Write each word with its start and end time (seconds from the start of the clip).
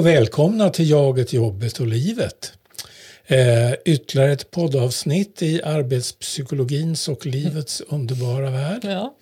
Och 0.00 0.06
välkomna 0.06 0.70
till 0.70 0.90
Jaget, 0.90 1.32
jobbet 1.32 1.80
och 1.80 1.86
livet. 1.86 2.52
Eh, 3.26 3.72
ytterligare 3.84 4.32
ett 4.32 4.50
poddavsnitt 4.50 5.42
i 5.42 5.62
arbetspsykologins 5.62 7.08
och 7.08 7.26
livets 7.26 7.82
underbara 7.88 8.50
värld. 8.50 8.80
Ja. 8.84 9.14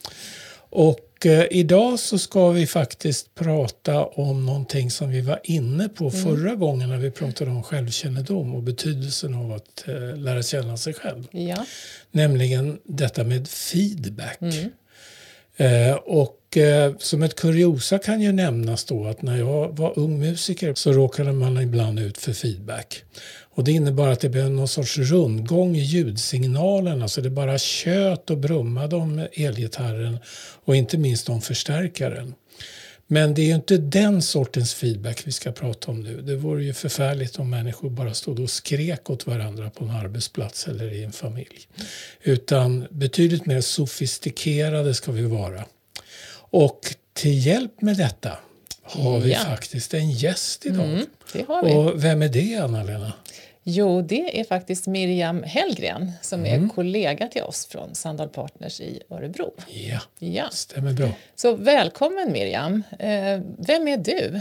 Och 0.70 1.26
eh, 1.26 1.46
idag 1.50 1.98
så 1.98 2.18
ska 2.18 2.50
vi 2.50 2.66
faktiskt 2.66 3.34
prata 3.34 4.04
om 4.04 4.46
någonting 4.46 4.90
som 4.90 5.10
vi 5.10 5.20
var 5.20 5.40
inne 5.44 5.88
på 5.88 6.10
förra 6.10 6.54
gången 6.54 6.88
när 6.88 6.98
vi 6.98 7.10
pratade 7.10 7.50
om 7.50 7.62
självkännedom 7.62 8.54
och 8.54 8.62
betydelsen 8.62 9.34
av 9.34 9.52
att 9.52 9.88
eh, 9.88 10.16
lära 10.16 10.42
känna 10.42 10.76
sig 10.76 10.94
själv. 10.94 11.28
Ja. 11.30 11.66
Nämligen 12.10 12.78
detta 12.84 13.24
med 13.24 13.48
feedback. 13.48 14.38
Eh, 15.60 15.94
och 15.94 16.56
eh, 16.56 16.92
som 16.98 17.22
ett 17.22 17.34
kuriosa 17.34 17.98
kan 17.98 18.20
ju 18.20 18.32
nämnas 18.32 18.84
då 18.84 19.06
att 19.06 19.22
när 19.22 19.38
jag 19.38 19.76
var 19.76 19.98
ung 19.98 20.18
musiker 20.18 20.74
så 20.74 20.92
råkade 20.92 21.32
man 21.32 21.60
ibland 21.60 21.98
ut 21.98 22.18
för 22.18 22.32
feedback. 22.32 23.04
Och 23.54 23.64
det 23.64 23.72
innebar 23.72 24.08
att 24.08 24.20
det 24.20 24.28
blev 24.28 24.50
någon 24.50 24.68
sorts 24.68 24.98
rundgång 24.98 25.76
i 25.76 25.80
ljudsignalerna 25.80 27.02
alltså 27.02 27.20
det 27.20 27.30
bara 27.30 27.58
tjöt 27.58 28.30
och 28.30 28.38
brummade 28.38 28.96
om 28.96 29.26
elgitarren 29.32 30.18
och 30.64 30.76
inte 30.76 30.98
minst 30.98 31.28
om 31.28 31.40
förstärkaren. 31.40 32.34
Men 33.10 33.34
det 33.34 33.42
är 33.42 33.46
ju 33.46 33.54
inte 33.54 33.76
den 33.76 34.22
sortens 34.22 34.74
feedback 34.74 35.22
vi 35.26 35.32
ska 35.32 35.52
prata 35.52 35.90
om 35.90 36.00
nu. 36.00 36.20
Det 36.20 36.36
vore 36.36 36.64
ju 36.64 36.72
förfärligt 36.74 37.38
om 37.38 37.50
människor 37.50 37.90
bara 37.90 38.14
stod 38.14 38.40
och 38.40 38.50
skrek 38.50 39.10
åt 39.10 39.26
varandra 39.26 39.70
på 39.70 39.84
en 39.84 39.90
arbetsplats 39.90 40.68
eller 40.68 40.92
i 40.92 41.04
en 41.04 41.12
familj. 41.12 41.68
Utan 42.22 42.86
betydligt 42.90 43.46
mer 43.46 43.60
sofistikerade 43.60 44.94
ska 44.94 45.12
vi 45.12 45.22
vara. 45.22 45.64
Och 46.50 46.94
till 47.12 47.46
hjälp 47.46 47.82
med 47.82 47.96
detta 47.96 48.38
har 48.82 49.20
vi 49.20 49.32
Ja. 49.32 49.38
faktiskt 49.38 49.94
en 49.94 50.10
gäst 50.10 50.66
idag. 50.66 50.86
Mm. 50.86 51.06
Och 51.76 52.04
vem 52.04 52.22
är 52.22 52.28
det, 52.28 52.56
Anna-Lena? 52.56 53.12
Jo, 53.70 54.02
det 54.02 54.40
är 54.40 54.44
faktiskt 54.44 54.86
Miriam 54.86 55.42
Hellgren 55.42 56.12
som 56.22 56.44
Mm. 56.44 56.64
är 56.64 56.68
kollega 56.68 57.28
till 57.28 57.42
oss 57.42 57.66
från 57.66 57.94
Sandal 57.94 58.28
Partners 58.28 58.80
i 58.80 59.00
Örebro. 59.10 59.54
Ja, 59.68 60.00
Ja. 60.18 60.48
stämmer 60.50 60.92
bra. 60.92 61.08
Så 61.34 61.56
välkommen 61.56 62.32
Miriam. 62.32 62.82
Eh, 62.98 63.40
vem 63.58 63.88
är 63.88 63.96
du? 63.96 64.40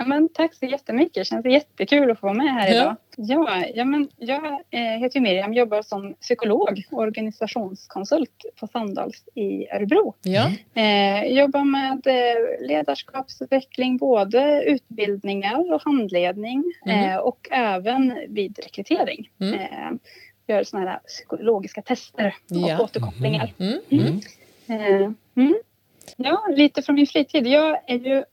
Ja, 0.00 0.04
men 0.06 0.28
tack 0.28 0.54
så 0.54 0.66
jättemycket. 0.66 1.14
Det 1.14 1.24
känns 1.24 1.46
jättekul 1.46 2.10
att 2.10 2.20
få 2.20 2.26
vara 2.26 2.34
med 2.36 2.54
här 2.54 2.68
Ja. 2.68 2.74
idag. 2.74 2.96
Ja, 3.16 3.64
ja, 3.74 3.84
men 3.84 4.08
jag 4.16 4.44
eh, 4.70 4.80
heter 4.80 5.20
Miriam, 5.20 5.52
jobbar 5.54 5.82
som 5.82 6.14
psykolog 6.14 6.82
och 6.90 6.98
organisationskonsult 6.98 8.44
på 8.60 8.66
Sandals 8.66 9.24
i 9.34 9.68
Örebro. 9.70 10.14
Ja. 10.22 10.50
Eh, 10.82 11.24
jobbar 11.32 11.64
med 11.64 12.06
eh, 12.06 12.66
ledarskapsutveckling, 12.68 13.96
både 13.96 14.62
utbildningar 14.66 15.72
och 15.74 15.82
handledning 15.84 16.64
eh, 16.86 17.16
och 17.16 17.48
även 17.50 18.18
vid 18.28 18.58
rekrytering. 18.62 19.30
Mm. 19.40 19.54
Eh, 19.54 19.90
gör 20.46 20.64
sådana 20.64 20.90
här 20.90 20.98
psykologiska 21.06 21.82
tester 21.82 22.34
och 22.50 22.56
Ja. 22.56 22.80
återkopplingar. 22.82 23.52
Mm. 23.58 23.78
Mm. 23.90 24.20
Eh, 24.68 25.10
mm. 25.34 25.54
Ja, 26.16 26.46
lite 26.56 26.82
från 26.82 26.94
min 26.94 27.06
fritid. 27.06 27.46
Jag 27.46 27.78
är 27.86 27.98
ju, 27.98 28.24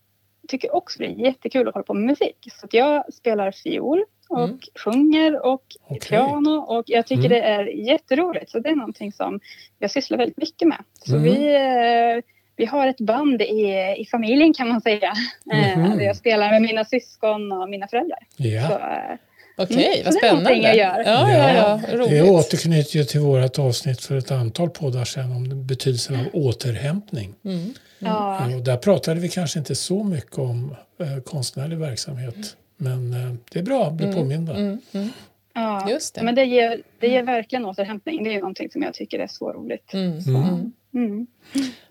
tycker 0.47 0.75
också 0.75 0.99
det 0.99 1.05
är 1.05 1.09
jättekul 1.09 1.67
att 1.67 1.73
hålla 1.73 1.83
på 1.83 1.93
med 1.93 2.05
musik. 2.05 2.37
Så 2.51 2.67
jag 2.71 3.13
spelar 3.13 3.51
fiol 3.51 4.03
och 4.29 4.39
Mm. 4.43 4.59
sjunger 4.85 5.45
och 5.45 5.63
Okej. 5.87 5.99
piano 6.09 6.55
och 6.59 6.83
jag 6.87 7.07
tycker 7.07 7.25
Mm. 7.25 7.29
det 7.29 7.41
är 7.41 7.65
jätteroligt. 7.65 8.49
Så 8.51 8.59
det 8.59 8.69
är 8.69 8.75
någonting 8.75 9.11
som 9.11 9.39
jag 9.79 9.91
sysslar 9.91 10.17
väldigt 10.17 10.37
mycket 10.37 10.67
med. 10.67 10.77
Så 10.93 11.15
Mm. 11.15 11.23
vi, 11.23 11.55
eh, 11.55 12.23
vi 12.55 12.65
har 12.65 12.87
ett 12.87 12.99
band 12.99 13.41
i, 13.41 13.95
i 13.97 14.05
familjen 14.11 14.53
kan 14.53 14.69
man 14.69 14.81
säga. 14.81 15.13
Där 15.45 16.01
jag 16.01 16.15
spelar 16.15 16.51
med 16.51 16.61
mina 16.61 16.85
syskon 16.85 17.51
och 17.51 17.69
mina 17.69 17.87
föräldrar. 17.87 18.19
Så, 18.37 18.43
Ja. 18.43 18.71
eh, 18.73 19.17
Okej, 19.57 19.75
Mm, 19.93 20.05
vad 20.05 20.13
så 20.13 20.19
det 20.19 20.25
är 20.27 20.31
spännande. 20.31 20.55
jag 20.67 20.75
gör. 20.77 21.03
Ja, 21.05 21.31
ja, 21.33 21.53
ja, 21.55 21.81
Det 21.91 21.97
roligt. 21.97 22.23
återknyter 22.23 22.97
ju 22.97 23.03
till 23.03 23.19
vårt 23.19 23.59
avsnitt 23.59 24.01
för 24.01 24.17
ett 24.17 24.31
antal 24.31 24.69
poddar 24.69 25.05
sedan 25.05 25.31
om 25.31 25.65
betydelsen 25.67 26.15
av 26.15 26.25
återhämtning. 26.33 27.33
Mm. 27.45 27.73
ja. 27.99 28.45
Och 28.55 28.63
där 28.63 28.77
pratade 28.77 29.19
vi 29.19 29.29
kanske 29.29 29.59
inte 29.59 29.75
så 29.75 30.03
mycket 30.03 30.37
om 30.37 30.75
eh, 30.99 31.23
konstnärlig 31.23 31.77
verksamhet. 31.77 32.35
Men 32.77 33.13
eh, 33.13 33.33
det 33.51 33.59
är 33.59 33.63
bra 33.63 33.85
att 33.85 33.93
bli 33.93 34.13
påminda. 34.13 34.53
Mm. 34.55 34.81
Mm. 34.93 35.09
ja. 35.53 35.89
Just 35.89 36.15
det. 36.15 36.23
Men 36.23 36.35
det 36.35 36.45
ger, 36.45 36.81
det 36.99 37.07
ger 37.07 37.23
verkligen 37.23 37.65
återhämtning. 37.65 38.23
Det 38.23 38.33
är 38.33 38.39
någonting 38.39 38.69
som 38.71 38.81
jag 38.81 38.93
tycker 38.93 39.19
är 39.19 39.27
så 39.27 39.53
roligt. 39.53 39.93
Mm. 39.93 40.11
Mm. 40.27 40.35
Mm. 40.35 40.71
Mm. 40.93 41.27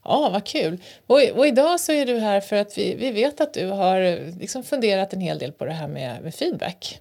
Ja, 0.04 0.28
vad 0.32 0.44
kul. 0.46 0.78
Och, 1.06 1.20
och 1.36 1.46
idag 1.46 1.80
så 1.80 1.92
är 1.92 2.06
du 2.06 2.18
här 2.18 2.40
för 2.40 2.56
att 2.56 2.78
vi, 2.78 2.94
vi 2.94 3.10
vet 3.10 3.40
att 3.40 3.54
du 3.54 3.66
har 3.66 4.00
eh, 4.00 4.18
liksom 4.40 4.62
funderat 4.62 5.12
en 5.12 5.20
hel 5.20 5.38
del 5.38 5.52
på 5.52 5.64
det 5.64 5.72
här 5.72 5.88
med, 5.88 6.22
med 6.22 6.34
feedback. 6.34 7.00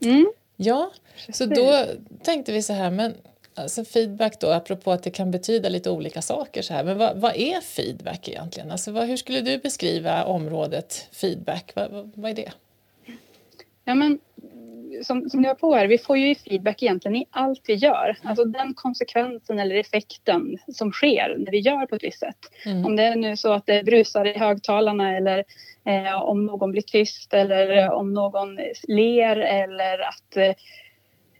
Mm. 0.00 0.32
Ja, 0.56 0.90
så 1.32 1.48
Precis. 1.48 1.48
då 1.48 1.84
tänkte 2.22 2.52
vi 2.52 2.62
så 2.62 2.72
här, 2.72 2.90
men 2.90 3.14
alltså 3.54 3.84
feedback 3.84 4.40
då, 4.40 4.50
apropå 4.50 4.92
att 4.92 5.02
det 5.02 5.10
kan 5.10 5.30
betyda 5.30 5.68
lite 5.68 5.90
olika 5.90 6.22
saker 6.22 6.62
så 6.62 6.74
här, 6.74 6.84
men 6.84 6.98
vad, 6.98 7.16
vad 7.16 7.36
är 7.36 7.60
feedback 7.60 8.28
egentligen? 8.28 8.70
Alltså 8.70 8.92
vad, 8.92 9.06
hur 9.06 9.16
skulle 9.16 9.40
du 9.40 9.58
beskriva 9.58 10.24
området 10.24 11.08
feedback? 11.12 11.72
Vad, 11.74 11.90
vad, 11.90 12.10
vad 12.14 12.30
är 12.30 12.34
det? 12.34 12.52
Ja, 13.84 13.94
men, 13.94 14.18
som, 15.02 15.30
som 15.30 15.42
du 15.42 15.48
har 15.48 15.54
på 15.54 15.74
här, 15.74 15.86
vi 15.86 15.98
får 15.98 16.18
ju 16.18 16.34
feedback 16.34 16.82
egentligen 16.82 17.16
i 17.16 17.26
allt 17.30 17.62
vi 17.66 17.74
gör. 17.74 18.18
Alltså 18.22 18.44
den 18.44 18.74
konsekvensen 18.74 19.58
eller 19.58 19.76
effekten 19.76 20.58
som 20.72 20.92
sker 20.92 21.36
när 21.38 21.52
vi 21.52 21.58
gör 21.58 21.86
på 21.86 21.96
ett 21.96 22.04
visst 22.04 22.20
sätt. 22.20 22.38
Mm. 22.64 22.86
Om 22.86 22.96
det 22.96 23.02
är 23.02 23.16
nu 23.16 23.36
så 23.36 23.52
att 23.52 23.66
det 23.66 23.84
brusar 23.84 24.24
i 24.24 24.38
högtalarna 24.38 25.16
eller 25.16 25.44
eh, 25.88 26.22
om 26.22 26.46
någon 26.46 26.72
blir 26.72 26.82
tyst 26.82 27.34
eller 27.34 27.76
eh, 27.76 27.90
om 27.90 28.14
någon 28.14 28.58
ler 28.88 29.36
eller 29.36 29.98
att 29.98 30.36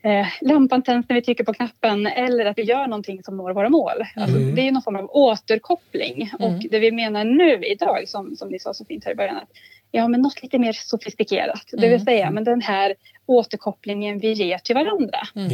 eh, 0.02 0.26
lampan 0.40 0.82
tänds 0.82 1.08
när 1.08 1.14
vi 1.16 1.22
trycker 1.22 1.44
på 1.44 1.52
knappen 1.54 2.06
eller 2.06 2.46
att 2.46 2.58
vi 2.58 2.62
gör 2.62 2.86
någonting 2.86 3.22
som 3.22 3.36
når 3.36 3.52
våra 3.52 3.68
mål. 3.68 4.04
Alltså, 4.16 4.36
Mm. 4.36 4.54
Det 4.54 4.68
är 4.68 4.72
någon 4.72 4.82
form 4.82 4.96
av 4.96 5.10
återkoppling. 5.12 6.30
Mm. 6.38 6.54
Och 6.54 6.62
det 6.70 6.78
vi 6.78 6.92
menar 6.92 7.24
nu 7.24 7.64
idag, 7.64 8.08
som, 8.08 8.36
som 8.36 8.48
ni 8.48 8.58
sa 8.58 8.74
så 8.74 8.84
fint 8.84 9.04
här 9.04 9.12
i 9.12 9.14
början, 9.14 9.36
att 9.36 9.50
ja, 9.90 10.08
men 10.08 10.20
något 10.22 10.42
lite 10.42 10.58
mer 10.58 10.72
sofistikerat. 10.72 11.64
Det 11.72 11.76
vill 11.80 11.88
Mm. 11.88 12.04
säga, 12.04 12.30
men 12.30 12.44
den 12.44 12.60
här 12.60 12.94
återkopplingen 13.26 14.18
vi 14.18 14.32
ger 14.32 14.58
till 14.58 14.74
varandra. 14.74 15.18
Mm. 15.36 15.52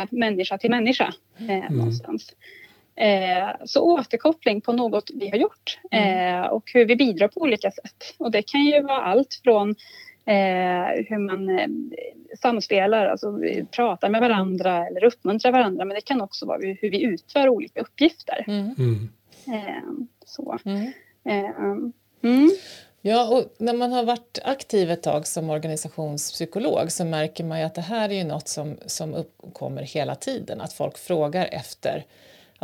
Eh, 0.00 0.04
människa 0.10 0.58
till 0.58 0.70
människa 0.70 1.12
eh, 1.38 1.70
någonstans. 1.70 2.32
Eh, 2.96 3.48
så 3.64 3.82
återkoppling 3.82 4.60
på 4.60 4.72
något 4.72 5.10
vi 5.14 5.30
har 5.30 5.36
gjort 5.36 5.78
eh, 5.90 6.46
och 6.46 6.70
hur 6.74 6.84
vi 6.84 6.96
bidrar 6.96 7.28
på 7.28 7.40
olika 7.40 7.70
sätt. 7.70 8.14
Och 8.18 8.30
det 8.30 8.42
kan 8.42 8.64
ju 8.64 8.82
vara 8.82 9.02
allt 9.02 9.40
från 9.44 9.70
eh, 10.26 11.04
hur 11.08 11.18
man 11.18 11.58
eh, 11.58 11.68
samspelar, 12.38 13.06
alltså 13.06 13.40
pratar 13.70 14.08
med 14.08 14.20
varandra 14.20 14.86
eller 14.86 15.04
uppmuntrar 15.04 15.52
varandra. 15.52 15.84
Men 15.84 15.94
det 15.94 16.00
kan 16.00 16.20
också 16.20 16.46
vara 16.46 16.58
hur 16.58 16.90
vi 16.90 17.02
utför 17.02 17.48
olika 17.48 17.80
uppgifter. 17.80 18.44
Mm. 18.46 18.74
Mm. 18.78 19.08
Eh, 19.46 20.06
så. 20.26 20.58
Mm. 20.64 20.92
Eh, 21.24 21.50
mm. 22.22 22.50
Ja, 23.06 23.28
och 23.28 23.54
när 23.58 23.72
man 23.72 23.92
har 23.92 24.04
varit 24.04 24.38
aktiv 24.44 24.90
ett 24.90 25.02
tag 25.02 25.26
som 25.26 25.50
organisationspsykolog 25.50 26.92
så 26.92 27.04
märker 27.04 27.44
man 27.44 27.58
ju 27.58 27.64
att 27.64 27.74
det 27.74 27.80
här 27.80 28.08
är 28.08 28.14
ju 28.14 28.24
något 28.24 28.48
som, 28.48 28.76
som 28.86 29.14
uppkommer 29.14 29.82
hela 29.82 30.14
tiden. 30.14 30.60
Att 30.60 30.72
folk 30.72 30.98
frågar 30.98 31.48
efter 31.52 32.04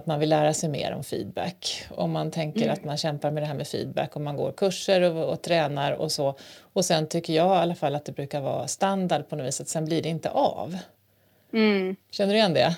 att 0.01 0.07
man 0.07 0.21
vill 0.21 0.29
lära 0.29 0.55
sig 0.55 0.69
mer 0.69 0.93
om 0.93 1.05
feedback. 1.05 1.85
Om 1.91 2.11
man 2.13 2.31
tänker 2.31 2.61
Mm. 2.63 2.73
att 2.73 2.85
man 2.85 2.97
kämpar 2.97 3.31
med 3.31 3.43
det 3.43 3.47
här 3.47 3.55
med 3.55 3.67
feedback 3.69 4.17
och 4.17 4.21
man 4.23 4.37
går 4.37 4.53
kurser 4.53 5.01
och, 5.03 5.33
och 5.33 5.43
tränar 5.43 5.93
och 5.93 6.13
så. 6.13 6.35
Och 6.73 6.85
sen 6.85 7.09
tycker 7.09 7.33
jag 7.33 7.57
i 7.57 7.59
alla 7.59 7.75
fall 7.75 7.95
att 7.95 8.05
det 8.05 8.13
brukar 8.13 8.41
vara 8.41 8.67
standard 8.69 9.29
på 9.29 9.37
något 9.37 9.47
vis 9.47 9.61
att 9.61 9.69
sen 9.69 9.85
blir 9.85 10.03
det 10.03 10.09
inte 10.09 10.31
av. 10.31 10.77
Mm. 11.53 11.97
Känner 12.11 12.33
du 12.33 12.39
igen 12.39 12.55
det? 12.55 12.77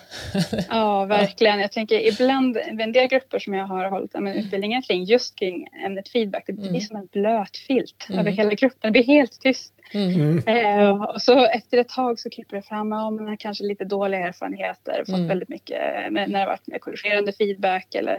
Ja, 0.68 1.04
verkligen. 1.18 1.60
Jag 1.60 1.72
tänker 1.72 2.00
ibland, 2.12 2.56
en 2.56 2.92
del 2.92 3.08
grupper 3.08 3.38
som 3.38 3.54
jag 3.54 3.66
har 3.66 3.90
hållit 3.90 4.12
men, 4.14 4.28
utbildningar 4.28 4.82
kring, 4.82 5.04
just 5.04 5.36
kring 5.38 5.68
ämnet 5.86 6.08
feedback, 6.08 6.44
det 6.46 6.52
blir 6.52 6.68
Mm. 6.68 6.80
som 6.80 6.96
en 6.96 7.06
blöt 7.12 7.56
filt 7.56 8.06
Mm. 8.08 8.20
över 8.20 8.30
hela 8.30 8.54
gruppen. 8.54 8.78
Det 8.80 8.90
blir 8.90 9.04
helt 9.04 9.40
tyst. 9.40 9.71
Mm. 9.94 10.42
Mm. 10.46 10.46
Eh, 10.46 11.16
så 11.16 11.46
efter 11.46 11.78
ett 11.78 11.88
tag 11.88 12.18
så 12.20 12.30
kryper 12.30 12.56
det 12.56 12.62
fram, 12.62 12.92
ja, 12.92 13.10
man 13.10 13.28
har 13.28 13.36
kanske 13.36 13.64
lite 13.64 13.84
dåliga 13.84 14.20
erfarenheter, 14.28 14.98
fått 15.06 15.14
Mm. 15.16 15.28
väldigt 15.28 15.48
mycket 15.48 15.78
med, 16.12 16.30
när 16.30 16.40
det 16.40 16.46
varit 16.46 16.66
med 16.66 16.80
korrigerande 16.80 17.32
feedback 17.32 17.94
eller 17.94 18.18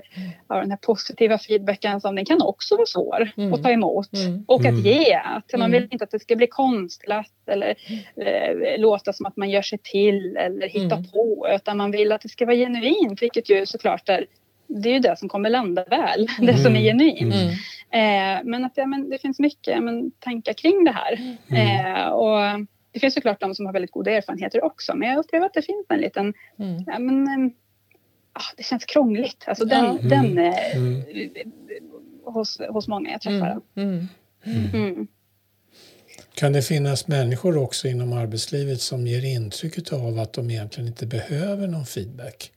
ja, 0.50 0.56
den 0.56 0.70
här 0.72 0.78
positiva 0.78 1.38
feedbacken 1.38 2.02
som 2.02 2.16
den 2.16 2.26
kan 2.26 2.42
också 2.42 2.76
vara 2.76 2.86
svår 2.86 3.30
Mm. 3.38 3.54
att 3.54 3.64
ta 3.64 3.70
emot 3.72 4.14
Mm. 4.14 4.44
och 4.48 4.66
Mm. 4.66 4.76
att 4.76 4.86
ge. 4.86 5.14
Att 5.14 5.52
man 5.54 5.62
Mm. 5.62 5.72
vill 5.72 5.88
inte 5.92 6.04
att 6.04 6.12
det 6.12 6.20
ska 6.20 6.36
bli 6.36 6.48
konstlat 6.48 7.32
eller 7.48 7.76
eh, 8.16 8.80
låta 8.80 9.14
som 9.14 9.26
att 9.26 9.38
man 9.38 9.50
gör 9.50 9.62
sig 9.62 9.80
till 9.84 10.38
eller 10.38 10.68
hitta 10.68 10.96
Mm. 10.96 11.08
på 11.14 11.48
utan 11.56 11.78
man 11.78 11.92
vill 11.92 12.12
att 12.12 12.22
det 12.22 12.30
ska 12.30 12.46
vara 12.46 12.56
genuint 12.56 13.22
vilket 13.22 13.50
ju 13.50 13.66
såklart 13.66 14.10
är 14.10 14.26
det 14.68 14.90
är 14.90 14.94
ju 14.94 15.00
det 15.00 15.18
som 15.20 15.30
kommer 15.30 15.50
landa 15.50 15.84
väl, 15.84 16.28
det 16.40 16.58
som 16.58 16.76
är 16.76 16.80
Mm. 16.80 16.84
genuint. 16.84 17.34
Mm. 17.36 17.50
Eh, 17.90 18.42
men 18.44 18.66
att 18.66 18.72
ja, 18.76 18.86
men 18.86 19.10
det 19.10 19.18
finns 19.18 19.40
mycket 19.40 19.84
men, 19.84 20.12
tankar 20.12 20.54
kring 20.54 20.84
det 20.84 20.92
här. 20.92 21.38
Mm. 21.48 21.96
Eh, 21.96 22.06
och 22.08 22.68
det 22.92 23.00
finns 23.00 23.14
såklart 23.14 23.40
de 23.42 23.56
som 23.56 23.66
har 23.66 23.74
väldigt 23.74 23.92
goda 23.92 24.12
erfarenheter 24.12 24.64
också. 24.64 24.96
Men 24.96 25.10
jag 25.10 25.18
upplever 25.20 25.46
att 25.46 25.54
det 25.54 25.62
finns 25.62 25.86
en 25.90 26.00
liten... 26.00 26.34
Mm. 26.60 26.84
Ja, 26.88 27.00
men, 27.00 27.28
eh, 27.28 27.52
ah, 28.34 28.54
det 28.58 28.64
känns 28.64 28.86
krångligt. 28.86 29.44
Alltså 29.48 29.66
den, 29.66 29.86
Ja. 29.86 30.10
den 30.10 30.38
eh, 30.38 30.76
Mm. 30.76 31.02
hos, 32.26 32.60
hos 32.70 32.88
många 32.88 33.12
jag 33.12 33.22
träffar. 33.22 33.62
Mm. 33.76 34.08
Mm. 34.46 34.70
Mm. 34.74 35.08
Kan 36.36 36.54
det 36.54 36.62
finnas 36.62 37.08
människor 37.08 37.58
också 37.58 37.88
inom 37.88 38.14
arbetslivet 38.14 38.82
som 38.82 39.08
ger 39.08 39.26
intryck 39.26 39.94
av 39.94 40.20
att 40.20 40.34
de 40.34 40.50
egentligen 40.52 40.88
inte 40.88 41.06
behöver 41.06 41.68
någon 41.68 41.86
feedback? 41.86 42.52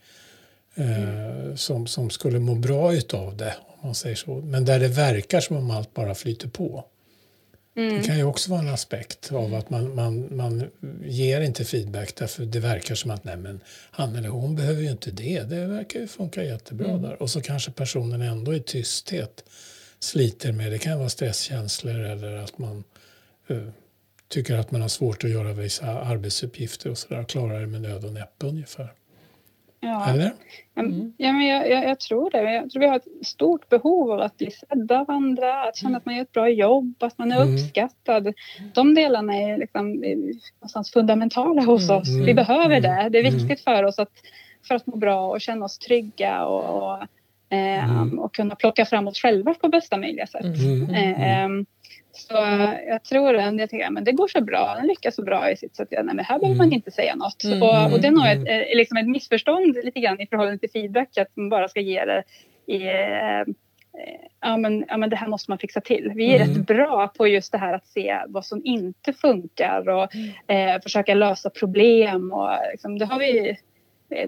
Eh, 0.79 1.55
som, 1.55 1.87
som 1.87 2.11
skulle 2.11 2.39
må 2.39 2.55
bra 2.55 2.95
utav 2.95 3.37
det, 3.37 3.55
om 3.67 3.87
man 3.87 3.95
säger 3.95 4.17
så. 4.17 4.35
Men 4.35 4.65
där 4.65 4.81
det 4.81 4.89
verkar 4.89 5.41
som 5.41 5.57
om 5.57 5.71
allt 5.71 5.95
bara 5.95 6.15
flyter 6.15 6.49
på. 6.49 6.85
Mm. 7.77 7.97
Det 7.97 8.03
kan 8.03 8.17
ju 8.17 8.25
också 8.25 8.51
vara 8.51 8.61
en 8.61 8.69
aspekt 8.69 9.33
av 9.33 9.55
att 9.55 9.71
man, 9.71 9.95
man, 9.95 10.37
man 10.37 10.71
ger 11.05 11.41
inte 11.41 11.65
feedback 11.65 12.15
därför 12.17 12.45
det 12.45 12.61
verkar 12.61 12.95
som 12.95 13.11
att 13.11 13.25
nej 13.25 13.37
men 13.37 13.61
han 13.91 14.17
eller 14.17 14.29
hon 14.29 14.57
behöver 14.57 14.83
ju 14.83 14.91
inte 14.91 15.11
det, 15.11 15.43
det 15.43 15.67
verkar 15.67 16.01
ju 16.01 16.07
funka 16.07 16.43
jättebra 16.43 16.89
mm. 16.89 17.03
där. 17.03 17.23
Och 17.23 17.31
så 17.31 17.41
kanske 17.41 17.71
personen 17.71 18.23
ändå 18.23 18.55
i 18.55 18.61
tysthet 18.61 19.45
sliter 19.99 20.53
med, 20.53 20.73
det 20.73 20.79
kan 20.79 20.99
vara 20.99 21.09
stresskänslor 21.09 22.01
eller 22.01 22.37
att 22.37 22.59
man 22.59 22.85
uh, 23.51 23.69
tycker 24.29 24.55
att 24.55 24.71
man 24.71 24.81
har 24.81 24.89
svårt 24.89 25.25
att 25.25 25.31
göra 25.31 25.53
vissa 25.53 25.87
arbetsuppgifter 25.87 26.91
och 26.91 26.99
sådär, 26.99 27.25
klarar 27.25 27.61
det 27.61 27.67
med 27.67 27.81
nöd 27.81 28.05
och 28.05 28.13
näppe 28.13 28.47
ungefär. 28.47 28.93
Ja. 29.81 30.11
Eller? 30.11 30.33
Mm. 30.77 31.13
Ja, 31.17 31.33
men 31.33 31.47
jag, 31.47 31.71
jag, 31.71 31.85
jag, 31.85 32.01
tror 32.01 32.31
det. 32.31 32.53
Jag 32.53 32.71
tror 32.71 32.81
vi 32.81 32.87
har 32.87 32.97
ett 32.97 33.27
stort 33.27 33.69
behov 33.69 34.11
av 34.11 34.21
att 34.21 34.37
bli 34.37 34.51
sedda 34.51 35.01
av 35.01 35.11
andra, 35.11 35.63
att 35.63 35.77
känna 35.77 35.97
att 35.97 36.07
man 36.07 36.15
gör 36.15 36.23
ett 36.23 36.33
bra 36.33 36.49
jobb, 36.49 36.95
att 37.01 37.19
man 37.19 37.33
är 37.33 37.43
mm. 37.43 37.55
uppskattad. 37.55 38.35
De 38.75 38.95
delarna 38.95 39.35
är 39.35 39.59
liksom, 39.59 39.91
någonstans 40.61 40.93
fundamentala 40.93 41.63
hos 41.63 41.89
mm. 41.89 42.03
oss. 42.03 42.09
Vi 42.09 42.23
mm. 42.23 42.37
behöver 42.37 42.81
det. 42.81 43.09
Det 43.11 43.19
är 43.19 43.25
mm. 43.25 43.35
viktigt 43.35 43.61
för 43.61 43.83
oss 43.83 43.99
att, 43.99 44.13
för 44.69 44.75
att 44.75 44.87
må 44.87 44.97
bra 44.97 45.31
och 45.31 45.41
känna 45.41 45.65
oss 45.65 45.79
trygga 45.79 46.45
och, 46.45 46.83
och, 46.83 47.57
eh, 47.57 48.03
och 48.19 48.35
kunna 48.35 48.55
plocka 48.55 48.85
fram 48.85 49.09
oss 49.09 49.19
själva 49.19 49.55
på 49.55 49.69
bästa 49.69 49.97
möjliga 49.97 50.27
sätt. 50.27 50.45
Eh, 50.93 51.45
eh, 51.45 51.49
så 52.17 52.35
jag 52.89 53.05
tror 53.05 53.37
att 53.37 53.59
jag 53.59 53.71
tänker, 53.71 53.91
men 53.91 54.05
det 54.05 54.13
går 54.13 54.29
så 54.29 54.41
bra, 54.41 54.75
den 54.75 54.87
lyckas 54.87 55.15
så 55.15 55.23
bra 55.23 55.51
i 55.51 55.57
sitt 55.57 55.77
så 55.77 55.83
att 55.83 55.93
jag, 55.93 56.07
nej, 56.07 56.15
men 56.15 56.25
här 56.25 56.39
behöver 56.39 56.57
man 56.57 56.67
mm. 56.67 56.75
inte 56.75 56.91
säga 56.91 57.15
något. 57.15 57.45
Mm. 57.45 57.63
Och, 57.63 57.93
och 57.93 58.01
det 58.01 58.07
är 58.07 58.11
nog 58.11 58.27
ett, 58.27 58.49
mm. 58.49 58.71
eh, 58.71 58.77
liksom 58.77 58.97
ett 58.97 59.09
missförstånd 59.09 59.79
lite 59.85 60.01
grann 60.01 60.21
i 60.21 60.27
förhållande 60.27 60.59
till 60.59 60.71
feedback, 60.71 61.19
att 61.19 61.37
man 61.37 61.49
bara 61.49 61.69
ska 61.69 61.81
ge 61.81 62.05
det 62.05 62.23
i 62.67 62.87
eh, 62.87 63.55
ja 64.41 64.57
men, 64.57 64.85
ja 64.89 64.97
men 64.97 65.11
det 65.11 65.17
här 65.17 65.29
måste 65.29 65.51
man 65.51 65.59
fixa 65.59 65.81
till. 65.81 66.13
Vi 66.15 66.35
är 66.35 66.41
mm. 66.41 66.49
rätt 66.49 66.67
bra 66.67 67.09
på 67.09 67.27
just 67.27 67.53
det 67.53 67.59
här 67.59 67.75
att 67.75 67.87
se 67.87 68.19
vad 68.29 68.45
som 68.45 68.61
inte 68.65 69.13
funkar 69.13 69.89
och 69.89 70.15
eh, 70.51 70.81
försöka 70.83 71.15
lösa 71.15 71.51
problem 71.51 72.33
och 72.33 72.51
liksom, 72.73 72.99
det 72.99 73.05
har 73.05 73.19
vi 73.19 73.57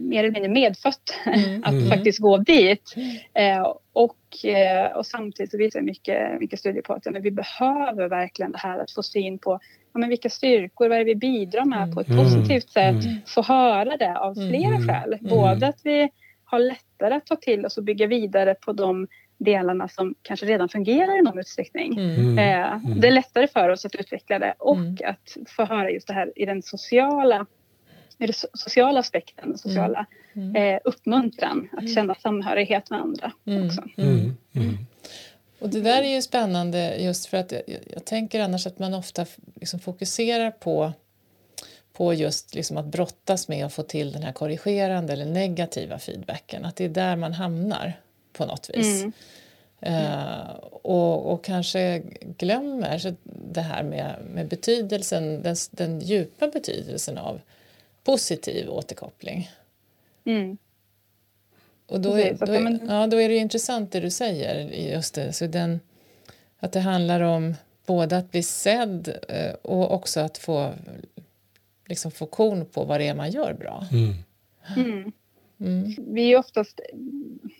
mer 0.00 0.24
eller 0.24 0.32
mindre 0.32 0.50
medfött 0.50 1.14
mm. 1.26 1.62
att 1.64 1.72
mm. 1.72 1.88
faktiskt 1.88 2.18
gå 2.18 2.36
dit. 2.36 2.94
Eh, 3.34 3.74
och, 3.92 4.44
eh, 4.44 4.96
och 4.96 5.06
samtidigt 5.06 5.50
så 5.50 5.58
visar 5.58 5.80
mycket, 5.80 6.40
mycket 6.40 6.58
studier 6.58 6.82
på 6.82 6.92
att 6.92 7.06
ja, 7.06 7.12
men 7.12 7.22
vi 7.22 7.30
behöver 7.30 8.08
verkligen 8.08 8.52
det 8.52 8.58
här 8.58 8.78
att 8.78 8.90
få 8.90 9.02
syn 9.02 9.38
på 9.38 9.60
ja, 9.92 9.98
men 9.98 10.08
vilka 10.08 10.30
styrkor, 10.30 10.88
vad 10.88 10.98
är 10.98 11.04
det 11.04 11.04
vi 11.04 11.16
bidrar 11.16 11.64
med 11.64 11.94
på 11.94 12.00
ett 12.00 12.08
mm. 12.08 12.24
positivt 12.24 12.70
sätt. 12.70 13.04
Mm. 13.04 13.16
Få 13.26 13.42
höra 13.42 13.96
det 13.96 14.18
av 14.18 14.34
flera 14.34 14.74
mm. 14.74 14.88
skäl. 14.88 15.12
Mm. 15.12 15.30
Både 15.30 15.66
att 15.66 15.80
vi 15.84 16.10
har 16.44 16.58
lättare 16.58 17.14
att 17.14 17.26
ta 17.26 17.36
till 17.36 17.66
oss 17.66 17.78
och 17.78 17.84
bygga 17.84 18.06
vidare 18.06 18.54
på 18.54 18.72
de 18.72 19.06
delarna 19.38 19.88
som 19.88 20.14
kanske 20.22 20.46
redan 20.46 20.68
fungerar 20.68 21.18
i 21.18 21.22
någon 21.22 21.38
utsträckning. 21.38 21.98
Mm. 21.98 22.38
Eh, 22.38 22.78
det 23.00 23.08
är 23.08 23.12
lättare 23.12 23.48
för 23.48 23.68
oss 23.68 23.84
att 23.84 23.94
utveckla 23.94 24.38
det 24.38 24.54
och 24.58 25.02
att 25.04 25.36
få 25.56 25.64
höra 25.64 25.90
just 25.90 26.06
det 26.08 26.14
här 26.14 26.32
i 26.36 26.46
den 26.46 26.62
sociala 26.62 27.46
med 28.18 28.28
den 28.28 28.34
sociala 28.54 29.00
aspekten, 29.00 29.48
den 29.48 29.58
sociala 29.58 30.06
mm. 30.32 30.48
mm. 30.56 30.74
eh, 30.74 30.80
uppmuntran, 30.84 31.68
att 31.72 31.80
mm. 31.80 31.94
känna 31.94 32.14
samhörighet 32.14 32.90
med 32.90 33.00
andra 33.00 33.32
mm. 33.46 33.66
också. 33.66 33.82
Mm. 33.96 34.36
Och 35.58 35.68
det 35.68 35.80
där 35.80 36.02
är 36.02 36.14
ju 36.14 36.22
spännande 36.22 36.96
just 36.96 37.26
för 37.26 37.36
att 37.36 37.52
jag, 37.52 37.62
jag 37.94 38.04
tänker 38.04 38.40
annars 38.40 38.66
att 38.66 38.78
man 38.78 38.94
ofta 38.94 39.26
liksom 39.54 39.80
fokuserar 39.80 40.50
på 40.50 40.92
på 41.98 42.14
just 42.14 42.54
liksom 42.54 42.76
att 42.76 42.86
brottas 42.86 43.48
med 43.48 43.66
att 43.66 43.72
få 43.72 43.82
till 43.82 44.12
den 44.12 44.22
här 44.22 44.32
korrigerande 44.32 45.12
eller 45.12 45.24
negativa 45.24 45.98
feedbacken. 45.98 46.64
Att 46.64 46.76
det 46.76 46.84
är 46.84 46.88
där 46.88 47.16
man 47.16 47.32
hamnar 47.32 48.00
på 48.32 48.46
något 48.46 48.70
vis. 48.74 49.02
Mm. 49.02 49.12
Uh, 49.86 50.50
och, 50.82 51.32
och 51.32 51.44
kanske 51.44 52.02
glömmer 52.20 53.16
det 53.52 53.60
här 53.60 53.82
med, 53.82 54.14
med 54.30 54.48
betydelsen, 54.48 55.42
den, 55.42 55.56
den 55.70 56.00
djupa 56.00 56.48
betydelsen 56.48 57.18
av 57.18 57.40
positiv 58.08 58.70
återkoppling. 58.70 59.50
Mm. 60.24 60.58
Och 61.86 62.00
då 62.00 62.18
är, 62.18 62.34
då, 62.46 62.52
är, 62.52 62.80
ja, 62.88 63.06
då 63.06 63.20
är 63.20 63.28
det 63.28 63.36
intressant 63.36 63.92
det 63.92 64.00
du 64.00 64.10
säger, 64.10 64.68
just 64.92 65.14
det, 65.14 65.32
så 65.32 65.46
den, 65.46 65.80
att 66.58 66.72
det 66.72 66.80
handlar 66.80 67.20
om 67.20 67.54
både 67.86 68.16
att 68.16 68.30
bli 68.30 68.42
sedd 68.42 69.18
eh, 69.28 69.52
och 69.62 69.94
också 69.94 70.20
att 70.20 70.38
få, 70.38 70.74
liksom 71.86 72.10
få 72.10 72.26
korn 72.26 72.66
på 72.66 72.84
vad 72.84 73.00
det 73.00 73.08
är 73.08 73.14
man 73.14 73.30
gör 73.30 73.54
bra. 73.54 73.86
Mm. 73.92 74.14
Mm. 74.76 75.12
Mm. 75.60 76.14
Vi 76.14 76.32
är 76.32 76.38
oftast 76.38 76.80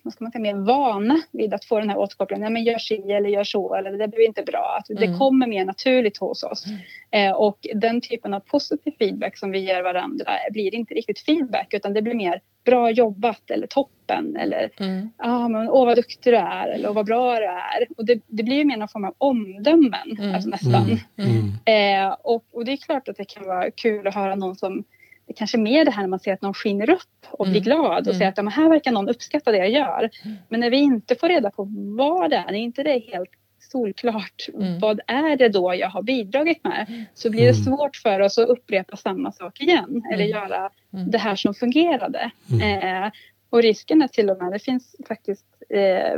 vad 0.02 0.12
ska 0.12 0.24
man 0.24 0.32
säga, 0.32 0.42
mer 0.42 0.54
vana 0.54 1.22
vid 1.32 1.54
att 1.54 1.64
få 1.64 1.78
den 1.78 1.90
här 1.90 1.98
återkopplingen. 1.98 2.52
Men 2.52 2.64
gör 2.64 2.78
si 2.78 3.12
eller 3.12 3.28
gör 3.28 3.44
så 3.44 3.74
eller 3.74 3.92
det 3.92 4.08
blir 4.08 4.26
inte 4.26 4.42
bra. 4.42 4.78
Att 4.80 4.98
det 4.98 5.04
mm. 5.04 5.18
kommer 5.18 5.46
mer 5.46 5.64
naturligt 5.64 6.16
hos 6.16 6.42
oss. 6.42 6.64
Mm. 6.66 6.78
Eh, 7.10 7.36
och 7.36 7.66
den 7.74 8.00
typen 8.00 8.34
av 8.34 8.40
positiv 8.40 8.92
feedback 8.98 9.38
som 9.38 9.50
vi 9.50 9.58
ger 9.58 9.82
varandra 9.82 10.32
blir 10.50 10.74
inte 10.74 10.94
riktigt 10.94 11.18
feedback 11.18 11.74
utan 11.74 11.94
det 11.94 12.02
blir 12.02 12.14
mer 12.14 12.40
bra 12.64 12.90
jobbat 12.90 13.50
eller 13.50 13.66
toppen 13.66 14.36
eller 14.36 14.70
mm. 14.80 15.10
ah, 15.16 15.48
men, 15.48 15.68
åh 15.68 15.86
vad 15.86 15.96
duktig 15.96 16.32
du 16.32 16.36
är 16.36 16.68
eller 16.68 16.92
vad 16.92 17.06
bra 17.06 17.38
du 17.38 17.46
är. 17.46 17.86
Och 17.96 18.04
det, 18.04 18.20
det 18.26 18.42
blir 18.42 18.56
ju 18.56 18.64
mer 18.64 18.76
någon 18.76 18.88
form 18.88 19.04
av 19.04 19.14
omdömen 19.18 20.18
mm. 20.18 20.34
alltså, 20.34 20.50
nästan. 20.50 20.98
Mm. 21.16 21.28
Mm. 21.64 22.08
Eh, 22.08 22.16
och, 22.22 22.44
och 22.52 22.64
det 22.64 22.72
är 22.72 22.76
klart 22.76 23.08
att 23.08 23.16
det 23.16 23.24
kan 23.24 23.46
vara 23.46 23.70
kul 23.70 24.06
att 24.06 24.14
höra 24.14 24.34
någon 24.34 24.56
som 24.56 24.84
det 25.28 25.34
kanske 25.34 25.58
mer 25.58 25.84
det 25.84 25.90
här 25.90 26.02
när 26.02 26.08
man 26.08 26.20
ser 26.20 26.32
att 26.32 26.42
någon 26.42 26.54
skiner 26.54 26.90
upp 26.90 27.26
och 27.30 27.46
blir 27.46 27.56
mm. 27.56 27.62
glad 27.62 28.00
och 28.00 28.14
mm. 28.14 28.18
säger 28.18 28.28
att 28.28 28.38
ja, 28.38 28.48
här 28.48 28.68
verkar 28.68 28.92
någon 28.92 29.08
uppskatta 29.08 29.52
det 29.52 29.58
jag 29.58 29.70
gör. 29.70 30.10
Mm. 30.24 30.36
Men 30.48 30.60
när 30.60 30.70
vi 30.70 30.76
inte 30.76 31.14
får 31.14 31.28
reda 31.28 31.50
på 31.50 31.68
vad 31.96 32.30
det 32.30 32.36
är, 32.36 32.48
är 32.48 32.52
inte 32.52 32.82
det 32.82 32.98
helt 32.98 33.30
solklart 33.72 34.48
mm. 34.54 34.78
vad 34.78 35.00
är 35.06 35.36
det 35.36 35.48
då 35.48 35.74
jag 35.74 35.88
har 35.88 36.02
bidragit 36.02 36.64
med 36.64 36.86
mm. 36.88 37.04
så 37.14 37.30
blir 37.30 37.40
det 37.40 37.58
mm. 37.58 37.64
svårt 37.64 37.96
för 37.96 38.20
oss 38.20 38.38
att 38.38 38.48
upprepa 38.48 38.96
samma 38.96 39.32
sak 39.32 39.60
igen 39.60 40.02
eller 40.12 40.24
göra 40.24 40.70
det 40.90 41.18
här 41.18 41.36
som 41.36 41.54
fungerade. 41.54 42.30
Eh, 42.62 43.10
och 43.50 43.62
risken 43.62 44.02
är 44.02 44.08
till 44.08 44.30
och 44.30 44.42
med, 44.42 44.52
det 44.52 44.58
finns 44.58 44.96
faktiskt 45.08 45.46
eh, 45.68 46.12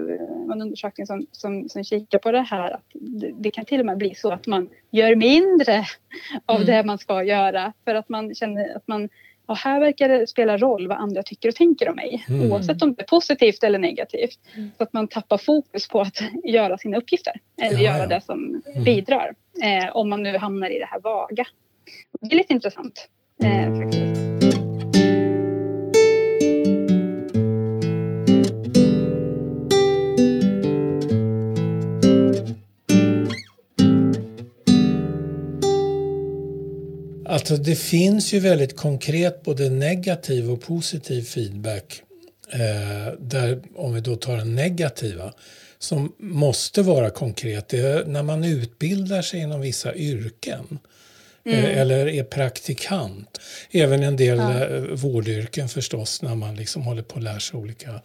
en 0.52 0.62
undersökning 0.62 1.06
som, 1.06 1.26
som, 1.32 1.68
som 1.68 1.84
kikar 1.84 2.18
på 2.18 2.32
det 2.32 2.40
här, 2.40 2.70
att 2.70 2.84
det, 2.92 3.32
det, 3.38 3.50
kan 3.50 3.64
till 3.64 3.80
och 3.80 3.86
med 3.86 3.98
bli 3.98 4.14
så 4.14 4.32
att 4.32 4.46
man 4.46 4.68
gör 4.90 5.14
mindre 5.16 5.84
av 6.46 6.56
mm. 6.56 6.66
det 6.66 6.84
man 6.84 6.98
ska 6.98 7.22
göra 7.22 7.72
för 7.84 7.94
att 7.94 8.08
man 8.08 8.34
känner 8.34 8.76
att 8.76 8.88
man 8.88 9.08
och 9.50 9.56
här 9.56 9.80
verkar 9.80 10.08
det 10.08 10.26
spela 10.26 10.56
roll 10.56 10.88
vad 10.88 10.98
andra 10.98 11.22
tycker 11.22 11.48
och 11.48 11.54
tänker 11.54 11.88
om 11.88 11.96
mig 11.96 12.24
mm. 12.28 12.52
oavsett 12.52 12.82
om 12.82 12.94
det 12.94 13.02
är 13.02 13.06
positivt 13.06 13.64
eller 13.64 13.78
negativt. 13.78 14.38
Mm. 14.56 14.70
Så 14.76 14.82
att 14.82 14.92
man 14.92 15.08
tappar 15.08 15.38
fokus 15.38 15.88
på 15.88 16.00
att 16.00 16.22
göra 16.44 16.78
sina 16.78 16.96
uppgifter 16.96 17.32
eller 17.62 17.78
ja, 17.78 17.82
göra 17.82 17.98
ja. 17.98 18.06
det 18.06 18.20
som 18.20 18.62
mm. 18.66 18.84
bidrar. 18.84 19.34
Eh, 19.62 19.96
om 19.96 20.08
man 20.08 20.22
nu 20.22 20.38
hamnar 20.38 20.70
i 20.70 20.78
det 20.78 20.86
här 20.86 21.00
vaga. 21.00 21.46
Det 22.20 22.34
är 22.34 22.36
lite 22.36 22.52
intressant. 22.52 23.08
Eh, 23.44 23.82
faktiskt. 23.82 24.29
Alltså 37.30 37.56
det 37.56 37.76
finns 37.76 38.32
ju 38.32 38.40
väldigt 38.40 38.76
konkret 38.76 39.42
både 39.42 39.70
negativ 39.70 40.50
och 40.50 40.62
positiv 40.62 41.22
feedback. 41.22 42.02
Eh, 42.52 43.12
där, 43.18 43.62
om 43.74 43.94
vi 43.94 44.00
då 44.00 44.16
tar 44.16 44.36
den 44.36 44.54
negativa, 44.54 45.32
som 45.78 46.12
måste 46.18 46.82
vara 46.82 47.10
konkret. 47.10 47.68
Det 47.68 47.78
är 47.78 48.04
när 48.04 48.22
man 48.22 48.44
utbildar 48.44 49.22
sig 49.22 49.40
inom 49.40 49.60
vissa 49.60 49.94
yrken. 49.94 50.78
Eh, 51.44 51.58
mm. 51.58 51.78
eller 51.78 52.08
är 52.08 52.24
praktikant. 52.24 53.40
Även 53.70 54.02
en 54.02 54.16
del 54.16 54.38
ja. 54.38 54.64
Eh, 54.64 54.80
vårdyrken 54.80 55.68
förstås 55.68 56.22
när 56.22 56.34
man 56.34 56.56
liksom 56.56 56.82
håller 56.82 57.02
på 57.02 57.16
att 57.16 57.22
lära 57.22 57.40
sig 57.40 57.58
olika 57.58 58.00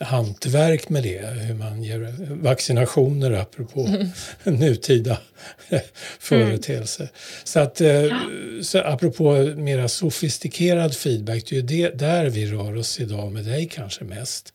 hantverk 0.00 0.88
med 0.88 1.02
det, 1.02 1.26
hur 1.26 1.54
man 1.54 1.82
ger 1.82 2.14
vaccinationer 2.42 3.32
apropå 3.32 3.86
mm. 3.86 4.08
nutida 4.60 5.18
företeelser. 6.18 7.02
Mm. 7.02 7.14
Så 7.44 7.60
att, 7.60 7.80
eh, 7.80 8.06
så 8.62 8.78
apropå 8.78 9.32
mera 9.56 9.88
sofistikerad 9.88 10.94
feedback, 10.94 11.44
det 11.48 11.56
är 11.56 11.60
ju 11.60 11.62
det, 11.62 11.98
där 11.98 12.26
vi 12.26 12.46
rör 12.46 12.76
oss 12.76 13.00
idag 13.00 13.32
med 13.32 13.44
dig 13.44 13.68
kanske 13.68 14.04
mest. 14.04 14.52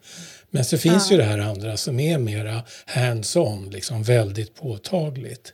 Men 0.49 0.65
så 0.65 0.77
finns 0.77 1.11
ja. 1.11 1.15
ju 1.15 1.17
det 1.17 1.27
här 1.27 1.39
andra 1.39 1.77
som 1.77 1.99
är 1.99 2.17
mera 2.17 2.61
hands-on, 2.85 3.69
liksom 3.69 4.03
väldigt 4.03 4.55
påtagligt. 4.55 5.53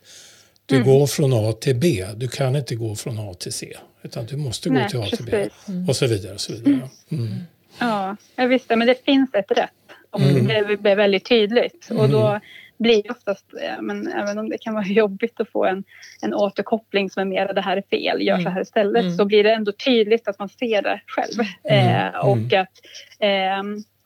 Du 0.66 0.76
mm. 0.76 0.88
går 0.88 1.08
från 1.08 1.34
A 1.34 1.54
till 1.54 1.76
B, 1.76 2.06
du 2.16 2.28
kan 2.28 2.56
inte 2.56 2.76
gå 2.76 2.96
från 2.96 3.20
A 3.20 3.34
till 3.34 3.54
C. 3.54 3.78
Utan 4.02 4.26
du 4.26 4.38
måste 4.38 4.70
gå 4.70 4.76
Nej, 4.76 4.90
till 4.90 5.00
A 5.00 5.08
till 5.16 5.26
B. 5.26 5.50
Och 5.88 5.96
så 5.96 6.08
vidare. 6.08 6.34
Och 6.34 6.42
så 6.42 6.54
vidare. 6.54 6.90
Mm. 7.12 7.36
Ja, 7.80 8.16
jag 8.36 8.48
visste, 8.48 8.76
men 8.76 8.88
det 8.88 9.06
finns 9.06 9.30
ett 9.34 9.52
rätt. 9.52 9.70
Och 10.12 10.22
mm. 10.22 10.48
det 10.48 10.82
blev 10.82 10.98
väldigt 10.98 11.26
tydligt. 11.26 11.90
Och 11.92 12.10
då, 12.10 12.40
blir 12.80 13.12
oftast, 13.12 13.46
men 13.82 14.08
även 14.08 14.38
om 14.38 14.50
det 14.50 14.58
kan 14.58 14.74
vara 14.74 14.86
jobbigt 14.88 15.40
att 15.40 15.50
få 15.50 15.66
en, 15.66 15.84
en 16.22 16.34
återkoppling 16.34 17.10
som 17.10 17.22
är 17.22 17.26
mer 17.26 17.54
det 17.54 17.62
här 17.62 17.78
är 17.78 17.82
fel, 17.82 18.22
gör 18.22 18.40
så 18.40 18.50
här 18.50 18.62
istället, 18.62 19.04
mm. 19.04 19.18
så 19.18 19.26
blir 19.26 19.44
det 19.44 19.54
ändå 19.54 19.72
tydligt 19.72 20.28
att 20.28 20.40
man 20.40 20.50
ser 20.50 20.82
det 20.82 21.02
själv. 21.08 21.48
Mm. 21.64 22.08
Eh, 22.08 22.20
och 22.20 22.54
att 22.54 22.80
eh, 23.20 23.64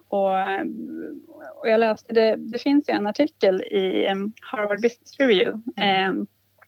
och, 0.08 0.32
och, 1.62 1.70
jag 1.70 1.80
läste, 1.80 2.14
det, 2.14 2.36
det 2.38 2.60
finns 2.60 2.90
ju 2.90 2.94
en 2.94 3.08
artikel 3.08 3.62
i 3.62 4.08
Harvard 4.42 4.82
Business 4.82 5.20
Review 5.20 5.62
eh, 5.78 6.14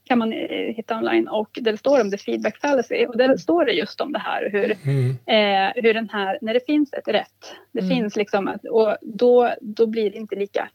kan 0.05 0.19
man 0.19 0.33
eh, 0.33 0.75
hitta 0.75 0.97
online 0.97 1.27
och 1.27 1.59
där 1.61 1.71
det 1.71 1.77
står 1.77 2.01
om 2.01 2.11
the 2.11 2.17
feedback 2.17 2.57
fallacy 2.57 3.05
och 3.05 3.17
där 3.17 3.37
står 3.37 3.65
det 3.65 3.71
just 3.71 4.01
om 4.01 4.11
det 4.11 4.19
här 4.19 4.49
hur, 4.51 4.77
mm. 4.83 5.09
eh, 5.09 5.83
hur 5.83 5.93
den 5.93 6.09
här, 6.09 6.37
när 6.41 6.53
det 6.53 6.65
finns 6.65 6.93
ett 6.93 7.07
rätt, 7.07 7.55
det 7.71 7.79
mm. 7.79 7.95
finns 7.95 8.15
liksom, 8.15 8.57
och 8.69 8.97
då, 9.01 9.53
då 9.61 9.87
blir 9.87 10.11
det 10.11 10.17
inte 10.17 10.35
lika 10.35 10.69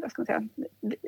vad 0.00 0.10
ska 0.10 0.20
man 0.20 0.26
säga, 0.26 0.42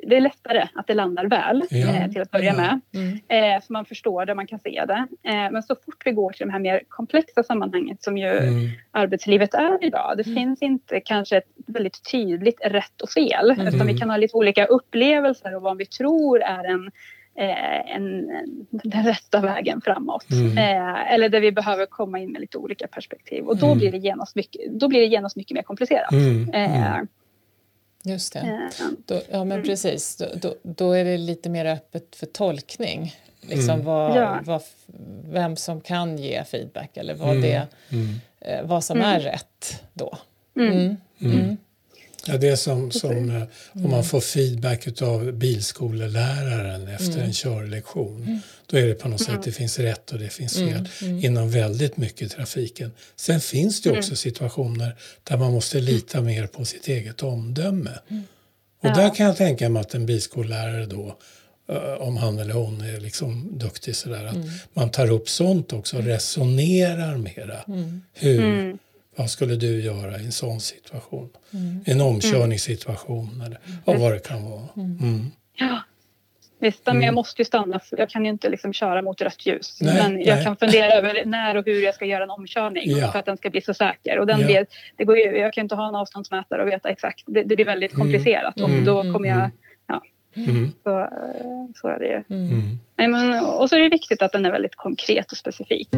det 0.07 0.15
är 0.15 0.21
lättare 0.21 0.67
att 0.73 0.87
det 0.87 0.93
landar 0.93 1.25
väl 1.25 1.63
ja. 1.69 1.87
eh, 1.87 2.11
till 2.11 2.21
att 2.21 2.31
börja 2.31 2.45
ja. 2.45 2.57
med. 2.57 2.81
Mm. 2.93 3.55
Eh, 3.55 3.63
så 3.63 3.73
man 3.73 3.85
förstår 3.85 4.25
det, 4.25 4.35
man 4.35 4.47
kan 4.47 4.59
se 4.59 4.83
det. 4.87 5.07
Eh, 5.23 5.51
men 5.51 5.63
så 5.63 5.75
fort 5.85 6.01
vi 6.05 6.11
går 6.11 6.31
till 6.31 6.47
de 6.47 6.51
här 6.51 6.59
mer 6.59 6.81
komplexa 6.87 7.43
sammanhanget 7.43 8.03
som 8.03 8.17
ju 8.17 8.27
mm. 8.27 8.69
arbetslivet 8.91 9.53
är 9.53 9.85
idag. 9.85 10.17
Det 10.17 10.25
mm. 10.25 10.35
finns 10.35 10.61
inte 10.61 10.99
kanske 10.99 11.37
ett 11.37 11.49
väldigt 11.67 12.11
tydligt 12.11 12.61
rätt 12.65 13.01
och 13.01 13.09
fel. 13.09 13.51
Mm. 13.51 13.67
Utan 13.67 13.87
vi 13.87 13.97
kan 13.97 14.09
ha 14.09 14.17
lite 14.17 14.37
olika 14.37 14.65
upplevelser 14.65 15.55
och 15.55 15.61
vad 15.61 15.77
vi 15.77 15.85
tror 15.85 16.41
är 16.41 16.63
en 16.63 16.91
en, 17.35 18.27
den 18.69 19.03
rätta 19.03 19.41
vägen 19.41 19.81
framåt. 19.81 20.31
Mm. 20.31 20.57
Eh, 20.57 21.13
eller 21.13 21.29
där 21.29 21.41
vi 21.41 21.51
behöver 21.51 21.85
komma 21.85 22.19
in 22.19 22.31
med 22.31 22.41
lite 22.41 22.57
olika 22.57 22.87
perspektiv. 22.87 23.43
Och 23.43 23.57
då, 23.57 23.65
mm. 23.65 23.77
blir, 23.77 23.91
det 23.91 23.97
genast 23.97 24.35
mycket, 24.35 24.61
då 24.71 24.87
blir 24.87 24.99
det 24.99 25.05
genast 25.05 25.35
mycket 25.35 25.55
mer 25.55 25.61
komplicerat. 25.61 26.11
Mm. 26.11 26.49
Eh, 26.49 26.93
mm. 26.93 27.07
Just 28.03 28.33
det. 28.33 28.39
Eh, 28.39 28.85
då, 29.05 29.21
ja, 29.31 29.37
men 29.37 29.51
mm. 29.51 29.63
precis. 29.63 30.17
Då, 30.17 30.25
då, 30.35 30.55
då, 30.63 30.91
är 30.91 31.05
det 31.05 31.17
lite 31.17 31.49
mer 31.49 31.65
öppet 31.65 32.15
för 32.15 32.25
tolkning. 32.25 33.13
Liksom 33.41 33.73
mm. 33.73 33.85
vad, 33.85 34.17
ja. 34.17 34.39
vad, 34.43 34.61
vem 35.29 35.55
som 35.55 35.81
kan 35.81 36.17
ge 36.17 36.43
feedback 36.43 36.97
eller 36.97 37.13
vad, 37.13 37.41
det, 37.41 37.67
eh, 38.39 38.65
vad 38.65 38.83
som 38.83 39.01
är 39.01 39.19
rätt 39.19 39.83
då. 39.93 40.17
Ja, 42.27 42.37
det 42.37 42.47
är 42.47 42.55
som, 42.55 42.91
som 42.91 43.11
mm. 43.11 43.47
om 43.73 43.91
man 43.91 44.03
får 44.03 44.21
feedback 44.21 45.01
av 45.01 45.31
bilskoleläraren 45.31 46.87
efter 46.87 47.13
mm. 47.13 47.25
en 47.25 47.33
körlektion. 47.33 48.23
Mm. 48.23 48.39
Då 48.65 48.77
är 48.77 48.87
det 48.87 48.93
på 48.93 49.07
något 49.07 49.21
sätt, 49.21 49.43
det 49.43 49.51
finns 49.51 49.79
rätt 49.79 50.11
och 50.11 50.19
det 50.19 50.29
finns 50.29 50.57
mm. 50.57 50.73
fel 50.73 50.87
mm. 51.01 51.25
inom 51.25 51.49
väldigt 51.49 51.97
mycket 51.97 52.31
trafiken. 52.31 52.91
Sen 53.15 53.39
finns 53.39 53.81
det 53.81 53.97
också 53.97 54.15
situationer 54.15 54.95
där 55.23 55.37
man 55.37 55.53
måste 55.53 55.79
lita 55.79 56.21
mer 56.21 56.47
på 56.47 56.65
sitt 56.65 56.87
eget 56.87 57.23
omdöme. 57.23 57.99
Och 58.81 58.89
ja. 58.89 58.95
där 58.95 59.15
kan 59.15 59.25
jag 59.25 59.37
tänka 59.37 59.69
mig 59.69 59.79
att 59.79 59.93
en 59.93 60.05
bilskollärare 60.05 60.85
då 60.85 61.17
om 61.99 62.17
han 62.17 62.39
eller 62.39 62.53
hon 62.53 62.81
är 62.81 62.99
liksom 62.99 63.57
duktig 63.57 63.95
sådär, 63.95 64.25
att 64.25 64.37
man 64.73 64.89
tar 64.89 65.11
upp 65.11 65.29
sånt 65.29 65.73
också, 65.73 65.97
resonerar 65.97 67.17
mera. 67.17 67.59
Hur, 68.13 68.77
vad 69.15 69.29
skulle 69.29 69.55
du 69.55 69.81
göra 69.81 70.19
i 70.19 70.25
en 70.25 70.31
sån 70.31 70.59
situation? 70.59 71.29
Mm. 71.53 71.83
En 71.85 72.01
omkörningssituation 72.01 73.41
eller 73.45 73.59
mm. 73.87 74.01
vad 74.01 74.11
det 74.11 74.19
kan 74.19 74.51
vara. 74.51 74.67
Mm. 74.75 74.97
mm. 75.01 75.31
Ja. 75.57 75.81
Visst, 76.59 76.85
men 76.85 76.95
jag 76.95 77.03
mm. 77.03 77.15
måste 77.15 77.41
ju 77.41 77.45
stanna. 77.45 77.79
Jag 77.91 78.09
kan 78.09 78.25
ju 78.25 78.31
inte 78.31 78.49
liksom 78.49 78.73
köra 78.73 79.01
mot 79.01 79.21
rött 79.21 79.45
ljus. 79.45 79.77
Nej, 79.81 79.95
men 79.95 80.23
jag 80.23 80.35
nej. 80.35 80.45
kan 80.45 80.57
fundera 80.57 80.93
över 80.93 81.25
när 81.25 81.57
och 81.57 81.65
hur 81.65 81.83
jag 81.83 81.95
ska 81.95 82.05
göra 82.05 82.23
en 82.23 82.29
omkörning 82.29 82.83
ja. 82.85 83.11
för 83.11 83.19
att 83.19 83.25
den 83.25 83.37
ska 83.37 83.49
bli 83.49 83.61
så 83.61 83.73
säker. 83.73 84.19
Och 84.19 84.27
den 84.27 84.39
ja. 84.39 84.45
blir, 84.45 84.65
det 84.95 85.03
går 85.03 85.17
ju, 85.17 85.37
jag 85.37 85.53
kan 85.53 85.61
inte 85.61 85.75
ha 85.75 85.87
en 85.87 85.95
avståndsmätare 85.95 86.61
och 86.61 86.67
veta 86.67 86.89
exakt. 86.89 87.23
Det, 87.25 87.43
det 87.43 87.55
blir 87.55 87.65
väldigt 87.65 87.93
komplicerat. 87.93 88.61
Och 88.61 88.69
då 88.69 89.01
kommer 89.01 89.29
jag... 89.29 89.49
Ja. 89.87 90.01
Så, 90.83 91.09
så 91.75 91.87
är 91.87 91.99
det 91.99 92.07
ju. 92.07 92.23
Nej, 92.97 93.07
men, 93.07 93.45
och 93.45 93.69
så 93.69 93.75
är 93.75 93.79
det 93.79 93.89
viktigt 93.89 94.21
att 94.21 94.31
den 94.31 94.45
är 94.45 94.51
väldigt 94.51 94.75
konkret 94.75 95.31
och 95.31 95.37
specifik. 95.37 95.89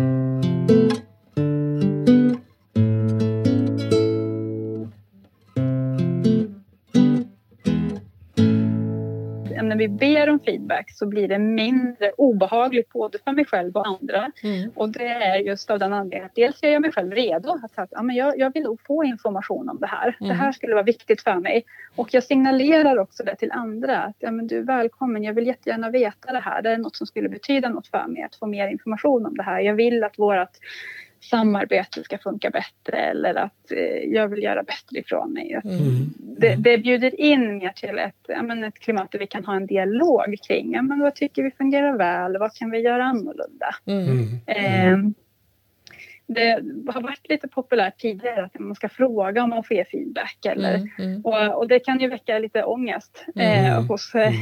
Vi 9.87 9.93
ber 9.93 10.29
om 10.29 10.39
feedback 10.39 10.91
så 10.91 11.05
blir 11.05 11.27
det 11.27 11.39
mindre 11.39 12.11
obehagligt 12.17 12.89
både 12.89 13.17
för 13.23 13.31
mig 13.31 13.45
själv 13.45 13.75
och 13.75 13.87
andra. 13.87 14.31
Mm. 14.43 14.71
Och 14.75 14.89
det 14.89 15.07
är 15.07 15.37
just 15.37 15.69
av 15.69 15.79
den 15.79 15.93
anledningen 15.93 16.25
att 16.25 16.35
dels 16.35 16.63
gör 16.63 16.69
jag 16.69 16.81
mig 16.81 16.91
själv 16.91 17.11
redo. 17.11 17.49
Att, 17.63 17.79
att 17.79 17.89
ja, 17.91 18.03
men 18.03 18.15
jag, 18.15 18.39
jag 18.39 18.53
vill 18.53 18.63
nog 18.63 18.81
få 18.87 19.03
information 19.03 19.69
om 19.69 19.77
det 19.79 19.87
här. 19.87 20.17
Mm. 20.19 20.29
Det 20.29 20.35
här 20.35 20.51
skulle 20.51 20.73
vara 20.73 20.83
viktigt 20.83 21.21
för 21.21 21.35
mig. 21.35 21.65
Och 21.95 22.13
jag 22.13 22.23
signalerar 22.23 22.97
också 22.97 23.23
det 23.23 23.35
till 23.35 23.51
andra. 23.51 23.97
Att 23.97 24.15
ja, 24.19 24.31
men 24.31 24.47
du 24.47 24.57
är 24.57 24.63
välkommen, 24.63 25.23
jag 25.23 25.33
vill 25.33 25.47
jättegärna 25.47 25.89
veta 25.89 26.33
det 26.33 26.39
här. 26.39 26.61
Det 26.61 26.69
är 26.69 26.77
något 26.77 26.95
som 26.95 27.07
skulle 27.07 27.29
betyda 27.29 27.69
något 27.69 27.87
för 27.87 28.07
mig 28.07 28.23
att 28.23 28.35
få 28.35 28.45
mer 28.45 28.67
information 28.67 29.25
om 29.25 29.37
det 29.37 29.43
här. 29.43 29.59
Jag 29.59 29.73
vill 29.73 30.03
att 30.03 30.19
vårt 30.19 30.57
samarbete 31.29 32.03
ska 32.03 32.17
funka 32.17 32.49
bättre 32.49 32.97
eller 32.97 33.35
att 33.35 33.71
eh, 33.71 34.13
jag 34.13 34.27
vill 34.27 34.43
göra 34.43 34.63
bättre 34.63 34.99
ifrån 34.99 35.33
mig. 35.33 35.61
Mm. 35.63 36.13
Det, 36.17 36.55
det 36.55 36.77
bjuder 36.77 37.21
in 37.21 37.57
mer 37.57 37.69
till 37.69 37.97
ett, 37.97 38.15
ja, 38.27 38.41
men 38.41 38.63
ett 38.63 38.79
klimat 38.79 39.11
där 39.11 39.19
vi 39.19 39.27
kan 39.27 39.45
ha 39.45 39.55
en 39.55 39.65
dialog 39.65 40.35
kring 40.47 40.73
ja, 40.73 40.81
men 40.81 40.99
vad 40.99 41.15
tycker 41.15 41.43
vi 41.43 41.51
fungerar 41.51 41.97
väl, 41.97 42.37
vad 42.37 42.53
kan 42.53 42.71
vi 42.71 42.79
göra 42.79 43.03
annorlunda? 43.03 43.75
Mm. 43.85 44.39
Eh, 44.45 45.11
det 46.27 46.63
har 46.93 47.01
varit 47.01 47.29
lite 47.29 47.47
populärt 47.47 47.97
tidigare 47.97 48.45
att 48.45 48.59
man 48.59 48.75
ska 48.75 48.89
fråga 48.89 49.43
om 49.43 49.49
man 49.49 49.63
får 49.63 49.77
ge 49.77 49.85
feedback. 49.85 50.45
Eller, 50.45 50.75
mm, 50.75 50.89
mm. 50.99 51.21
Och, 51.21 51.57
och, 51.57 51.67
det 51.67 51.79
kan 51.79 51.99
ju 51.99 52.07
väcka 52.07 52.39
lite 52.39 52.63
ångest 52.63 53.25
eh, 53.35 53.85
hos 53.87 54.15
eh, 54.15 54.33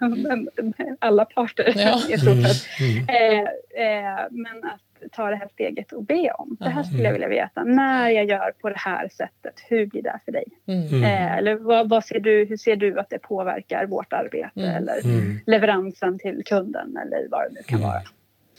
alla 0.98 1.24
parter 1.24 1.72
ja. 1.76 2.14
i 2.14 2.18
stort 2.18 2.42
sett. 2.42 2.66
Eh, 3.08 3.38
eh, 3.84 4.26
men 4.30 4.64
att 4.64 4.80
ta 5.12 5.30
det 5.30 5.36
här 5.36 5.48
steget 5.52 5.92
och 5.92 6.04
be 6.04 6.30
om. 6.30 6.56
Det 6.60 6.68
här 6.68 6.82
skulle 6.82 7.02
jag 7.02 7.12
vilja 7.12 7.28
veta. 7.28 7.64
När 7.64 8.08
jag 8.08 8.24
gör 8.24 8.52
på 8.60 8.68
det 8.68 8.78
här 8.78 9.08
sättet, 9.08 9.54
hur 9.68 9.86
blir 9.86 10.02
det 10.02 10.20
för 10.24 10.32
dig? 10.32 10.44
Mm. 10.66 11.04
Eh, 11.04 11.36
eller 11.36 11.54
vad, 11.54 11.88
vad, 11.88 12.04
ser 12.04 12.20
du, 12.20 12.44
hur 12.44 12.56
ser 12.56 12.76
du 12.76 12.98
att 13.00 13.10
det 13.10 13.18
påverkar 13.18 13.86
vårt 13.86 14.12
arbete 14.12 14.60
mm. 14.60 14.74
eller 14.74 15.04
mm. 15.04 15.38
leveransen 15.46 16.18
till 16.18 16.42
kunden 16.44 16.96
eller 16.96 17.28
vad 17.30 17.40
det 17.40 17.54
nu 17.54 17.62
kan 17.62 17.78
mm. 17.78 17.90
vara. 17.90 18.02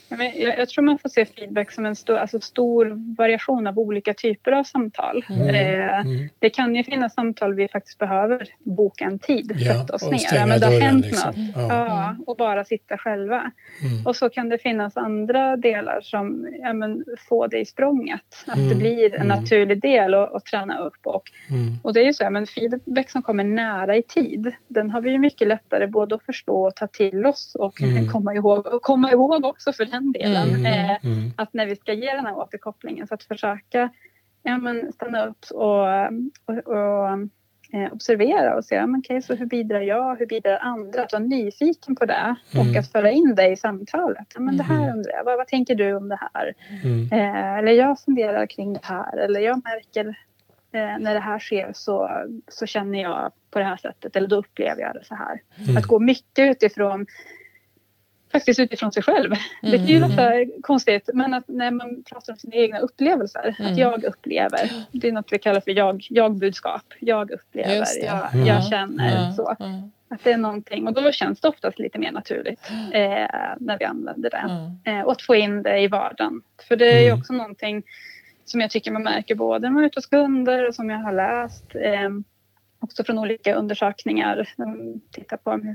Jag, 0.08 0.58
jag, 0.58 0.68
tror 0.68 0.84
man 0.84 0.98
får 0.98 1.08
se 1.08 1.26
feedback 1.26 1.72
som 1.72 1.86
en 1.86 1.96
stor, 1.96 2.16
alltså 2.16 2.40
stor 2.40 3.14
variation 3.16 3.66
av 3.66 3.78
olika 3.78 4.14
typer 4.14 4.52
av 4.52 4.64
samtal. 4.64 5.24
Mm. 5.30 5.48
Eh, 5.48 6.00
mm. 6.00 6.28
Det 6.38 6.50
kan 6.50 6.74
ju 6.74 6.84
finnas 6.84 7.14
samtal 7.14 7.54
vi 7.54 7.68
faktiskt 7.68 7.98
behöver 7.98 8.48
boka 8.58 9.04
en 9.04 9.18
tid, 9.18 9.52
ja, 9.58 9.74
sätta 9.74 9.94
oss 9.94 10.10
ner. 10.10 10.34
Ja, 10.34 10.46
men 10.46 10.60
det 10.60 10.66
har 10.66 10.80
hänt 10.80 11.06
liksom. 11.06 11.28
något. 11.28 11.54
Ja. 11.56 11.86
ja. 11.86 12.16
och 12.26 12.36
bara 12.36 12.64
sitta 12.64 12.98
själva. 12.98 13.50
Mm. 13.82 14.06
Och 14.06 14.16
så 14.16 14.28
kan 14.28 14.48
det 14.48 14.58
finnas 14.58 14.96
andra 14.96 15.56
delar 15.56 16.00
som 16.02 16.48
ja, 16.62 16.72
men, 16.72 17.04
få 17.28 17.46
det 17.46 17.58
i 17.58 17.64
språnget. 17.64 18.44
Att 18.46 18.56
det 18.56 18.62
mm. 18.62 18.78
blir 18.78 19.14
en 19.14 19.22
mm. 19.22 19.40
naturlig 19.40 19.82
del 19.82 20.14
att, 20.14 20.44
träna 20.44 20.78
upp. 20.78 21.00
Och, 21.02 21.30
mm. 21.50 21.74
och 21.82 21.92
det 21.92 22.00
är 22.00 22.04
ju 22.04 22.12
så, 22.12 22.30
men 22.30 22.46
feedback 22.46 23.10
som 23.10 23.22
kommer 23.22 23.44
nära 23.44 23.96
i 23.96 24.02
tid, 24.02 24.52
den 24.68 24.90
har 24.90 25.00
vi 25.00 25.10
ju 25.10 25.18
mycket 25.18 25.48
lättare 25.48 25.86
både 25.86 26.14
att 26.14 26.22
förstå 26.22 26.66
och 26.66 26.76
ta 26.76 26.86
till 26.86 27.26
oss 27.26 27.54
och 27.54 27.74
komma, 28.12 28.34
ihåg, 28.34 28.66
och 28.66 28.82
komma 28.82 29.12
ihåg 29.12 29.44
också 29.44 29.72
för 29.72 29.95
den 29.96 30.12
delen. 30.12 30.48
Mm, 30.48 30.66
eh, 30.66 31.04
mm. 31.04 31.32
Att 31.36 31.54
när 31.54 31.66
vi 31.66 31.76
ska 31.76 31.92
ge 31.92 32.14
den 32.14 32.26
här 32.26 32.36
återkopplingen 32.36 33.06
så 33.06 33.14
att 33.14 33.22
försöka 33.22 33.90
ja, 34.42 34.58
men 34.58 34.92
stanna 34.92 35.26
upp 35.26 35.44
och, 35.50 35.86
och, 36.46 36.58
och 36.66 37.08
eh, 37.72 37.92
observera 37.92 38.56
och 38.56 38.64
se 38.64 38.74
ja, 38.74 38.86
men 38.86 39.00
okay, 39.00 39.22
så 39.22 39.34
hur 39.34 39.46
bidrar 39.46 39.80
jag, 39.80 40.16
hur 40.16 40.26
bidrar 40.26 40.58
andra? 40.58 41.02
Att 41.02 41.12
vara 41.12 41.22
nyfiken 41.22 41.96
på 41.96 42.04
det 42.04 42.36
och 42.54 42.64
mm. 42.64 42.80
att 42.80 42.92
föra 42.92 43.10
in 43.10 43.34
det 43.34 43.48
i 43.48 43.56
samtalet. 43.56 44.26
Ja, 44.34 44.40
men 44.40 44.56
det 44.56 44.62
här 44.62 44.82
mm. 44.82 44.96
undrar 44.96 45.12
jag, 45.12 45.24
vad, 45.24 45.36
vad 45.36 45.46
tänker 45.46 45.74
du 45.74 45.94
om 45.94 46.08
det 46.08 46.18
här? 46.32 46.54
Mm. 46.84 47.12
Eh, 47.12 47.58
eller 47.58 47.72
jag 47.72 48.00
funderar 48.00 48.46
kring 48.46 48.72
det 48.72 48.84
här 48.84 49.16
eller 49.16 49.40
jag 49.40 49.62
märker 49.64 50.06
eh, 50.72 50.98
när 50.98 51.14
det 51.14 51.20
här 51.20 51.38
sker 51.38 51.70
så, 51.74 52.10
så 52.48 52.66
känner 52.66 53.02
jag 53.02 53.32
på 53.50 53.58
det 53.58 53.64
här 53.64 53.76
sättet 53.76 54.16
eller 54.16 54.28
då 54.28 54.36
upplever 54.36 54.82
jag 54.82 54.94
det 54.94 55.04
så 55.04 55.14
här. 55.14 55.40
Mm. 55.64 55.76
Att 55.76 55.84
gå 55.84 55.98
mycket 55.98 56.50
utifrån 56.50 57.06
faktiskt 58.36 58.60
utifrån 58.60 58.92
sig 58.92 59.02
själv. 59.02 59.32
Mm. 59.32 59.72
Det 59.72 59.78
kan 59.78 59.86
ju 59.86 60.00
låta 60.00 60.30
konstigt 60.62 61.10
men 61.14 61.34
att 61.34 61.48
när 61.48 61.70
man 61.70 62.02
pratar 62.02 62.32
om 62.32 62.38
sina 62.38 62.56
egna 62.56 62.78
upplevelser, 62.78 63.56
mm. 63.58 63.72
att 63.72 63.78
jag 63.78 64.04
upplever, 64.04 64.70
det 64.92 65.08
är 65.08 65.12
något 65.12 65.32
vi 65.32 65.38
kallar 65.38 65.60
för 65.60 65.70
jag, 65.70 66.06
jag-budskap. 66.10 66.82
Jag 67.00 67.30
upplever, 67.30 67.86
jag, 68.04 68.34
mm. 68.34 68.46
jag, 68.46 68.64
känner 68.64 69.32
så. 69.32 69.56
Att 70.08 70.24
det 70.24 70.32
är 70.32 70.36
någonting 70.36 70.86
och 70.86 70.94
då 70.94 71.12
känns 71.12 71.40
det 71.40 71.48
oftast 71.48 71.78
lite 71.78 71.98
mer 71.98 72.12
naturligt 72.12 72.70
eh, 72.92 73.26
när 73.58 73.78
vi 73.78 73.84
använder 73.84 74.30
det. 74.30 74.90
Eh, 74.90 75.00
och 75.00 75.12
att 75.12 75.22
få 75.22 75.34
in 75.34 75.62
det 75.62 75.78
i 75.78 75.88
vardagen. 75.88 76.42
För 76.68 76.76
det 76.76 76.92
är 76.92 77.00
ju 77.00 77.06
mm. 77.06 77.18
också 77.18 77.32
någonting 77.32 77.82
som 78.44 78.60
jag 78.60 78.70
tycker 78.70 78.90
man 78.90 79.02
märker 79.02 79.34
både 79.34 79.58
när 79.58 79.70
man 79.70 79.82
är 79.82 79.86
ute 79.86 79.98
hos 79.98 80.06
kunder 80.06 80.68
och 80.68 80.74
som 80.74 80.90
jag 80.90 80.98
har 80.98 81.12
läst 81.12 81.74
eh, 81.74 82.10
också 82.80 83.04
från 83.04 83.18
olika 83.18 83.54
undersökningar. 83.54 84.48
Tittar 85.10 85.36
på 85.36 85.74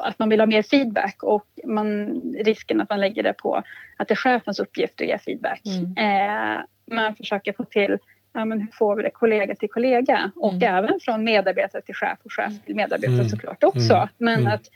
att 0.00 0.18
man 0.18 0.28
vill 0.28 0.40
ha 0.40 0.46
mer 0.46 0.62
feedback 0.62 1.22
och 1.22 1.46
man, 1.64 2.20
risken 2.44 2.80
att 2.80 2.90
man 2.90 3.00
lägger 3.00 3.22
det 3.22 3.32
på 3.32 3.62
att 3.96 4.08
det 4.08 4.14
är 4.14 4.16
chefens 4.16 4.58
uppgift 4.58 5.00
att 5.00 5.06
ge 5.06 5.18
feedback. 5.18 5.62
Mm. 5.66 6.56
Eh, 6.56 6.60
man 6.96 7.14
försöker 7.14 7.52
få 7.52 7.64
till 7.64 7.98
ja, 8.32 8.44
men 8.44 8.60
hur 8.60 8.68
får 8.72 8.96
vi 8.96 9.02
det 9.02 9.10
kollega 9.10 9.54
till 9.54 9.70
kollega 9.70 10.30
och 10.36 10.52
mm. 10.52 10.74
även 10.74 11.00
från 11.00 11.24
medarbetare 11.24 11.82
till 11.82 11.94
chef 11.94 12.18
och 12.22 12.32
chef 12.32 12.52
till 12.66 12.76
medarbetare 12.76 13.14
mm. 13.14 13.28
såklart 13.28 13.64
också. 13.64 13.94
Mm. 13.94 14.08
Men 14.18 14.40
mm. 14.40 14.52
att, 14.52 14.70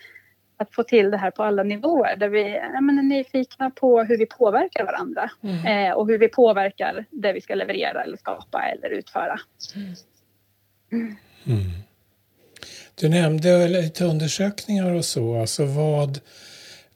att 0.57 0.75
få 0.75 0.83
till 0.83 1.11
det 1.11 1.17
här 1.17 1.31
på 1.31 1.43
alla 1.43 1.63
nivåer 1.63 2.17
där 2.17 2.29
vi 2.29 2.57
ja, 2.75 2.81
men 2.81 2.99
är 2.99 3.03
nyfikna 3.03 3.71
på 3.71 4.03
hur 4.03 4.19
vi 4.19 4.27
påverkar 4.27 4.85
varandra 4.85 5.31
mm. 5.43 5.67
eh, 5.67 5.93
och 5.93 6.09
hur 6.09 6.19
vi 6.19 6.29
påverkar 6.29 7.05
det 7.11 7.33
vi 7.33 7.41
ska 7.41 7.55
leverera 7.55 8.03
eller 8.03 8.17
skapa 8.17 8.63
eller 8.63 8.91
utföra. 8.91 9.39
Mm. 10.93 11.17
Du 12.95 13.09
nämnde 13.09 13.69
lite 13.69 14.05
undersökningar 14.05 14.91
och 14.91 15.05
så. 15.05 15.41
Alltså 15.41 15.65
vad, 15.65 16.21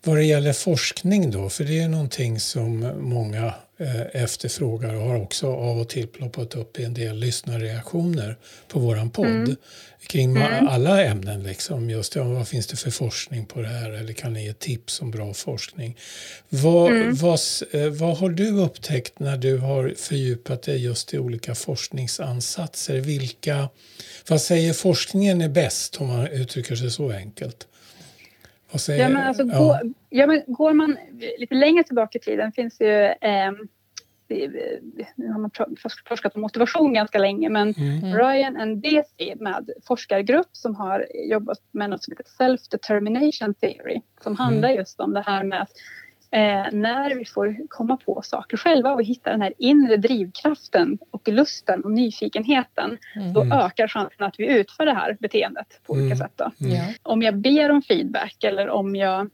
vad 0.05 0.17
det 0.17 0.25
gäller 0.25 0.53
forskning 0.53 1.31
då, 1.31 1.49
för 1.49 1.65
det 1.65 1.81
är 1.81 1.89
någonting 1.89 2.41
som 2.41 2.93
många 3.01 3.55
eh, 3.79 4.23
efterfrågar 4.23 4.95
och 4.95 5.03
har 5.03 5.17
också 5.17 5.47
av 5.47 5.81
och 5.81 5.89
till 5.89 6.09
ploppat 6.09 6.55
upp 6.55 6.79
i 6.79 6.85
en 6.85 6.95
del 6.95 7.17
lyssnarreaktioner 7.17 8.37
på 8.69 8.79
våran 8.79 9.11
podd 9.11 9.27
mm. 9.27 9.57
kring 10.07 10.37
mm. 10.37 10.69
alla 10.69 11.05
ämnen. 11.05 11.43
Liksom. 11.43 11.91
Just 11.91 12.15
ja, 12.15 12.25
vad 12.25 12.49
finns 12.49 12.67
det 12.67 12.77
för 12.77 12.91
forskning 12.91 13.47
på 13.47 13.61
det 13.61 13.69
här 13.69 13.91
eller 13.91 14.13
kan 14.13 14.33
ni 14.33 14.45
ge 14.45 14.53
tips 14.53 15.01
om 15.01 15.11
bra 15.11 15.35
forskning? 15.35 15.97
Vad, 16.49 16.91
mm. 16.91 17.15
vad, 17.15 17.41
eh, 17.71 17.87
vad 17.87 18.19
har 18.19 18.31
du 18.31 18.51
upptäckt 18.51 19.19
när 19.19 19.37
du 19.37 19.59
har 19.59 19.95
fördjupat 19.97 20.63
dig 20.63 20.85
just 20.85 21.15
i 21.15 21.19
olika 21.19 21.55
forskningsansatser? 21.55 22.97
Vilka, 23.01 23.69
vad 24.29 24.41
säger 24.41 24.73
forskningen 24.73 25.41
är 25.41 25.49
bäst 25.49 25.97
om 25.97 26.07
man 26.07 26.27
uttrycker 26.27 26.77
sig 26.77 26.91
så 26.91 27.13
enkelt? 27.13 27.68
Ja, 28.89 29.09
men 29.09 29.17
alltså, 29.17 29.43
ja. 29.43 29.59
Går, 29.59 29.77
ja, 30.11 30.27
men 30.27 30.43
går 30.47 30.73
man 30.73 30.97
lite 31.39 31.55
längre 31.55 31.85
tillbaka 31.85 32.19
i 32.19 32.21
tiden 32.21 32.53
finns 32.53 32.81
ju 32.81 33.05
eh, 33.05 33.53
nu 35.15 35.29
har 35.33 35.39
man 35.39 35.51
forskat 36.09 36.35
på 36.35 36.41
motivation 36.41 36.95
ganska 36.95 37.19
länge, 37.19 37.49
men 37.49 37.75
mm. 37.75 38.15
Ryan 38.15 38.57
and 38.57 38.83
Desi 38.83 39.35
med 39.41 39.71
forskargrupp 39.87 40.49
som 40.53 40.75
har 40.75 41.07
jobbat 41.15 41.59
med 41.71 41.91
något 41.91 42.05
som 42.05 42.13
heter 42.13 42.25
self-determination 42.45 43.55
theory, 43.55 44.01
som 44.23 44.33
mm. 44.33 44.37
handlar 44.37 44.69
just 44.69 45.01
om 45.01 45.15
det 45.15 45.21
här 45.27 45.45
med 45.45 45.63
att 45.63 45.71
eh, 46.31 46.67
när 46.73 47.15
vi 47.15 47.25
får 47.25 47.69
komma 47.69 47.97
på 47.97 48.23
saker 48.25 48.57
själva 48.57 48.93
och 48.93 49.03
hitta 49.03 49.31
den 49.31 49.43
här 49.43 49.53
inre 49.59 49.97
drivkraften 49.97 50.99
och 51.11 51.29
lusten 51.29 51.85
och 51.85 51.91
nyfikenheten, 51.91 52.99
mm. 53.17 53.33
då 53.33 53.43
ökar 53.45 53.89
chansen 53.89 54.27
att 54.27 54.35
vi 54.39 54.47
utför 54.47 54.87
det 54.87 54.95
här 54.95 55.17
beteendet 55.21 55.81
på 55.87 55.93
olika 55.93 56.15
mm. 56.15 56.19
sätt. 56.19 56.33
Då. 56.37 56.51
Mm. 56.61 56.95
Om 57.03 57.23
jag 57.23 57.37
ber 57.37 57.71
om 57.71 57.83
feedback 57.83 58.45
eller 58.45 58.69
om 58.69 58.97
jag 58.97 59.31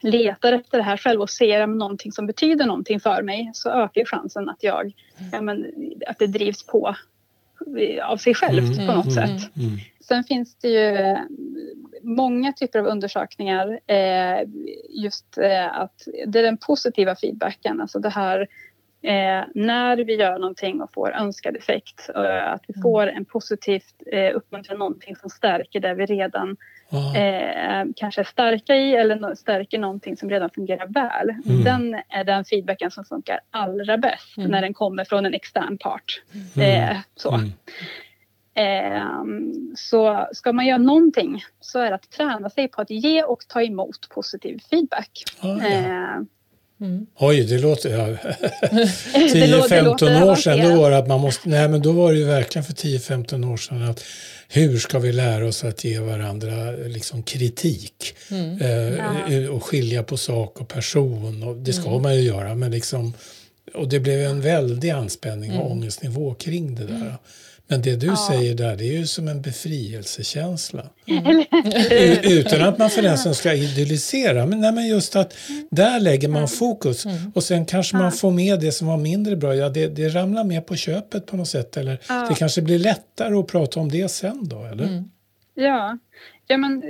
letar 0.00 0.52
efter 0.52 0.78
det 0.78 0.84
här 0.84 0.96
själv 0.96 1.20
och 1.20 1.30
ser 1.30 1.66
någonting 1.66 2.12
som 2.12 2.26
betyder 2.26 2.66
någonting 2.66 3.00
för 3.00 3.22
mig 3.22 3.50
så 3.54 3.70
ökar 3.70 4.04
chansen 4.04 4.48
att 4.48 4.62
jag, 4.62 4.92
ja, 5.32 5.40
men, 5.40 5.72
att 6.06 6.18
det 6.18 6.26
drivs 6.26 6.66
på 6.66 6.96
av 8.02 8.16
sig 8.16 8.34
självt 8.34 8.76
mm. 8.78 8.86
på 8.86 8.94
något 8.94 9.16
mm. 9.16 9.38
sätt. 9.38 9.50
Mm. 10.10 10.22
Sen 10.22 10.24
finns 10.24 10.58
det 10.58 10.68
ju 10.68 11.16
många 12.02 12.52
typer 12.52 12.78
av 12.78 12.86
undersökningar 12.86 13.80
eh, 13.86 14.48
just 14.88 15.38
eh, 15.38 15.80
att 15.80 16.08
det 16.26 16.38
är 16.38 16.42
den 16.42 16.56
positiva 16.56 17.16
feedbacken, 17.16 17.80
alltså 17.80 17.98
det 17.98 18.08
här 18.08 18.40
eh, 19.02 19.44
när 19.54 19.96
vi 19.96 20.14
gör 20.14 20.38
någonting 20.38 20.82
och 20.82 20.92
får 20.92 21.12
önskad 21.12 21.56
effekt, 21.56 22.10
eh, 22.14 22.52
att 22.52 22.64
vi 22.68 22.74
mm. 22.74 22.82
får 22.82 23.06
en 23.06 23.24
positivt 23.24 24.02
eh, 24.12 24.36
uppmuntran, 24.36 24.78
någonting 24.78 25.16
som 25.16 25.30
stärker 25.30 25.80
det 25.80 25.94
vi 25.94 26.06
redan 26.06 26.56
eh, 27.16 27.86
kanske 27.96 28.20
är 28.20 28.24
starka 28.24 28.74
i 28.74 28.94
eller 28.94 29.34
stärker 29.34 29.78
någonting 29.78 30.16
som 30.16 30.30
redan 30.30 30.50
fungerar 30.50 30.86
väl. 30.86 31.30
Mm. 31.30 31.64
Den 31.64 32.02
är 32.08 32.24
den 32.24 32.44
feedbacken 32.44 32.90
som 32.90 33.04
funkar 33.04 33.40
allra 33.50 33.98
bäst 33.98 34.36
mm. 34.36 34.50
när 34.50 34.62
den 34.62 34.74
kommer 34.74 35.04
från 35.04 35.26
en 35.26 35.34
extern 35.34 35.78
part. 35.78 36.22
Mm. 36.54 36.90
Eh, 36.90 36.96
så. 37.16 37.40
Mm. 38.56 38.56
Eh, 38.56 39.24
så 39.76 40.26
ska 40.32 40.52
man 40.52 40.66
göra 40.66 40.78
någonting 40.78 41.44
så 41.60 41.78
är 41.78 41.88
det 41.88 41.94
att 41.94 42.10
träna 42.10 42.50
sig 42.50 42.68
på 42.68 42.80
att 42.80 42.90
ge 42.90 43.22
och 43.22 43.48
ta 43.48 43.62
emot 43.62 44.08
positiv 44.08 44.58
feedback. 44.70 45.24
Ah, 45.40 45.48
ja. 45.48 45.66
eh, 45.66 46.22
Mm. 46.80 47.06
Oj, 47.18 47.44
det 47.44 47.58
låter... 47.58 47.90
Ja. 47.90 48.06
10-15 48.06 50.22
år 50.22 50.36
sedan 50.36 50.70
då 50.70 50.76
var 50.80 50.90
det 50.90 50.98
att 50.98 51.08
man 51.08 51.20
måste... 51.20 51.48
Nej, 51.48 51.68
men 51.68 51.82
då 51.82 51.92
var 51.92 52.12
det 52.12 52.18
ju 52.18 52.24
verkligen 52.24 52.64
för 52.64 52.72
10-15 52.72 53.52
år 53.52 53.56
sedan 53.56 53.82
att 53.82 54.04
hur 54.48 54.78
ska 54.78 54.98
vi 54.98 55.12
lära 55.12 55.46
oss 55.46 55.64
att 55.64 55.84
ge 55.84 55.98
varandra 55.98 56.70
liksom, 56.70 57.22
kritik 57.22 58.16
mm. 58.30 58.60
eh, 59.28 59.50
och 59.50 59.64
skilja 59.64 60.02
på 60.02 60.16
sak 60.16 60.60
och 60.60 60.68
person? 60.68 61.42
Och 61.42 61.56
det 61.56 61.72
ska 61.72 61.88
mm. 61.88 62.02
man 62.02 62.16
ju 62.16 62.20
göra, 62.20 62.54
men 62.54 62.70
liksom... 62.70 63.12
Och 63.74 63.88
det 63.88 64.00
blev 64.00 64.20
en 64.20 64.40
väldig 64.40 64.90
anspänning 64.90 65.50
och 65.50 65.66
mm. 65.66 65.72
ångestnivå 65.72 66.34
kring 66.34 66.74
det 66.74 66.86
där. 66.86 67.16
Men 67.68 67.82
det 67.82 67.96
du 67.96 68.06
ja. 68.06 68.16
säger 68.28 68.54
där, 68.54 68.76
det 68.76 68.84
är 68.84 68.92
ju 68.92 69.06
som 69.06 69.28
en 69.28 69.42
befrielsekänsla. 69.42 70.86
Mm. 71.06 71.44
Utan 72.22 72.62
att 72.62 72.78
man 72.78 72.90
för 72.90 73.02
den 73.02 73.18
som 73.18 73.34
ska 73.34 73.54
idyllisera. 73.54 74.46
Men, 74.46 74.60
nej, 74.60 74.72
men 74.72 74.86
just 74.86 75.16
att 75.16 75.34
där 75.70 76.00
lägger 76.00 76.28
man 76.28 76.48
fokus. 76.48 77.06
Mm. 77.06 77.32
Och 77.34 77.44
sen 77.44 77.66
kanske 77.66 77.96
man 77.96 78.12
får 78.12 78.30
med 78.30 78.60
det 78.60 78.72
som 78.72 78.86
var 78.86 78.96
mindre 78.96 79.36
bra. 79.36 79.54
Ja, 79.54 79.68
det, 79.68 79.86
det 79.86 80.08
ramlar 80.08 80.44
med 80.44 80.66
på 80.66 80.76
köpet 80.76 81.26
på 81.26 81.36
något 81.36 81.48
sätt. 81.48 81.76
Eller 81.76 82.00
ja. 82.08 82.26
det 82.28 82.34
kanske 82.34 82.62
blir 82.62 82.78
lättare 82.78 83.34
att 83.34 83.46
prata 83.46 83.80
om 83.80 83.88
det 83.88 84.08
sen 84.08 84.48
då, 84.48 84.64
eller? 84.64 84.84
Mm. 84.84 85.04
Ja, 85.54 85.98
Ja, 86.48 86.56
men 86.56 86.82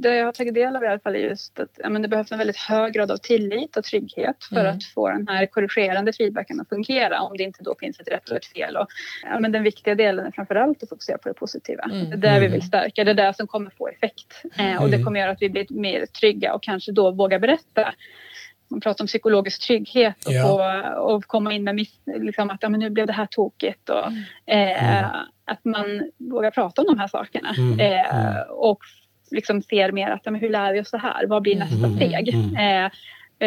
det 0.00 0.16
jag 0.16 0.24
har 0.24 0.32
tagit 0.32 0.54
del 0.54 0.76
av 0.76 0.84
i 0.84 0.86
alla 0.86 0.98
fall 0.98 1.14
är 1.14 1.18
just 1.18 1.60
att 1.60 1.70
ja, 1.76 1.88
men 1.88 2.02
det 2.02 2.08
behövs 2.08 2.32
en 2.32 2.38
väldigt 2.38 2.56
hög 2.56 2.92
grad 2.92 3.10
av 3.10 3.16
tillit 3.16 3.76
och 3.76 3.84
trygghet 3.84 4.44
för 4.44 4.60
mm. 4.60 4.76
att 4.76 4.84
få 4.84 5.08
den 5.08 5.28
här 5.28 5.46
korrigerande 5.46 6.12
feedbacken 6.12 6.60
att 6.60 6.68
fungera 6.68 7.20
om 7.20 7.36
det 7.36 7.42
inte 7.42 7.62
då 7.62 7.74
finns 7.80 8.00
ett 8.00 8.08
rätt 8.08 8.30
och 8.30 8.36
ett 8.36 8.46
fel. 8.46 8.76
Och, 8.76 8.86
ja, 9.22 9.40
men 9.40 9.52
den 9.52 9.62
viktiga 9.62 9.94
delen 9.94 10.26
är 10.26 10.30
framförallt 10.30 10.82
att 10.82 10.88
fokusera 10.88 11.18
på 11.18 11.28
det 11.28 11.34
positiva. 11.34 11.82
Mm. 11.82 12.10
Det 12.10 12.16
är 12.16 12.32
där 12.32 12.40
vi 12.40 12.48
vill 12.48 12.62
stärka, 12.62 13.04
det 13.04 13.10
är 13.10 13.14
det 13.14 13.34
som 13.34 13.46
kommer 13.46 13.70
få 13.70 13.88
effekt. 13.88 14.42
Eh, 14.58 14.82
och 14.82 14.88
det 14.88 14.94
mm. 14.94 15.04
kommer 15.04 15.20
göra 15.20 15.30
att 15.30 15.42
vi 15.42 15.50
blir 15.50 15.66
mer 15.70 16.06
trygga 16.06 16.54
och 16.54 16.62
kanske 16.62 16.92
då 16.92 17.10
vågar 17.10 17.38
berätta 17.38 17.94
man 18.68 18.80
pratar 18.80 19.04
om 19.04 19.06
psykologisk 19.06 19.66
trygghet 19.66 20.26
och, 20.26 20.32
ja. 20.32 20.42
få, 20.42 21.00
och 21.00 21.24
komma 21.24 21.52
in 21.52 21.64
med 21.64 21.86
liksom 22.06 22.50
att 22.50 22.58
ja, 22.60 22.68
men 22.68 22.80
nu 22.80 22.90
blev 22.90 23.06
det 23.06 23.12
här 23.12 23.26
tokigt. 23.26 23.88
Och, 23.88 24.06
eh, 24.46 24.98
mm. 24.98 25.10
Att 25.44 25.64
man 25.64 26.10
vågar 26.16 26.50
prata 26.50 26.82
om 26.82 26.86
de 26.86 26.98
här 26.98 27.08
sakerna 27.08 27.54
mm. 27.58 27.80
eh, 27.80 28.16
mm. 28.16 28.42
och 28.50 28.78
liksom 29.30 29.62
ser 29.62 29.92
mer 29.92 30.10
att 30.10 30.20
ja, 30.24 30.30
men 30.30 30.40
hur 30.40 30.50
lär 30.50 30.72
vi 30.72 30.80
oss 30.80 30.90
det 30.90 30.98
här? 30.98 31.26
Vad 31.26 31.42
blir 31.42 31.56
nästa 31.56 31.86
mm. 31.86 31.96
steg? 31.96 32.34
Mm. 32.34 32.56
Eh, 32.56 32.90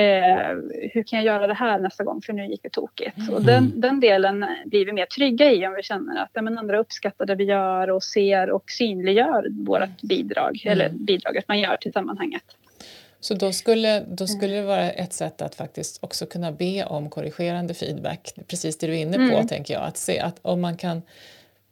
eh, 0.02 0.56
hur 0.94 1.04
kan 1.04 1.24
jag 1.24 1.26
göra 1.26 1.48
det 1.48 1.54
här 1.54 1.80
nästa 1.80 2.04
gång 2.04 2.22
för 2.22 2.34
nu 2.34 2.46
gick 2.46 2.64
det 2.64 2.70
tokigt? 2.70 3.30
Och 3.32 3.42
den, 3.42 3.82
den 3.82 4.00
delen 4.00 4.46
blir 4.66 4.86
vi 4.86 4.94
mer 4.94 5.06
trygga 5.06 5.52
i 5.52 5.68
om 5.68 5.74
vi 5.74 5.84
känner 5.84 6.24
att 6.24 6.30
ja, 6.34 6.42
men 6.42 6.58
andra 6.58 6.80
uppskattar 6.80 7.26
det 7.26 7.36
vi 7.36 7.44
gör 7.44 7.90
och 7.90 8.04
ser 8.04 8.50
och 8.50 8.64
synliggör 8.68 9.48
vårt 9.66 10.02
bidrag 10.02 10.62
eller 10.66 10.90
bidraget 10.90 11.48
man 11.48 11.60
gör 11.60 11.78
till 11.78 11.94
sammanhanget. 11.94 12.44
Så 13.20 13.34
då 13.34 13.52
skulle, 13.52 14.00
då 14.08 14.28
skulle 14.28 14.56
det 14.56 14.62
vara 14.62 14.92
ett 14.92 15.14
sätt 15.14 15.42
att 15.42 15.56
faktiskt 15.56 16.04
också 16.04 16.26
kunna 16.26 16.52
be 16.52 16.86
om 16.86 17.10
korrigerande 17.10 17.74
feedback, 17.74 18.34
precis 18.48 18.78
det 18.78 18.88
du 18.88 18.94
är 18.94 19.02
inne 19.02 19.18
på 19.18 19.36
mm. 19.36 19.48
tänker 19.48 19.74
jag, 19.74 19.84
att 19.84 19.98
se 19.98 20.20
att 20.20 20.40
om 20.42 20.62
man 20.62 20.78
kan, 20.78 21.02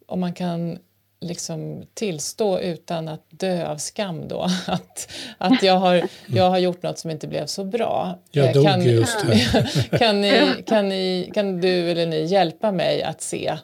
om 0.06 0.20
man 0.20 0.34
kan 0.34 0.80
liksom 1.22 1.84
tillstå 1.94 2.60
utan 2.60 3.08
att 3.08 3.26
dö 3.30 3.68
av 3.68 3.78
skam 3.78 4.28
då 4.28 4.42
att, 4.66 5.12
att 5.38 5.64
jag, 5.64 5.78
har, 5.78 6.04
jag 6.28 6.50
har 6.50 6.58
gjort 6.58 6.84
något 6.84 7.00
som 7.00 7.12
inte 7.12 7.28
blev 7.28 7.46
så 7.46 7.64
bra. 7.64 8.20
Jag 8.32 8.54
dog 8.54 8.66
kan, 8.66 8.84
just 8.86 9.26
det. 9.26 9.90
kan, 10.00 10.22
ni, 10.22 10.64
kan, 10.66 10.90
ni, 10.90 11.32
kan 11.34 11.62
du 11.62 11.92
eller 11.92 12.06
ni 12.06 12.26
hjälpa 12.26 12.72
mig 12.72 13.04
att 13.04 13.22
se 13.22 13.58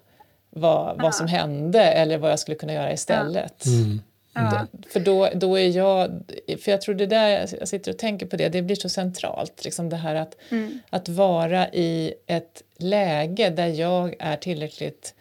vad, 0.49 1.01
vad 1.01 1.15
som 1.15 1.27
hände 1.27 1.81
eller 1.81 2.17
vad 2.17 2.31
jag 2.31 2.39
skulle 2.39 2.57
kunna 2.57 2.73
göra 2.73 2.93
istället? 2.93 3.65
Mm. 3.65 4.01
Ja. 4.33 4.67
För 4.89 4.99
då, 4.99 5.29
då 5.35 5.59
är 5.59 5.67
jag, 5.67 6.23
för 6.59 6.71
jag 6.71 6.81
tror 6.81 6.95
det 6.95 7.05
där, 7.05 7.49
jag 7.59 7.67
sitter 7.67 7.91
och 7.91 7.97
tänker 7.97 8.25
på 8.25 8.35
det, 8.35 8.49
det 8.49 8.61
blir 8.61 8.75
så 8.75 8.89
centralt. 8.89 9.65
Liksom 9.65 9.89
det 9.89 9.95
här 9.95 10.15
att, 10.15 10.35
mm. 10.49 10.79
att 10.89 11.09
vara 11.09 11.69
i 11.69 12.13
ett 12.27 12.63
läge 12.77 13.49
där 13.49 13.67
jag 13.67 14.15
är 14.19 14.37
tillräckligt 14.37 15.13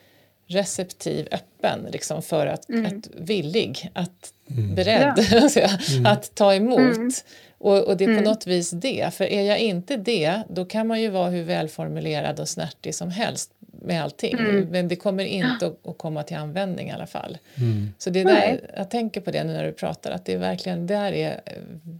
receptiv, 0.47 1.29
öppen 1.31 1.87
liksom 1.93 2.23
för 2.23 2.47
att, 2.47 2.69
mm. 2.69 2.87
att 2.87 3.09
villig, 3.17 3.91
att 3.93 4.33
mm. 4.51 4.75
beredd 4.75 5.15
ja. 5.57 5.71
mm. 5.91 6.07
att 6.07 6.35
ta 6.35 6.55
emot. 6.55 6.79
Mm. 6.79 7.11
Och, 7.59 7.79
och, 7.79 7.97
det 7.97 8.05
är 8.05 8.09
på 8.09 8.13
mm. 8.13 8.25
något 8.25 8.47
vis 8.47 8.71
det, 8.71 9.15
för 9.15 9.25
är 9.25 9.43
jag 9.43 9.59
inte 9.59 9.97
det 9.97 10.43
då 10.49 10.65
kan 10.65 10.87
man 10.87 11.01
ju 11.01 11.09
vara 11.09 11.31
hur 11.31 11.43
välformulerad 11.43 12.41
och 12.41 12.49
snärtig 12.49 12.95
som 12.95 13.11
helst 13.11 13.51
med 13.83 14.03
allting. 14.03 14.39
Mm. 14.39 14.69
Men 14.71 14.89
det 14.89 14.97
kommer 14.97 15.25
inte 15.25 15.67
att, 15.67 15.87
att, 15.87 15.99
komma 15.99 16.23
till 16.23 16.37
användning 16.37 16.89
i 16.89 16.93
alla 16.93 17.07
fall. 17.07 17.39
Mm. 17.59 17.93
Så 17.99 18.11
det 18.11 18.21
är 18.21 18.25
där, 18.25 18.71
jag 18.77 18.91
tänker 18.91 19.21
på 19.21 19.31
det 19.31 19.45
nu 19.45 19.53
när 19.53 19.65
du 19.65 19.73
pratar, 19.73 20.11
att 20.11 20.25
det 20.25 20.33
är 20.33 20.39
verkligen 20.39 20.87
där 20.87 21.13
är 21.13 21.41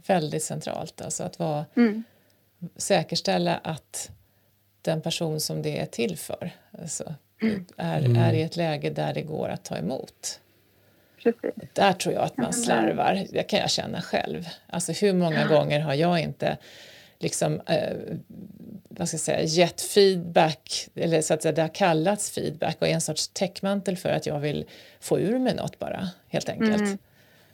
väldigt 0.07 0.43
centralt. 0.43 1.01
Alltså 1.01 1.23
att 1.23 1.39
vara, 1.39 1.65
mm. 1.75 2.03
säkerställa 2.75 3.57
att 3.57 4.11
den 4.81 5.01
person 5.01 5.39
som 5.39 5.61
det 5.61 5.79
är 5.79 5.85
till 5.85 6.17
för 6.17 6.51
alltså, 6.81 7.13
mm. 7.41 7.65
är, 7.77 7.99
mm. 7.99 8.17
är 8.17 8.33
i 8.33 8.41
ett 8.41 8.55
läge 8.55 8.89
där 8.89 9.13
det 9.13 9.21
går 9.21 9.49
att 9.49 9.63
ta 9.63 9.77
emot. 9.77 10.39
Precis. 11.23 11.69
Där 11.73 11.93
tror 11.93 12.15
jag 12.15 12.23
att 12.23 12.37
man 12.37 12.53
slarvar, 12.53 13.25
det 13.31 13.43
kan 13.43 13.59
jag 13.59 13.69
känna 13.69 14.01
själv. 14.01 14.47
Alltså 14.67 14.91
hur 14.91 15.13
många 15.13 15.47
gånger 15.47 15.79
har 15.79 15.93
jag 15.93 16.19
inte 16.19 16.57
liksom, 17.23 17.61
eh, 17.65 17.93
vad 18.89 19.07
ska 19.07 19.15
jag 19.15 19.21
säga, 19.21 19.41
gett 19.41 19.81
feedback, 19.81 20.87
eller 20.95 21.21
så 21.21 21.33
att 21.33 21.41
säga, 21.41 21.51
det 21.51 21.61
har 21.61 21.75
kallats 21.75 22.31
feedback 22.31 22.77
och 22.79 22.87
är 22.87 22.91
en 22.91 23.01
sorts 23.01 23.27
täckmantel 23.27 23.97
för 23.97 24.09
att 24.09 24.25
jag 24.25 24.39
vill 24.39 24.65
få 24.99 25.19
ur 25.19 25.39
mig 25.39 25.55
något 25.55 25.79
bara, 25.79 26.09
helt 26.27 26.49
enkelt. 26.49 26.81
Mm. 26.81 26.97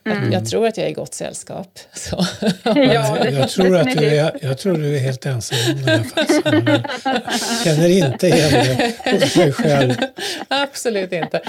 Mm. 0.06 0.32
Jag, 0.32 0.45
tror 0.45 0.67
att 0.67 0.77
jag 0.77 0.86
är 0.86 0.89
i 0.89 0.93
gott 0.93 1.13
sällskap. 1.13 1.80
Så. 1.93 2.25
Ja, 2.63 3.30
jag, 3.30 3.49
tror 3.49 3.77
att 3.77 3.97
du 3.97 4.06
är, 4.06 4.38
jag 4.41 4.58
tror 4.58 4.77
du 4.77 4.95
är 4.95 4.99
helt 4.99 5.25
ensam 5.25 5.58
om 5.75 5.82
det 5.82 5.91
här 5.91 6.03
Jag 7.03 7.63
känner 7.63 7.89
inte 7.89 8.27
igen 8.27 8.51
det 9.03 9.12
hos 9.12 9.36
mig 9.36 9.53
själv. 9.53 9.93
Absolut 10.47 11.12
inte. 11.12 11.41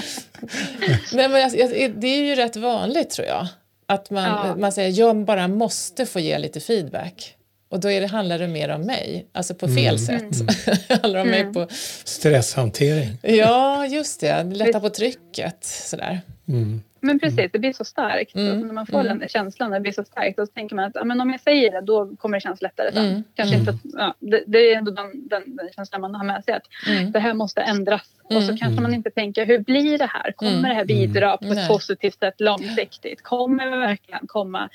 Nej, 1.13 1.29
men 1.29 1.41
jag, 1.41 1.91
det 1.95 2.07
är 2.07 2.23
ju 2.23 2.35
rätt 2.35 2.55
vanligt 2.55 3.09
tror 3.09 3.27
jag. 3.27 3.47
Att 3.85 4.09
man, 4.09 4.23
ja. 4.23 4.55
man 4.55 4.71
säger 4.71 4.99
jag 4.99 5.25
bara 5.25 5.47
måste 5.47 6.05
få 6.05 6.19
ge 6.19 6.37
lite 6.37 6.59
feedback. 6.59 7.35
Och 7.69 7.79
då 7.79 7.91
är 7.91 8.01
det, 8.01 8.07
handlar 8.07 8.39
det 8.39 8.47
mer 8.47 8.69
om 8.69 8.81
mig, 8.81 9.27
alltså 9.33 9.55
på 9.55 9.67
fel 9.67 9.95
mm. 9.95 9.97
sätt. 9.97 10.41
Mm. 10.41 10.99
handlar 11.01 11.21
om 11.21 11.27
mm. 11.27 11.45
mig 11.45 11.53
på... 11.53 11.67
Stresshantering. 12.03 13.17
Ja, 13.21 13.85
just 13.85 14.21
det. 14.21 14.43
Lätta 14.43 14.79
på 14.79 14.89
trycket. 14.89 15.63
Sådär. 15.63 16.21
Mm. 16.47 16.81
Men 17.01 17.19
precis, 17.19 17.51
det 17.51 17.59
blir 17.59 17.73
så 17.73 17.85
starkt. 17.85 18.35
Mm. 18.35 18.51
Alltså 18.51 18.65
när 18.65 18.73
man 18.73 18.85
får 18.85 18.99
mm. 18.99 19.19
den 19.19 19.29
känslan, 19.29 19.71
det 19.71 19.79
blir 19.79 19.91
så 19.91 20.03
starkt. 20.03 20.37
Då 20.37 20.45
tänker 20.45 20.75
man 20.75 20.85
att 20.85 20.91
ja, 20.95 21.03
men 21.03 21.21
om 21.21 21.29
jag 21.29 21.41
säger 21.41 21.71
det, 21.71 21.81
då 21.81 22.15
kommer 22.15 22.37
det 22.37 22.41
kännas 22.41 22.61
lättare 22.61 22.91
sen. 22.93 23.05
Mm. 23.05 23.23
Kanske 23.35 23.55
inte, 23.55 23.71
mm. 23.71 23.81
ja, 23.93 24.15
det, 24.19 24.43
det, 24.47 24.73
är 24.73 24.77
ändå 24.77 24.91
den, 24.91 25.27
den, 25.27 25.55
den 25.55 25.69
känslan 25.75 26.01
man 26.01 26.15
har 26.15 26.25
med 26.25 26.43
sig. 26.43 26.53
Att 26.53 26.87
mm. 26.87 27.11
det 27.11 27.19
här 27.19 27.33
måste 27.33 27.61
ändras. 27.61 28.09
Och 28.23 28.43
så 28.43 28.57
kanske 28.57 28.81
man 28.81 28.93
inte 28.93 29.09
tänker, 29.09 29.45
hur 29.45 29.59
blir 29.59 29.97
det 29.97 30.09
här? 30.13 30.31
Kommer 30.31 30.69
det 30.69 30.75
här 30.75 30.85
bidra 30.85 31.37
på 31.37 31.45
ett 31.45 31.67
positivt 31.67 32.19
sätt 32.19 32.35
långsiktigt? 32.37 33.21
Kommer 33.21 33.71
vi 33.71 33.77
verkligen 33.77 34.27
komma 34.27 34.69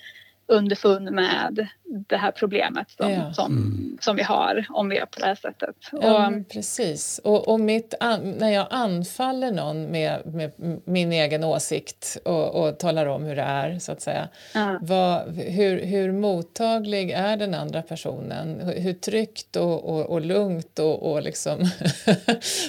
underfund 0.46 1.12
med 1.12 1.68
det 2.09 2.16
här 2.16 2.30
problemet 2.30 2.90
som, 2.90 3.11
ja. 3.11 3.33
som, 3.33 3.52
mm. 3.52 3.98
som 4.00 4.16
vi 4.16 4.22
har 4.22 4.66
om 4.70 4.88
vi 4.88 4.96
gör 4.96 5.07
på 5.07 5.20
det 5.20 5.26
här 5.26 5.35
sättet. 5.35 5.76
Ja, 5.92 6.33
precis. 6.52 7.20
Och, 7.24 7.48
och 7.48 7.61
mitt 7.61 7.94
när 8.22 8.50
jag 8.50 8.66
anfaller 8.70 9.52
någon 9.52 9.85
med, 9.85 10.35
med 10.35 10.52
min 10.85 11.12
egen 11.12 11.44
åsikt 11.44 12.16
och, 12.24 12.54
och, 12.54 12.78
talar 12.78 13.07
om 13.07 13.24
hur 13.24 13.37
det 13.37 13.42
är, 13.42 13.78
så 13.78 13.92
att 13.92 14.00
säga. 14.00 14.28
Ja. 14.54 14.78
Vad, 14.80 15.37
hur, 15.37 15.85
hur 15.85 16.12
mottaglig 16.12 17.11
är 17.11 17.37
den 17.37 17.54
andra 17.54 17.83
personen? 17.83 18.61
Hur, 18.61 18.80
hur 18.80 18.92
tryggt 18.92 19.57
och, 19.57 19.85
och, 19.85 20.07
och 20.07 20.20
lugnt 20.20 20.78
och, 20.78 21.12
och 21.12 21.22
liksom 21.22 21.59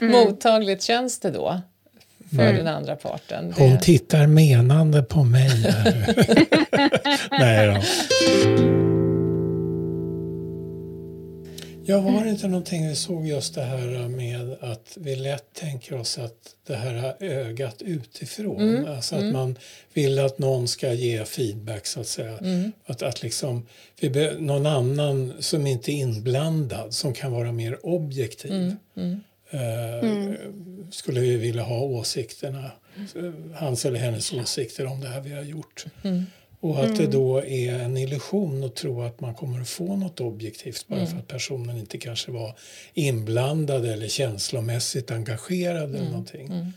mm. 0.02 0.12
mottagligt 0.12 0.84
känns 0.84 1.20
det 1.20 1.32
då? 1.32 1.62
För 2.36 2.44
mm. 2.44 2.56
den 2.56 2.68
andra 2.68 2.96
parten. 2.96 3.54
Hon 3.58 3.72
det... 3.72 3.82
tittar 3.82 4.28
menande 4.28 5.04
på 5.04 5.24
mig. 5.24 5.50
Nej 7.32 7.68
då. 7.68 7.82
Ja, 11.88 12.00
var 12.00 12.24
det 12.24 12.30
inte 12.30 12.48
någonting 12.48 12.88
vi 12.88 12.96
såg 12.96 13.28
just 13.28 13.56
det 13.56 13.62
här 13.62 14.08
med 14.08 14.58
att 14.62 14.98
vi 15.00 15.16
lätt 15.16 15.54
tänker 15.54 16.00
oss 16.00 16.18
att 16.18 16.56
det 16.68 16.76
här 16.76 17.16
ögat 17.20 17.82
utifrån, 17.82 18.62
mm. 18.62 18.96
alltså 18.96 19.16
att 19.16 19.22
mm. 19.22 19.34
man 19.34 19.56
vill 19.94 20.20
att 20.20 20.40
någon 20.40 20.68
ska 20.68 20.94
ge 20.94 21.26
feedback 21.26 21.86
så 21.86 22.00
att 22.00 22.08
säga. 22.08 22.38
Mm. 22.38 22.72
Att, 22.86 23.02
att 23.02 23.24
liksom, 23.24 23.66
någon 24.40 24.66
annan 24.66 25.34
som 25.40 25.68
inte 25.68 25.92
är 25.92 25.94
inblandad 25.94 26.94
som 26.94 27.14
kan 27.14 27.32
vara 27.32 27.52
mer 27.52 27.86
objektiv. 27.86 28.76
Mm. 28.96 29.22
Mm. 29.56 30.12
Eh, 30.12 30.28
mm. 30.28 30.92
skulle 30.92 31.20
vi 31.20 31.38
vilja 31.38 31.64
ha 31.64 31.80
åsikterna, 31.80 32.72
hans 33.54 33.86
eller 33.86 34.00
hennes 34.00 34.34
åsikter 34.34 34.86
om 34.86 35.02
det 35.02 35.08
här 35.08 35.22
vi 35.22 35.34
har 35.34 35.44
gjort. 35.44 35.86
Mm. 36.04 36.24
Och 36.60 36.84
att 36.84 36.96
det 36.96 37.04
mm. 37.04 37.12
då 37.12 37.46
är 37.46 37.80
en 37.80 37.98
illusion 37.98 38.64
att 38.64 38.76
tro 38.76 39.02
att 39.02 39.22
man 39.22 39.34
kommer 39.34 39.62
att 39.62 39.70
få 39.70 39.96
något 39.96 40.20
objektivt 40.20 40.88
bara 40.88 41.00
mm. 41.00 41.12
för 41.12 41.18
att 41.18 41.28
personen 41.28 41.78
inte 41.78 41.98
kanske 41.98 42.32
var 42.32 42.56
inblandad 42.94 43.86
eller 43.86 44.08
känslomässigt 44.08 45.12
engagerad 45.12 45.84
eller 45.84 46.00
mm. 46.00 46.12
någonting. 46.12 46.48
Mm. 46.48 46.74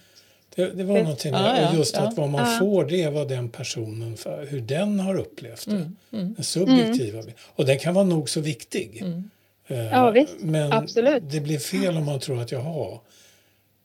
Det, 0.54 0.70
det, 0.70 0.84
var 0.84 0.98
någonting 0.98 1.32
där. 1.32 1.54
Ah, 1.54 1.60
ja, 1.60 1.76
just 1.76 1.94
ja. 1.94 2.00
att 2.00 2.16
vad 2.16 2.28
man 2.28 2.58
får 2.58 2.84
det 2.84 3.02
är 3.02 3.10
vad 3.10 3.28
den 3.28 3.48
personen, 3.48 4.16
hur 4.48 4.60
den 4.60 5.00
har 5.00 5.14
upplevt 5.14 5.64
det. 5.64 5.70
Mm. 5.70 5.96
Mm. 6.12 6.34
Den 6.34 6.44
subjektiva. 6.44 7.22
Och 7.40 7.66
den 7.66 7.78
kan 7.78 7.94
vara 7.94 8.04
nog 8.04 8.30
så 8.30 8.40
viktig. 8.40 9.02
Eh, 9.02 9.20
ja, 9.68 10.10
visst. 10.10 10.36
Men 10.40 10.72
absolut. 10.72 11.22
det 11.30 11.40
blir 11.40 11.58
fel 11.58 11.96
om 11.96 12.04
man 12.04 12.20
tror 12.20 12.42
att 12.42 12.52
jaha, 12.52 12.98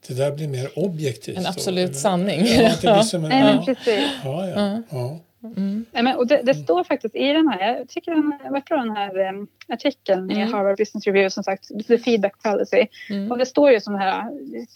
det 0.08 0.14
där 0.14 0.32
blir 0.32 0.48
mer 0.48 0.80
objektivt. 0.80 1.38
En 1.38 1.46
absolut 1.46 1.92
då, 1.92 1.98
sanning. 1.98 2.46
Ja, 2.46 2.72
det 2.82 2.82
blir 2.82 3.02
som 3.02 3.24
en, 3.24 3.30
Nej, 3.30 3.44
men 3.44 3.66
precis. 3.66 4.10
Ja, 4.24 4.48
ja, 4.48 4.56
mm. 4.56 4.84
ja. 4.90 5.20
Mm. 5.58 5.86
men, 5.92 6.16
och 6.16 6.28
det, 6.28 6.42
det, 6.44 6.54
står 6.54 6.84
faktiskt 6.84 7.16
i 7.16 7.28
den 7.28 7.48
här, 7.48 7.78
jag 7.78 7.90
tycker 7.90 8.12
den, 8.12 8.34
jag 8.44 8.66
tror 8.66 8.78
den 8.78 8.96
här 8.96 9.30
um, 9.30 9.48
artikeln 9.68 10.32
mm. 10.32 10.38
i 10.38 10.52
Harvard 10.52 10.78
Business 10.78 11.06
Review 11.06 11.30
som 11.30 11.44
sagt, 11.44 11.88
the 11.88 11.98
feedback 11.98 12.44
policy. 12.44 12.88
Mm. 13.10 13.32
Och 13.32 13.38
det 13.38 13.46
står 13.46 13.72
ju 13.72 13.82
som 13.82 13.96
här 13.96 14.24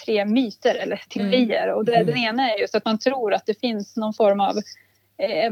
tre 0.06 0.26
myter 0.26 0.76
eller 0.76 1.02
teorier 1.10 1.63
mm. 1.63 1.76
och 1.76 1.86
det, 1.86 2.04
den 2.04 2.17
ena 2.17 2.52
är 2.52 2.60
just 2.60 2.76
att 2.76 2.86
man 2.86 3.00
tror 3.00 3.34
att 3.34 3.46
det 3.46 3.60
finns 3.60 3.96
någon 3.96 4.13
form 4.13 4.39
av 4.39 4.56
eh, 5.17 5.51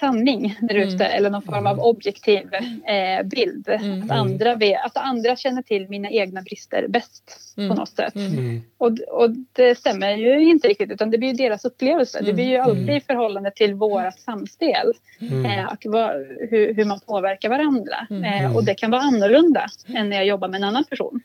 sanning 0.00 0.58
där 0.60 0.74
ute 0.74 1.04
mm. 1.04 1.18
eller 1.18 1.30
någon 1.30 1.42
form 1.42 1.66
av 1.66 1.72
mm. 1.72 1.84
objektiv 1.84 2.54
eh, 2.84 3.22
bild. 3.24 3.68
Mm. 3.68 4.02
Att, 4.02 4.10
andra 4.10 4.54
vet, 4.54 4.84
att 4.84 4.96
andra 4.96 5.36
känner 5.36 5.62
till 5.62 5.88
mina 5.88 6.10
egna 6.10 6.42
brister 6.42 6.88
bäst 6.88 7.54
mm. 7.56 7.68
på 7.68 7.74
något 7.74 7.88
sätt. 7.88 8.14
Mm. 8.16 8.32
mm. 8.32 8.62
Och, 8.78 8.98
och 9.08 9.30
det 9.52 9.78
stämmer 9.78 10.16
ju 10.16 10.50
inte 10.50 10.68
riktigt 10.68 10.90
utan 10.90 11.10
det 11.10 11.18
blir 11.18 11.28
ju 11.28 11.34
deras 11.34 11.64
upplevelse. 11.64 12.22
Det 12.22 12.32
blir 12.32 12.48
ju 12.48 12.56
alltid 12.56 12.90
i 12.90 13.00
förhållande 13.00 13.50
till 13.50 13.74
vårat 13.74 14.20
samspel. 14.20 14.92
Eh, 15.20 15.68
att 15.68 15.80
vad, 15.84 16.10
hur, 16.50 16.74
hur, 16.74 16.84
man 16.84 17.00
påverkar 17.00 17.48
varandra. 17.48 18.06
Eh, 18.10 18.56
och 18.56 18.64
det 18.64 18.74
kan 18.74 18.90
vara 18.90 19.02
annorlunda 19.02 19.66
än 19.86 20.08
när 20.08 20.16
jag 20.16 20.26
jobbar 20.26 20.48
med 20.48 20.58
en 20.58 20.64
annan 20.64 20.84
person. 20.84 21.20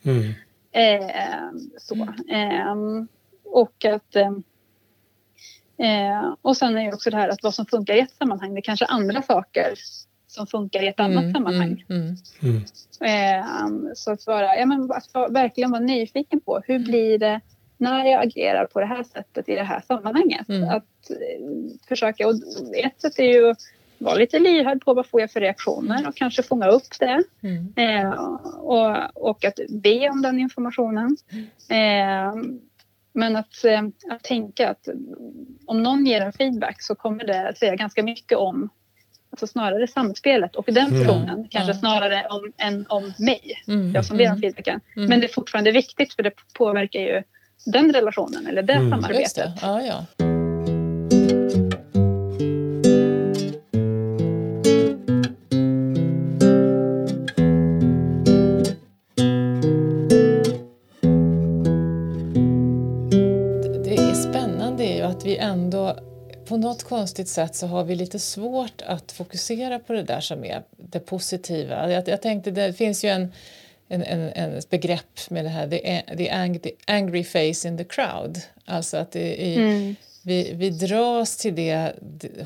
Eh, 0.72 1.06
så. 1.78 2.08
Ehm, 2.30 3.08
och 3.44 3.86
att 3.86 4.16
ehm, 4.16 4.44
Eh, 5.80 6.36
och 6.42 6.58
sen 6.58 6.78
är 6.78 6.86
det 6.86 6.94
också 6.94 7.10
det 7.10 7.18
här 7.18 7.30
att 7.30 7.44
vad 7.44 7.54
som 7.54 7.66
funkar 7.66 7.94
i 7.94 8.00
ett 8.00 8.12
sammanhang, 8.12 8.54
det 8.54 8.60
är 8.60 8.62
kanske 8.62 8.86
andra 8.86 9.22
saker 9.22 9.74
som 10.28 10.48
funkar 10.48 10.84
i 10.84 10.88
ett 10.88 11.00
annat 11.00 11.24
mm, 11.24 11.34
sammanhang. 11.34 11.86
Mm, 11.90 12.16
mm. 12.42 12.64
Eh, 13.02 13.46
så 13.96 14.12
att, 14.12 14.28
vara, 14.28 14.56
ja, 14.56 14.66
men 14.66 14.92
att 14.92 15.32
verkligen 15.32 15.72
vara 15.72 15.82
nyfiken 15.82 16.40
på 16.40 16.62
hur 16.66 16.80
blir 16.80 17.20
det 17.20 17.42
när 17.78 18.06
jag 18.06 18.24
agerar 18.26 18.66
på 18.66 18.80
det 18.80 18.86
här 18.86 19.04
sättet 19.04 19.50
i 19.50 19.56
det 19.56 19.64
här 19.64 19.82
sammanhanget. 19.88 20.50
Mm. 20.50 20.70
Att 20.70 21.10
eh, 21.10 21.46
försöka, 21.88 22.28
och 22.28 22.34
ett 22.76 23.02
sätt 23.02 23.20
är 23.20 23.34
ju 23.34 23.50
att 23.50 23.58
vara 23.98 24.16
lite 24.16 24.40
lyhörd 24.40 24.86
på 24.86 24.94
vad 24.94 25.08
får 25.08 25.22
jag 25.22 25.32
för 25.32 25.40
reaktioner 25.40 26.08
och 26.08 26.16
kanske 26.16 26.44
fånga 26.44 26.68
upp 26.68 27.00
det. 27.00 27.24
Mm. 27.42 27.74
Eh, 27.76 28.12
och, 28.58 29.30
och 29.30 29.46
att 29.46 29.60
be 29.70 30.10
om 30.10 30.22
den 30.22 30.40
informationen. 30.40 31.18
Men 33.20 33.36
att, 33.36 33.66
eh, 33.66 33.82
att 34.14 34.24
tänka 34.24 34.70
att 34.70 34.88
om 35.66 35.84
någon 35.84 36.06
ger 36.06 36.22
en 36.22 36.34
feedback 36.34 36.82
så 36.82 36.96
kommer 36.96 37.24
det 37.24 37.54
säga 37.58 37.76
ganska 37.76 38.04
mycket 38.04 38.38
om 38.38 38.70
alltså 39.32 39.48
snarare 39.48 39.88
samspelet 39.88 40.56
och 40.56 40.66
den 40.68 40.88
mm. 40.88 41.00
personen 41.00 41.30
mm. 41.30 41.48
kanske 41.50 41.72
ja. 41.72 41.78
snarare 41.80 42.28
om, 42.30 42.52
än 42.58 42.86
om 42.90 43.14
mig, 43.18 43.64
mm. 43.68 43.92
jag 43.92 44.06
som 44.06 44.18
ber 44.18 44.26
om 44.26 44.30
mm. 44.30 44.42
feedbacken. 44.42 44.80
Mm. 44.96 45.10
Men 45.10 45.20
det 45.20 45.26
är 45.26 45.34
fortfarande 45.34 45.72
viktigt 45.72 46.14
för 46.14 46.24
det 46.24 46.32
påverkar 46.58 47.00
ju 47.00 47.24
den 47.66 47.94
relationen 47.94 48.48
eller 48.48 48.64
det 48.64 48.74
mm. 48.74 48.90
samarbetet. 48.90 49.36
Det. 49.36 49.54
Ja, 49.62 49.82
ja. 49.82 50.29
På 66.46 66.58
något 66.58 66.84
konstigt 66.84 67.28
sätt 67.28 67.56
så 67.56 67.68
har 67.68 67.84
vi 67.84 67.96
lite 67.96 68.20
svårt 68.20 68.82
att 68.82 69.12
fokusera 69.12 69.80
på 69.80 69.94
det 69.94 70.04
där 70.04 70.20
som 70.20 70.46
är 70.46 70.64
det 70.78 71.00
positiva. 71.00 71.92
Jag, 71.92 72.08
jag 72.08 72.22
tänkte, 72.22 72.52
det 72.52 72.74
finns 72.74 73.06
ju 73.06 73.10
en, 73.10 73.34
en, 73.88 74.04
en, 74.04 74.30
en 74.30 74.62
begrepp 74.70 75.30
med 75.30 75.46
det 75.46 75.50
här, 75.50 75.68
the, 75.68 76.16
the, 76.18 76.30
ang, 76.30 76.60
the 76.60 76.72
angry 76.88 77.24
face 77.24 77.68
in 77.68 77.78
the 77.78 77.84
crowd. 77.84 78.42
Alltså 78.66 78.98
att 78.98 79.12
det 79.12 79.56
är, 79.56 79.58
mm. 79.58 79.96
vi, 80.24 80.54
vi 80.54 80.70
dras 80.70 81.38
till 81.38 81.56
det 81.56 81.94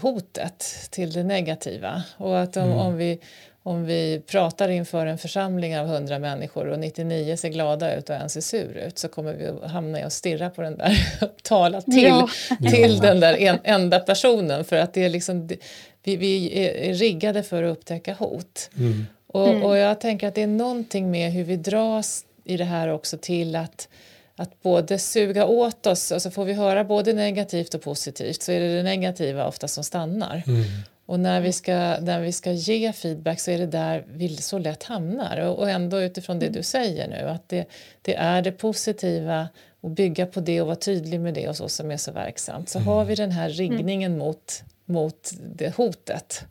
hotet, 0.02 0.90
till 0.90 1.12
det 1.12 1.24
negativa. 1.24 2.04
Och 2.18 2.40
att 2.40 2.58
om, 2.58 2.64
mm. 2.64 2.78
om 2.78 2.98
vi 2.98 3.20
om 3.64 3.86
vi 3.86 4.22
pratar 4.28 4.70
inför 4.70 5.06
en 5.06 5.18
församling 5.18 5.80
av 5.80 5.88
100 5.88 6.20
människor 6.20 6.68
och 6.68 6.80
99 6.80 7.38
ser 7.38 7.50
glada 7.50 7.96
ut 7.96 8.10
och 8.10 8.16
en 8.16 8.30
ser 8.30 8.42
sur 8.42 8.78
ut 8.78 9.00
så 9.00 9.08
kommer 9.08 9.34
vi 9.34 9.48
att 9.48 9.72
hamna 9.72 10.00
i 10.00 10.04
att 10.04 10.14
stirra 10.14 10.50
på 10.50 10.62
den 10.62 10.78
där 10.78 10.98
och 11.22 11.38
tala 11.44 11.82
till, 11.82 12.04
ja. 12.04 12.30
till 12.72 13.00
den 13.00 13.20
där 13.20 13.38
en, 13.38 13.60
enda 13.64 14.00
personen 14.00 14.66
för 14.66 14.76
att 14.76 14.94
det 14.94 15.06
är 15.06 15.10
liksom, 15.10 15.48
vi, 16.04 16.16
vi 16.16 16.66
är 16.68 16.94
riggade 16.94 17.44
för 17.44 17.64
att 17.64 17.78
upptäcka 17.78 18.14
hot. 18.14 18.70
Mm. 18.78 19.06
Och, 19.28 19.50
mm. 19.50 19.64
och 19.64 19.78
jag 19.78 20.02
tänker 20.02 20.28
att 20.28 20.36
det 20.36 20.42
är 20.42 20.48
någonting 20.48 21.12
med 21.12 21.32
hur 21.32 21.44
vi 21.44 21.56
dras 21.56 22.26
i 22.44 22.58
det 22.58 22.66
här 22.66 22.88
också 22.88 23.18
till 23.18 23.56
att 23.56 23.88
att 24.36 24.62
både 24.62 25.00
suga 25.00 25.46
åt 25.46 25.88
oss, 25.88 26.12
alltså 26.12 26.32
får 26.32 26.46
vi 26.46 26.54
höra 26.54 26.84
både 26.84 27.14
negativt 27.14 27.74
och 27.74 27.82
positivt 27.82 28.42
så 28.42 28.52
är 28.52 28.60
det 28.60 28.76
det 28.76 28.84
negativa 28.84 29.48
ofta 29.48 29.68
som 29.68 29.84
stannar. 29.84 30.44
Mm. 30.48 30.64
Och 31.06 31.20
när 31.20 31.42
vi, 31.42 31.52
ska, 31.52 31.74
när 32.02 32.22
vi 32.22 32.32
ska 32.32 32.52
ge 32.52 32.94
feedback 32.94 33.40
så 33.40 33.52
är 33.52 33.58
det 33.58 33.68
där 33.68 34.06
vi 34.14 34.38
så 34.38 34.58
lätt 34.58 34.84
hamnar. 34.84 35.38
Och, 35.40 35.70
ändå 35.70 36.02
utifrån 36.02 36.40
det 36.40 36.50
du 36.50 36.64
säger 36.64 37.08
nu, 37.08 37.30
att 37.30 37.50
det, 37.50 37.66
det 38.02 38.16
är 38.16 38.42
det 38.42 38.52
positiva 38.52 39.48
och 39.82 39.90
bygga 39.90 40.26
på 40.26 40.40
det 40.40 40.62
och 40.62 40.68
vara 40.68 40.76
tydlig 40.76 41.20
med 41.20 41.34
det 41.34 41.50
och 41.50 41.58
så 41.58 41.70
som 41.70 41.92
är 41.92 41.98
så 41.98 42.12
verksamt. 42.12 42.70
Så 42.70 42.80
har 42.80 43.06
vi 43.06 43.16
den 43.16 43.32
här 43.32 43.50
riggningen 43.50 44.18
mot, 44.18 44.64
mot 44.86 45.32
det 45.56 45.76
hotet 45.76 46.46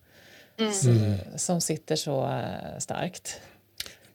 som, 0.73 1.15
som 1.37 1.61
sitter 1.61 1.97
så 1.97 2.25
eh, 2.25 2.79
starkt. 2.79 3.41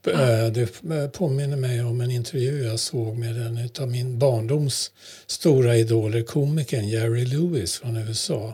Eh, 0.08 0.48
Det 0.48 1.14
påminner 1.14 1.58
mig 1.58 1.84
om 1.84 2.02
en 2.02 2.12
intervju 2.12 2.64
jag 2.64 2.80
såg 2.80 3.18
med 3.18 3.38
en 3.38 3.70
av 3.80 3.88
min 3.88 4.20
barndoms 4.20 4.92
stora 5.28 5.76
idoler, 5.78 6.22
komikern 6.22 6.88
Jerry 6.88 7.26
Lewis 7.26 7.78
från 7.78 7.98
USA. 7.98 8.54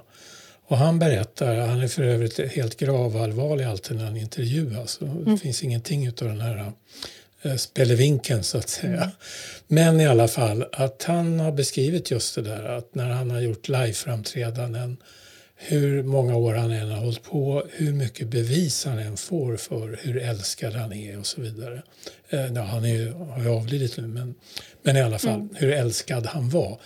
Och 0.67 0.78
han 0.78 0.99
berättar, 0.99 1.56
han 1.56 1.82
är 1.82 1.88
för 1.88 2.04
övrigt 2.04 2.39
helt 2.52 2.78
gravallvarlig 2.78 3.65
alltid 3.65 3.97
när 3.97 4.06
han 4.06 4.17
intervjuas. 4.17 4.99
Det 5.26 5.38
finns 5.38 5.63
ingenting 5.63 6.10
av 6.10 6.15
den 6.15 6.41
här 6.41 6.71
eh, 7.41 7.56
spelevinkeln 7.56 8.43
så 8.43 8.58
att 8.58 8.69
säga. 8.69 9.12
Men 9.67 10.02
i 10.02 10.08
alla 10.08 10.28
fall 10.28 10.65
att 10.71 11.04
han 11.04 11.39
har 11.39 11.52
beskrivit 11.52 12.12
just 12.12 12.36
det 12.36 12.41
där 12.41 12.63
att 12.63 12.95
när 12.95 13.10
han 13.10 13.32
har 13.32 13.41
gjort 13.41 13.67
liveframträdanden 13.67 14.97
hur 15.56 16.04
många 16.04 16.36
år 16.36 16.54
han 16.54 16.71
än 16.71 16.89
har 16.89 16.97
hållit 16.97 17.23
på, 17.23 17.63
hur 17.71 17.93
mycket 17.93 18.28
bevis 18.28 18.86
han 18.86 18.99
än 18.99 19.17
får 19.17 19.58
för 19.58 19.99
hur 20.02 20.17
älskad 20.17 20.73
han 20.73 20.93
är 20.93 21.19
och 21.19 21.26
så 21.26 21.41
vidare. 21.41 21.82
Eh, 22.30 22.45
ja, 22.45 22.62
han 22.62 22.86
är 22.86 23.12
har 23.12 23.43
ju 23.43 23.49
avlidit 23.49 23.97
nu, 23.97 24.08
men, 24.08 24.36
men 24.82 24.97
i 24.97 25.02
alla 25.02 25.19
fall 25.19 25.47
hur 25.56 25.71
älskad 25.71 26.26
han 26.26 26.49
var. 26.49 26.80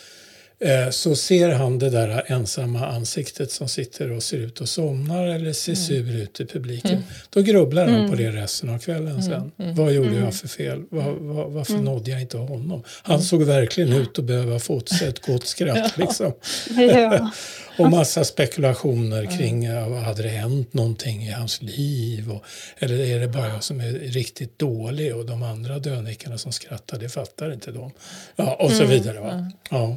Eh, 0.59 0.89
så 0.89 1.15
ser 1.15 1.49
han 1.49 1.79
det 1.79 1.89
där 1.89 2.23
ensamma 2.27 2.87
ansiktet 2.87 3.51
som 3.51 3.67
sitter 3.67 4.11
och 4.11 4.23
ser 4.23 4.37
ut 4.37 4.61
att 4.61 4.69
somnar 4.69 5.27
eller 5.27 5.53
ser 5.53 5.75
sur 5.75 6.15
ut 6.15 6.39
i 6.39 6.45
publiken. 6.45 7.03
Då 7.29 7.41
grubblar 7.41 7.87
han 7.87 8.09
på 8.09 8.15
det 8.15 8.31
resten 8.31 8.69
av 8.69 8.79
kvällen 8.79 9.23
sen. 9.23 9.51
Vad 9.55 9.93
gjorde 9.93 10.15
jag 10.15 10.35
för 10.35 10.47
fel? 10.47 10.83
Var, 10.89 11.11
var, 11.11 11.49
varför 11.49 11.77
nådde 11.77 12.11
jag 12.11 12.21
inte 12.21 12.37
honom? 12.37 12.83
Han 13.03 13.21
såg 13.21 13.43
verkligen 13.43 13.93
ut 13.93 14.19
att 14.19 14.25
behöva 14.25 14.59
få 14.59 14.75
åt 14.75 14.89
sig 14.89 15.07
ett 15.07 15.25
gott 15.25 15.47
skratt. 15.47 15.97
Liksom. 15.97 16.33
Ja. 16.77 17.31
Och 17.79 17.91
massa 17.91 18.23
spekulationer 18.23 19.37
kring 19.37 19.63
ja, 19.63 19.89
vad 19.89 19.99
hade 19.99 20.23
det 20.23 20.29
hänt 20.29 20.73
någonting 20.73 21.23
i 21.23 21.31
hans 21.31 21.61
liv? 21.61 22.31
Och, 22.31 22.43
eller 22.77 22.99
är 22.99 23.19
det 23.19 23.27
bara 23.27 23.47
jag 23.47 23.63
som 23.63 23.79
är 23.79 23.91
riktigt 23.91 24.59
dålig 24.59 25.15
och 25.15 25.25
de 25.25 25.43
andra 25.43 25.79
dönickarna 25.79 26.37
som 26.37 26.51
skrattar, 26.51 26.99
det 26.99 27.09
fattar 27.09 27.53
inte 27.53 27.71
de. 27.71 27.91
Ja, 28.35 28.55
och 28.55 28.71
så 28.71 28.85
vidare. 28.85 29.19
Va? 29.19 29.51
Ja. 29.69 29.95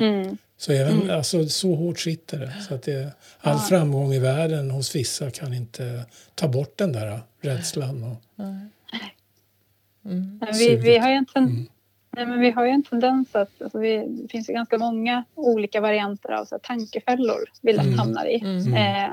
Så 0.59 0.73
även, 0.73 1.11
alltså, 1.11 1.49
så 1.49 1.75
hårt 1.75 2.01
sitter 2.01 2.39
det. 2.39 2.53
Så 2.69 2.75
att 2.75 2.83
det, 2.83 3.13
all 3.41 3.59
framgång 3.59 4.15
i 4.15 4.19
världen 4.19 4.71
hos 4.71 4.97
vissa 4.97 5.31
kan 5.31 5.55
inte 5.55 6.05
ta 6.35 6.49
bort 6.49 6.79
den 6.79 6.93
där 6.93 7.21
rädslan. 7.41 8.05
Och, 8.05 8.45
Men 10.03 10.53
vi, 10.59 10.77
vi, 10.77 10.99
har 10.99 11.11
ju 11.11 11.15
en 11.15 11.27
ten, 11.27 11.69
nej, 12.17 12.27
men 12.27 12.41
vi 12.41 12.51
har 12.51 12.65
ju 12.65 12.71
en 12.71 12.83
tendens 12.83 13.37
att 13.37 13.63
alltså 13.63 13.79
vi, 13.79 14.07
det 14.09 14.29
finns 14.29 14.49
ju 14.49 14.53
ganska 14.53 14.79
många 14.79 15.25
olika 15.35 15.81
varianter 15.81 16.33
av 16.33 16.45
så 16.45 16.55
här, 16.55 16.61
tankefällor 16.61 17.51
vi 17.63 17.73
lätt 17.73 17.97
hamnar 17.97 18.27
i. 18.27 18.43
Eh, 18.77 19.13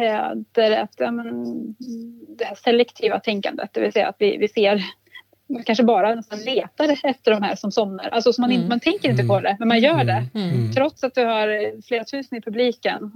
eh, 0.00 0.32
där 0.52 0.82
att, 0.82 0.94
ja, 0.96 1.10
men, 1.10 1.44
det 2.38 2.44
här 2.44 2.54
selektiva 2.54 3.20
tänkandet, 3.20 3.70
det 3.72 3.80
vill 3.80 3.92
säga 3.92 4.08
att 4.08 4.16
vi, 4.18 4.36
vi 4.36 4.48
ser 4.48 4.84
man 5.50 5.64
kanske 5.64 5.84
bara 5.84 6.14
nästan 6.14 6.38
letar 6.40 6.96
efter 7.02 7.30
de 7.30 7.42
här 7.42 7.54
som 7.54 7.72
somnar. 7.72 8.08
Alltså, 8.08 8.32
så 8.32 8.40
man, 8.40 8.52
inte, 8.52 8.68
man 8.68 8.80
tänker 8.80 9.10
inte 9.10 9.24
på 9.24 9.40
det, 9.40 9.56
men 9.58 9.68
man 9.68 9.80
gör 9.80 10.04
det. 10.04 10.26
Trots 10.74 11.04
att 11.04 11.14
du 11.14 11.24
har 11.24 11.82
flera 11.82 12.04
tusen 12.04 12.38
i 12.38 12.40
publiken 12.40 13.12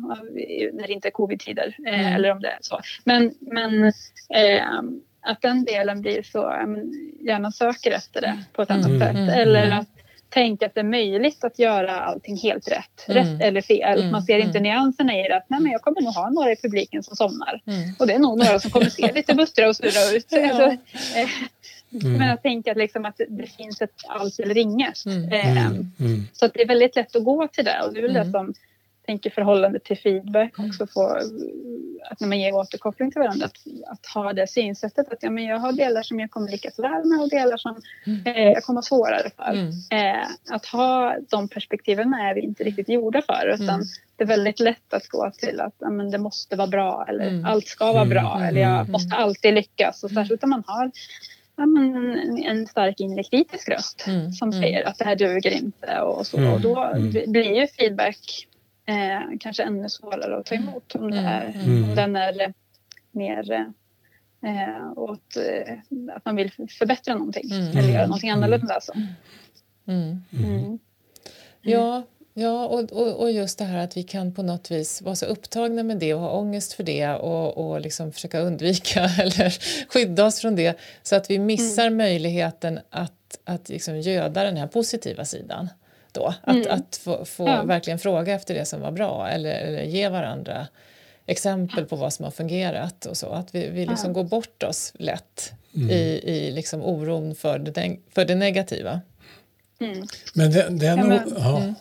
när 0.73 0.87
det 0.87 0.93
inte 0.93 1.09
är 1.09 1.13
covid-tider. 1.13 1.77
Eh, 1.87 2.15
eller 2.15 2.31
om 2.31 2.41
det 2.41 2.49
är 2.49 2.59
så. 2.61 2.81
Men, 3.05 3.35
men 3.41 3.85
eh, 3.85 4.83
att 5.25 5.43
den 5.43 5.65
delen 5.65 6.01
blir 6.01 6.23
så, 6.23 6.39
ja, 6.39 6.67
gärna 7.27 7.53
söker 7.53 7.91
efter 7.91 8.21
det 8.21 8.39
på 8.53 8.63
ett 8.63 8.71
annat 8.71 8.99
sätt. 9.01 9.17
Eller 9.37 9.71
att 9.71 9.89
tänka 10.29 10.67
att 10.67 10.75
det 10.75 10.81
är 10.81 10.85
möjligt 10.85 11.45
att 11.45 11.59
göra 11.59 12.01
allting 12.01 12.37
helt 12.37 12.69
rätt. 12.69 13.05
Rätt 13.07 13.41
eller 13.41 13.61
fel. 13.61 14.11
Man 14.11 14.23
ser 14.23 14.39
inte 14.39 14.61
nyanserna 14.61 15.19
i 15.19 15.29
det. 15.29 15.37
Att, 15.37 15.51
nej, 15.51 15.61
men 15.61 15.73
jag 15.73 15.83
kommer 15.83 16.01
nog 16.01 16.15
ha 16.15 16.31
några 16.31 16.53
i 16.53 16.57
publiken 16.57 17.03
som 17.03 17.17
somnar. 17.17 17.61
Och 17.99 18.07
det 18.07 18.13
är 18.15 18.19
nog 18.19 18.39
några 18.39 18.59
som 18.61 18.71
kommer 18.71 18.87
se 18.91 19.13
lite 19.13 19.35
buttra 19.35 19.69
och 19.69 19.77
surra 19.77 20.17
ut. 20.17 20.27
Alltså, 20.51 20.67
eh, 21.19 21.29
Men 22.19 22.31
att 22.31 22.43
tänka 22.43 22.71
att, 22.71 22.77
liksom, 22.77 23.05
att 23.05 23.21
det 23.29 23.47
finns 23.57 23.83
ett 23.83 23.91
allt 24.09 24.39
eller 24.41 24.59
inget. 24.59 25.07
Eh, 25.07 25.73
Så 26.33 26.47
att 26.47 26.55
det 26.55 26.63
är 26.63 26.69
väldigt 26.69 26.97
lätt 26.97 27.17
att 27.17 27.25
gå 27.25 27.49
till 27.49 27.65
det. 27.65 27.83
Och 27.87 27.93
det 27.95 27.99
är 28.01 28.03
väl 28.03 28.13
det 28.13 28.31
som 28.31 28.55
tänker 29.07 29.31
förhållande 29.31 29.79
till 29.79 29.99
feedback 29.99 30.59
också 30.59 30.87
få 30.87 31.21
att 32.11 32.21
när 32.21 32.29
man 32.29 32.41
ger 32.41 32.55
återkoppling 32.55 33.11
till 33.11 33.21
varandra 33.21 33.47
att, 33.47 33.57
att 33.87 34.07
ha 34.07 34.33
det 34.33 34.47
synsättet 34.47 35.13
att 35.13 35.23
ja, 35.23 35.31
men 35.31 35.45
jag 35.45 35.59
har 35.59 35.73
delar 35.73 36.03
som 36.03 36.21
jag 36.21 36.31
kommer 36.31 36.51
lyckas 36.51 36.79
väl 36.79 37.05
med 37.05 37.21
och 37.21 37.29
delar 37.29 37.57
som 37.57 37.83
eh, 38.25 38.43
jag 38.43 38.63
kommer 38.63 38.79
ha 38.79 38.83
svårare 38.83 39.31
för. 39.37 39.55
Eh, 39.97 40.55
att 40.55 40.67
ha 40.67 41.17
de 41.31 41.49
perspektiven 41.49 42.15
är 42.15 42.35
vi 42.35 42.41
inte 42.41 42.65
riktigt 42.65 42.89
gjorda 42.89 43.23
för 43.23 43.55
utan 43.55 43.85
det 44.17 44.25
är 44.25 44.29
väldigt 44.29 44.61
lätt 44.61 44.95
att 44.95 45.09
gå 45.09 45.31
till 45.31 45.61
att 45.61 45.75
ja, 45.79 45.91
men 45.91 46.11
det 46.11 46.19
måste 46.19 46.57
vara 46.57 46.69
bra 46.69 47.07
eller 47.09 47.47
allt 47.47 47.67
ska 47.67 47.93
vara 47.93 48.05
bra 48.05 48.41
eller 48.45 48.61
jag 48.61 48.89
måste 48.89 49.17
alltid 49.17 49.55
lyckas. 49.55 50.05
Och 50.05 50.11
särskilt 50.11 50.45
om 50.45 50.51
man 50.51 50.63
har 50.67 50.91
ja, 51.57 51.67
men 51.67 52.19
en, 52.45 52.67
stark 52.67 53.01
inre 53.01 53.23
kritisk 53.23 53.69
röst 53.69 54.07
som 54.39 54.53
säger 54.53 54.89
att 54.89 54.99
det 54.99 55.05
här 55.05 55.17
duger 55.17 55.51
inte 55.51 56.01
och 56.01 56.27
så. 56.27 56.53
Och 56.53 56.61
då 56.61 56.93
blir 57.27 57.61
ju 57.61 57.67
feedback 57.67 58.47
eh, 58.87 59.39
kanske 59.41 59.63
ännu 59.63 59.89
svårare 59.89 60.37
att 60.37 60.47
ta 60.47 60.55
emot 60.55 60.95
om, 60.95 61.11
det 61.11 61.19
är, 61.19 61.47
om 61.67 61.95
den 61.95 62.17
är 62.17 62.55
mer 63.13 63.53
eh, 64.43 64.99
åt 64.99 65.37
eh, 65.37 65.75
att 66.17 66.25
man 66.25 66.37
vill 66.37 66.51
förbättra 66.79 67.15
någonting 67.15 67.53
eller 67.53 67.89
göra 67.89 68.07
någonting 68.07 68.31
annorlunda. 68.31 68.81
Så. 68.81 68.93
Mm. 69.87 70.79
Ja, 71.63 72.03
ja 72.35 72.67
och, 72.67 72.93
och, 72.93 73.21
och 73.21 73.33
just 73.33 73.59
det 73.59 73.65
här 73.65 73.79
att 73.79 73.97
vi 73.97 74.03
kan 74.03 74.35
på 74.35 74.43
något 74.43 74.71
vis 74.71 75.03
vara 75.03 75.15
så 75.15 75.27
upptagna 75.27 75.83
med 75.83 75.99
det 75.99 76.15
och 76.15 76.21
ha 76.21 76.31
ångest 76.31 76.73
för 76.73 76.83
det 76.83 77.09
och, 77.09 77.59
och 77.59 77.81
liksom 77.81 78.13
försöka 78.13 78.41
undvika 78.41 79.01
eller 79.19 79.55
skydda 79.89 80.25
oss 80.25 80.41
från 80.41 80.57
det 80.57 80.79
så 81.03 81.17
att 81.17 81.31
vi 81.31 81.39
missar 81.39 81.91
möjligheten 81.91 82.81
att, 82.91 83.41
att 83.45 83.69
liksom 83.69 84.01
göda 84.01 84.45
den 84.45 84.57
här 84.57 84.67
positiva 84.67 85.25
sidan. 85.25 85.69
Då. 86.15 86.35
Att, 86.43 86.67
att 86.67 86.97
få, 87.05 87.25
få 87.25 87.47
Ja. 87.49 87.63
verkligen 87.63 87.99
fråga 87.99 88.35
efter 88.35 88.55
det 88.55 88.65
som 88.65 88.81
var 88.81 88.91
bra 88.91 89.29
eller, 89.29 89.55
eller 89.55 89.83
ge 89.83 90.09
varandra 90.09 90.67
exempel 91.27 91.85
på 91.85 91.97
vad 91.97 92.13
som 92.13 92.25
har 92.25 92.31
fungerat 92.31 93.07
och 93.07 93.17
så. 93.17 93.27
Att 93.29 93.55
vi, 93.55 93.69
vi 93.69 93.87
liksom 93.87 94.13
går 94.13 94.25
bort 94.25 94.63
oss 94.63 94.93
lätt 94.99 95.53
i, 95.91 95.95
i 96.33 96.51
liksom 96.51 96.83
oron 96.83 97.35
för 97.35 97.59
det, 97.59 97.97
för 98.15 98.25
det 98.25 98.35
negativa. 98.35 99.01
Men 100.35 100.53
den, 100.53 100.79
den, 100.79 100.99
Ja, 100.99 101.05
men- 101.07 101.35
ja. 101.37 101.75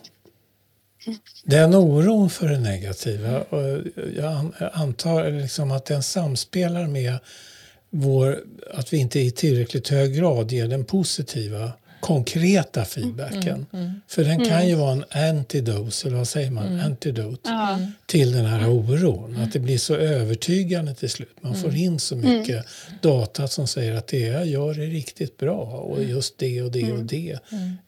den 1.44 1.74
oron 1.74 2.30
för 2.30 2.48
det 2.48 2.58
negativa, 2.60 3.40
och 3.40 3.78
jag 4.16 4.24
an- 4.32 4.54
antar 4.72 5.30
liksom 5.30 5.70
att 5.70 5.84
den 5.84 6.02
samspelar 6.02 6.86
med 6.86 7.18
vår, 7.90 8.44
att 8.74 8.92
vi 8.92 8.96
inte 8.96 9.20
i 9.20 9.30
tillräckligt 9.30 9.88
hög 9.88 10.14
grad 10.16 10.52
ger 10.52 10.68
den 10.68 10.84
positiva 10.84 11.72
konkreta 12.04 12.84
feedbacken. 12.84 13.66
För 14.08 14.24
den 14.24 14.44
kan 14.44 14.68
ju 14.68 14.74
vara 14.74 14.92
en 14.92 15.04
antidose, 15.10 16.08
eller 16.08 16.16
vad 16.16 16.28
säger 16.28 16.50
man? 16.50 16.80
Antidote 16.80 17.50
Ja. 17.50 17.78
till 18.06 18.32
den 18.32 18.44
här 18.44 18.68
oron. 18.68 19.36
Att 19.36 19.52
det 19.52 19.58
blir 19.58 19.78
så 19.78 19.94
övertygande 19.96 20.94
till 20.94 21.10
slut. 21.10 21.36
Man 21.40 21.54
får 21.54 21.74
in 21.74 21.98
så 22.00 22.16
mycket 22.16 22.66
data 23.02 23.48
som 23.48 23.66
säger 23.66 23.94
att 23.94 24.06
det 24.06 24.18
jag 24.18 24.46
gör 24.46 24.80
är 24.80 24.86
riktigt 24.86 25.36
bra 25.36 25.60
och 25.62 26.04
just 26.04 26.38
det 26.38 26.62
och 26.62 26.72
det 26.72 26.92
och 26.92 27.04
det 27.04 27.38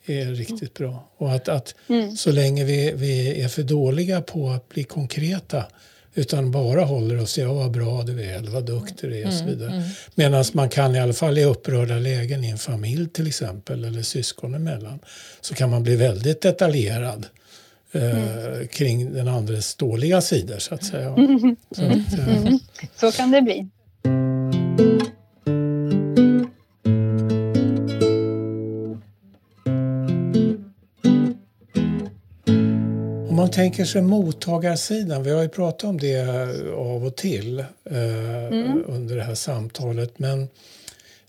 är 0.07 0.27
riktigt 0.27 0.75
bra. 0.75 1.11
Och 1.19 1.33
att, 1.33 1.49
att 1.49 1.75
så 2.17 2.33
länge 2.33 2.65
vi, 2.65 2.93
vi 2.97 3.43
är 3.43 3.49
för 3.49 3.63
dåliga 3.63 4.21
på 4.21 4.51
att 4.51 4.69
bli 4.69 4.85
konkreta 4.85 5.65
utan 6.19 6.51
bara 6.51 6.85
håller 6.85 7.23
oss 7.23 7.39
ja 7.39 7.53
vad 7.53 7.71
bra 7.71 8.03
du 8.03 8.23
är 8.25 8.37
eller 8.37 8.51
vad 8.51 8.65
duktig 8.67 9.11
du 9.11 9.19
är 9.21 9.27
och 9.27 9.33
så 9.33 9.45
vidare. 9.45 9.83
Medan 10.15 10.45
man 10.53 10.69
kan 10.69 10.97
i 10.97 11.01
alla 11.01 11.13
fall 11.13 11.39
i 11.39 11.45
upprörda 11.45 11.95
lägen 11.95 12.45
i 12.45 12.51
en 12.51 12.59
familj 12.59 13.09
till 13.09 13.27
exempel 13.27 13.85
eller 13.85 14.03
syskon 14.03 14.55
emellan 14.55 14.99
så 15.41 15.55
kan 15.55 15.71
man 15.71 15.83
bli 15.83 15.97
väldigt 15.97 16.43
detaljerad 16.43 17.27
eh, 17.93 18.67
kring 18.71 19.13
den 19.15 19.29
andres 19.29 19.75
dåliga 19.75 20.21
sidor 20.21 20.59
så 20.59 20.75
att 20.75 20.85
säga. 20.85 21.15
Så 21.77 21.85
att, 21.85 22.19
eh, 22.29 22.55
Så 23.01 23.13
kan 23.13 23.31
det 23.31 23.43
bli. 23.43 23.69
Tänker 33.57 33.85
sig 33.85 34.03
mottagarsidan, 34.03 35.23
vi 35.23 35.31
har 35.31 35.43
ju 35.43 35.49
pratat 35.49 35.85
om 35.85 36.01
det 36.01 36.21
av 36.77 37.07
och 37.07 37.17
till 37.17 37.59
eh, 37.59 37.67
under 38.87 39.17
det 39.17 39.23
här 39.23 39.35
samtalet. 39.35 40.19
Men 40.19 40.49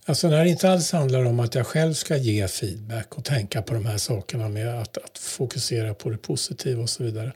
alltså 0.06 0.30
när 0.30 0.44
det 0.44 0.50
inte 0.50 0.72
alls 0.72 0.92
handlar 0.92 1.26
om 1.26 1.40
att 1.40 1.56
jag 1.56 1.68
själv 1.68 1.94
ska 1.94 2.18
ge 2.18 2.48
feedback 2.48 3.18
och 3.18 3.26
tänka 3.26 3.62
på 3.62 3.74
de 3.74 3.86
här 3.86 3.98
sakerna 3.98 4.50
med 4.50 4.82
att, 4.82 4.98
att 4.98 5.18
fokusera 5.18 5.94
på 5.94 6.10
det 6.10 6.18
positiva 6.18 6.82
och 6.82 6.90
så 6.90 7.04
vidare. 7.04 7.32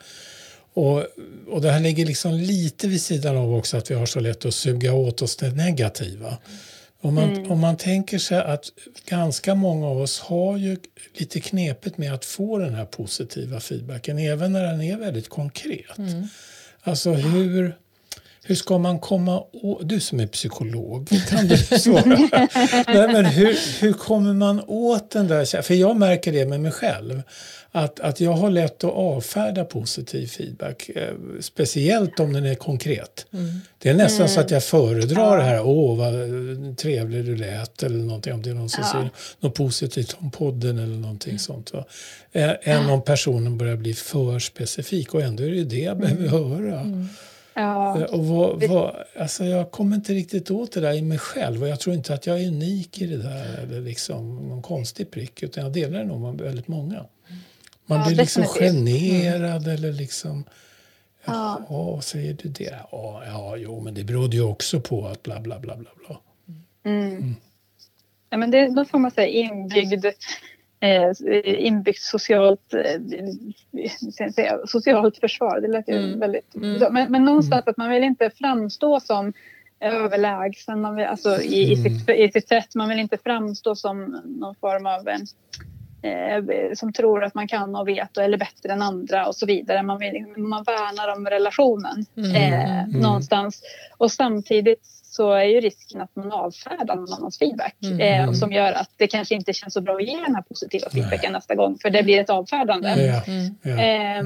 Och, 0.73 1.05
och 1.47 1.61
det 1.61 1.71
här 1.71 1.79
ligger 1.79 2.05
liksom 2.05 2.33
lite 2.33 2.87
vid 2.87 3.01
sidan 3.01 3.37
av 3.37 3.55
också 3.55 3.77
att 3.77 3.91
vi 3.91 3.95
har 3.95 4.05
så 4.05 4.19
lätt 4.19 4.45
att 4.45 4.53
suga 4.53 4.93
åt 4.93 5.21
oss 5.21 5.35
det 5.35 5.51
negativa. 5.51 6.37
Om 7.01 7.15
man, 7.15 7.29
mm. 7.29 7.51
om 7.51 7.59
man 7.59 7.77
tänker 7.77 8.17
sig 8.17 8.37
att 8.37 8.65
ganska 9.05 9.55
många 9.55 9.87
av 9.87 10.01
oss 10.01 10.19
har 10.19 10.57
ju 10.57 10.77
lite 11.13 11.39
knepet 11.39 11.97
med 11.97 12.13
att 12.13 12.25
få 12.25 12.57
den 12.57 12.73
här 12.73 12.85
positiva 12.85 13.59
feedbacken, 13.59 14.17
även 14.17 14.53
när 14.53 14.63
den 14.63 14.81
är 14.81 14.97
väldigt 14.97 15.29
konkret. 15.29 15.97
Mm. 15.97 16.27
Alltså 16.83 17.11
hur, 17.11 17.75
hur 18.51 18.55
ska 18.55 18.77
man 18.77 18.99
komma 18.99 19.43
åt... 19.51 19.89
Du 19.89 19.99
som 19.99 20.19
är 20.19 20.27
psykolog, 20.27 21.09
kan 21.29 21.47
du 21.47 21.57
svara? 21.57 22.29
Nej, 22.87 23.07
men 23.13 23.25
hur, 23.25 23.81
hur 23.81 23.93
kommer 23.93 24.33
man 24.33 24.61
åt 24.67 25.11
den 25.11 25.27
där... 25.27 25.61
För 25.61 25.73
jag 25.73 25.95
märker 25.97 26.31
det 26.31 26.45
med 26.45 26.59
mig 26.59 26.71
själv 26.71 27.21
att, 27.71 27.99
att 27.99 28.19
jag 28.19 28.31
har 28.31 28.49
lätt 28.49 28.83
att 28.83 28.93
avfärda 28.93 29.65
positiv 29.65 30.27
feedback, 30.27 30.89
eh, 30.89 31.13
speciellt 31.39 32.19
om 32.19 32.33
den 32.33 32.45
är 32.45 32.55
konkret. 32.55 33.25
Mm. 33.33 33.59
Det 33.77 33.89
är 33.89 33.93
nästan 33.93 34.25
mm. 34.25 34.29
så 34.29 34.39
att 34.39 34.51
jag 34.51 34.63
föredrar 34.63 35.37
det 35.37 35.43
här, 35.43 35.61
åh 35.63 35.97
vad 35.97 36.13
trevlig 36.77 37.25
du 37.25 37.35
lät, 37.35 37.83
eller 37.83 37.97
någonting, 37.97 38.33
om 38.33 38.41
det 38.41 38.49
är 38.49 38.53
någon 38.53 38.69
som 38.69 38.83
ja. 38.83 38.91
säger 38.91 39.09
något 39.39 39.55
positivt 39.55 40.15
om 40.19 40.31
podden 40.31 40.77
eller 40.77 40.97
någonting 40.97 41.31
mm. 41.31 41.39
sånt. 41.39 41.73
Va? 41.73 41.85
Än 42.61 42.89
om 42.89 43.01
personen 43.01 43.57
börjar 43.57 43.75
bli 43.75 43.93
för 43.93 44.39
specifik 44.39 45.13
och 45.13 45.21
ändå 45.21 45.43
är 45.43 45.51
det 45.51 45.63
det 45.63 45.79
jag 45.79 45.97
behöver 45.97 46.27
mm. 46.27 46.31
höra. 46.31 47.07
Mm. 47.53 47.69
Ja. 47.69 47.99
Eh, 47.99 48.03
och 48.03 48.25
vad, 48.25 48.63
vad, 48.63 48.95
alltså 49.19 49.45
jag 49.45 49.71
kommer 49.71 49.95
inte 49.95 50.13
riktigt 50.13 50.51
åt 50.51 50.71
det 50.71 50.79
där 50.79 50.93
i 50.93 51.01
mig 51.01 51.17
själv 51.17 51.63
och 51.63 51.67
jag 51.67 51.79
tror 51.79 51.95
inte 51.95 52.13
att 52.13 52.25
jag 52.25 52.41
är 52.41 52.47
unik 52.47 53.01
i 53.01 53.07
det 53.07 53.17
där 53.17 53.57
eller 53.63 53.81
liksom 53.81 54.49
någon 54.49 54.61
konstig 54.61 55.11
prick 55.11 55.43
utan 55.43 55.63
jag 55.63 55.73
delar 55.73 55.99
det 55.99 56.05
nog 56.05 56.21
med 56.21 56.45
väldigt 56.45 56.67
många. 56.67 57.05
Man 57.85 57.99
ja, 57.99 58.07
blir 58.07 58.17
liksom 58.17 58.43
generad 58.43 59.63
mm. 59.63 59.75
eller 59.75 59.91
liksom... 59.93 60.43
Jaha, 61.25 61.61
ja. 61.69 62.01
säger 62.01 62.33
du 62.33 62.49
det? 62.49 62.79
Ja, 62.91 63.23
ja, 63.25 63.57
jo, 63.57 63.81
men 63.81 63.93
det 63.93 64.03
berodde 64.03 64.35
ju 64.35 64.43
också 64.43 64.81
på 64.81 65.07
att 65.07 65.23
bla, 65.23 65.39
bla, 65.39 65.59
bla, 65.59 65.75
bla, 65.75 65.89
bla. 66.07 66.19
Mm. 66.85 67.11
Mm. 67.17 67.35
Ja, 68.29 68.37
men 68.37 68.51
det, 68.51 68.75
då 68.75 68.85
får 68.85 68.99
man 68.99 69.11
säga 69.11 69.27
inbyggd, 69.27 70.05
inbyggt 71.43 72.01
socialt, 72.01 72.73
eh, 72.73 74.55
socialt 74.65 75.17
försvar. 75.17 75.61
Det 75.61 75.67
lät 75.67 75.89
ju 75.89 75.97
mm. 75.97 76.19
väldigt... 76.19 76.55
Mm. 76.55 76.93
Men, 76.93 77.11
men 77.11 77.25
någonstans 77.25 77.67
att 77.67 77.77
man 77.77 77.89
vill 77.89 78.03
inte 78.03 78.29
framstå 78.29 78.99
som 78.99 79.33
överlägsen 79.79 80.81
man 80.81 80.95
vill, 80.95 81.05
alltså, 81.05 81.41
i, 81.41 81.71
i, 81.71 81.75
sitt, 81.75 82.09
i 82.09 82.31
sitt 82.31 82.47
sätt. 82.47 82.75
Man 82.75 82.89
vill 82.89 82.99
inte 82.99 83.17
framstå 83.17 83.75
som 83.75 84.21
någon 84.25 84.55
form 84.55 84.85
av 84.85 85.07
eh, 86.01 86.73
som 86.73 86.93
tror 86.93 87.23
att 87.23 87.35
man 87.35 87.47
kan 87.47 87.75
och 87.75 87.87
vet 87.87 88.17
och 88.17 88.23
är 88.23 88.37
bättre 88.37 88.73
än 88.73 88.81
andra 88.81 89.27
och 89.27 89.35
så 89.35 89.45
vidare. 89.45 89.83
Man, 89.83 89.99
vill, 89.99 90.25
man 90.37 90.63
värnar 90.63 91.17
om 91.17 91.27
relationen 91.27 92.05
mm. 92.17 92.35
Eh, 92.35 92.83
mm. 92.83 93.01
någonstans. 93.01 93.61
Och 93.97 94.11
samtidigt 94.11 95.00
så 95.11 95.31
är 95.31 95.43
ju 95.43 95.59
risken 95.59 96.01
att 96.01 96.15
man 96.15 96.31
avfärdar 96.31 96.95
någon 96.95 97.13
annans 97.13 97.39
feedback 97.39 97.75
mm. 97.83 97.99
eh, 97.99 98.33
som 98.33 98.51
gör 98.51 98.73
att 98.73 98.89
det 98.97 99.07
kanske 99.07 99.35
inte 99.35 99.53
känns 99.53 99.73
så 99.73 99.81
bra 99.81 99.95
att 99.95 100.07
ge 100.07 100.15
den 100.25 100.35
här 100.35 100.41
positiva 100.41 100.89
feedbacken 100.89 101.31
Nej. 101.31 101.31
nästa 101.31 101.55
gång 101.55 101.77
för 101.81 101.89
det 101.89 102.03
blir 102.03 102.19
ett 102.19 102.29
avfärdande. 102.29 102.89
Mm. 102.89 103.55
Ja. 103.61 103.71
Eh, 103.71 104.23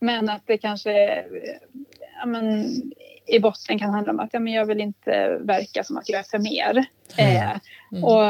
men 0.00 0.28
att 0.28 0.42
det 0.46 0.58
kanske 0.58 1.24
ja, 2.20 2.26
men, 2.26 2.66
i 3.26 3.40
botten 3.40 3.78
kan 3.78 3.90
handla 3.90 4.12
om 4.12 4.20
att 4.20 4.28
ja, 4.32 4.40
men 4.40 4.52
jag 4.52 4.66
vill 4.66 4.80
inte 4.80 5.38
verka 5.40 5.84
som 5.84 5.96
att 5.96 6.08
jag 6.08 6.18
är 6.18 6.22
för 6.22 6.38
mer. 6.38 6.84
Eh, 7.16 7.50
mm. 7.92 8.04
Och 8.04 8.22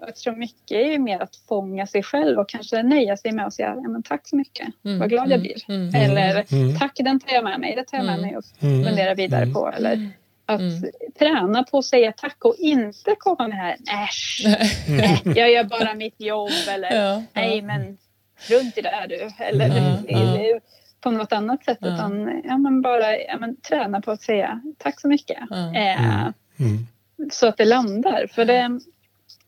jag 0.00 0.16
tror 0.16 0.36
mycket 0.36 0.76
är 0.76 0.98
mer 0.98 1.20
att 1.20 1.36
fånga 1.36 1.86
sig 1.86 2.02
själv 2.02 2.38
och 2.38 2.48
kanske 2.48 2.82
nöja 2.82 3.16
sig 3.16 3.32
med 3.32 3.46
att 3.46 3.54
säga 3.54 3.76
ja, 3.82 3.88
men 3.88 4.02
tack 4.02 4.28
så 4.28 4.36
mycket, 4.36 4.68
mm. 4.84 4.98
vad 4.98 5.08
glad 5.08 5.30
jag 5.30 5.40
blir. 5.40 5.64
Mm. 5.68 5.88
mm. 5.88 5.94
Eller 5.94 6.44
mm. 6.52 6.78
tack, 6.78 6.92
den 6.96 7.20
tar 7.20 7.34
jag 7.34 7.44
med 7.44 7.60
mig, 7.60 7.74
det 7.76 7.84
tar 7.84 7.98
jag 7.98 8.06
med 8.06 8.20
mig 8.20 8.36
och 8.36 8.44
funderar 8.60 9.14
vidare 9.14 9.46
på. 9.46 9.72
Eller, 9.76 10.10
att 10.46 10.60
mm. 10.60 10.90
träna 11.18 11.62
på 11.62 11.78
att 11.78 11.84
säga 11.84 12.12
tack 12.12 12.44
och 12.44 12.56
inte 12.58 13.14
komma 13.18 13.48
med 13.48 13.76
det 13.78 13.90
här 13.90 14.04
äsch, 14.04 14.44
äh, 14.88 15.32
jag 15.36 15.50
gör 15.52 15.64
bara 15.64 15.94
mitt 15.94 16.20
jobb 16.20 16.50
eller 16.68 16.94
ja, 16.94 17.22
nej 17.32 17.62
men 17.62 17.98
strunt 18.38 18.78
i 18.78 18.80
det 18.80 18.88
är 18.88 19.08
du. 19.08 19.30
Eller, 19.38 19.66
eller, 20.08 20.60
på 21.00 21.10
något 21.10 21.32
annat 21.32 21.64
sätt 21.64 21.82
mm. 21.82 21.94
utan 21.94 22.42
ja, 22.44 22.58
men 22.58 22.82
bara 22.82 23.18
ja, 23.18 23.38
men, 23.38 23.56
träna 23.56 24.00
på 24.00 24.10
att 24.10 24.22
säga 24.22 24.60
tack 24.78 25.00
så 25.00 25.08
mycket. 25.08 25.38
Eh, 25.50 26.24
mm. 26.24 26.86
Så 27.32 27.46
att 27.46 27.56
det 27.56 27.64
landar. 27.64 28.26
För 28.26 28.44
det, 28.44 28.80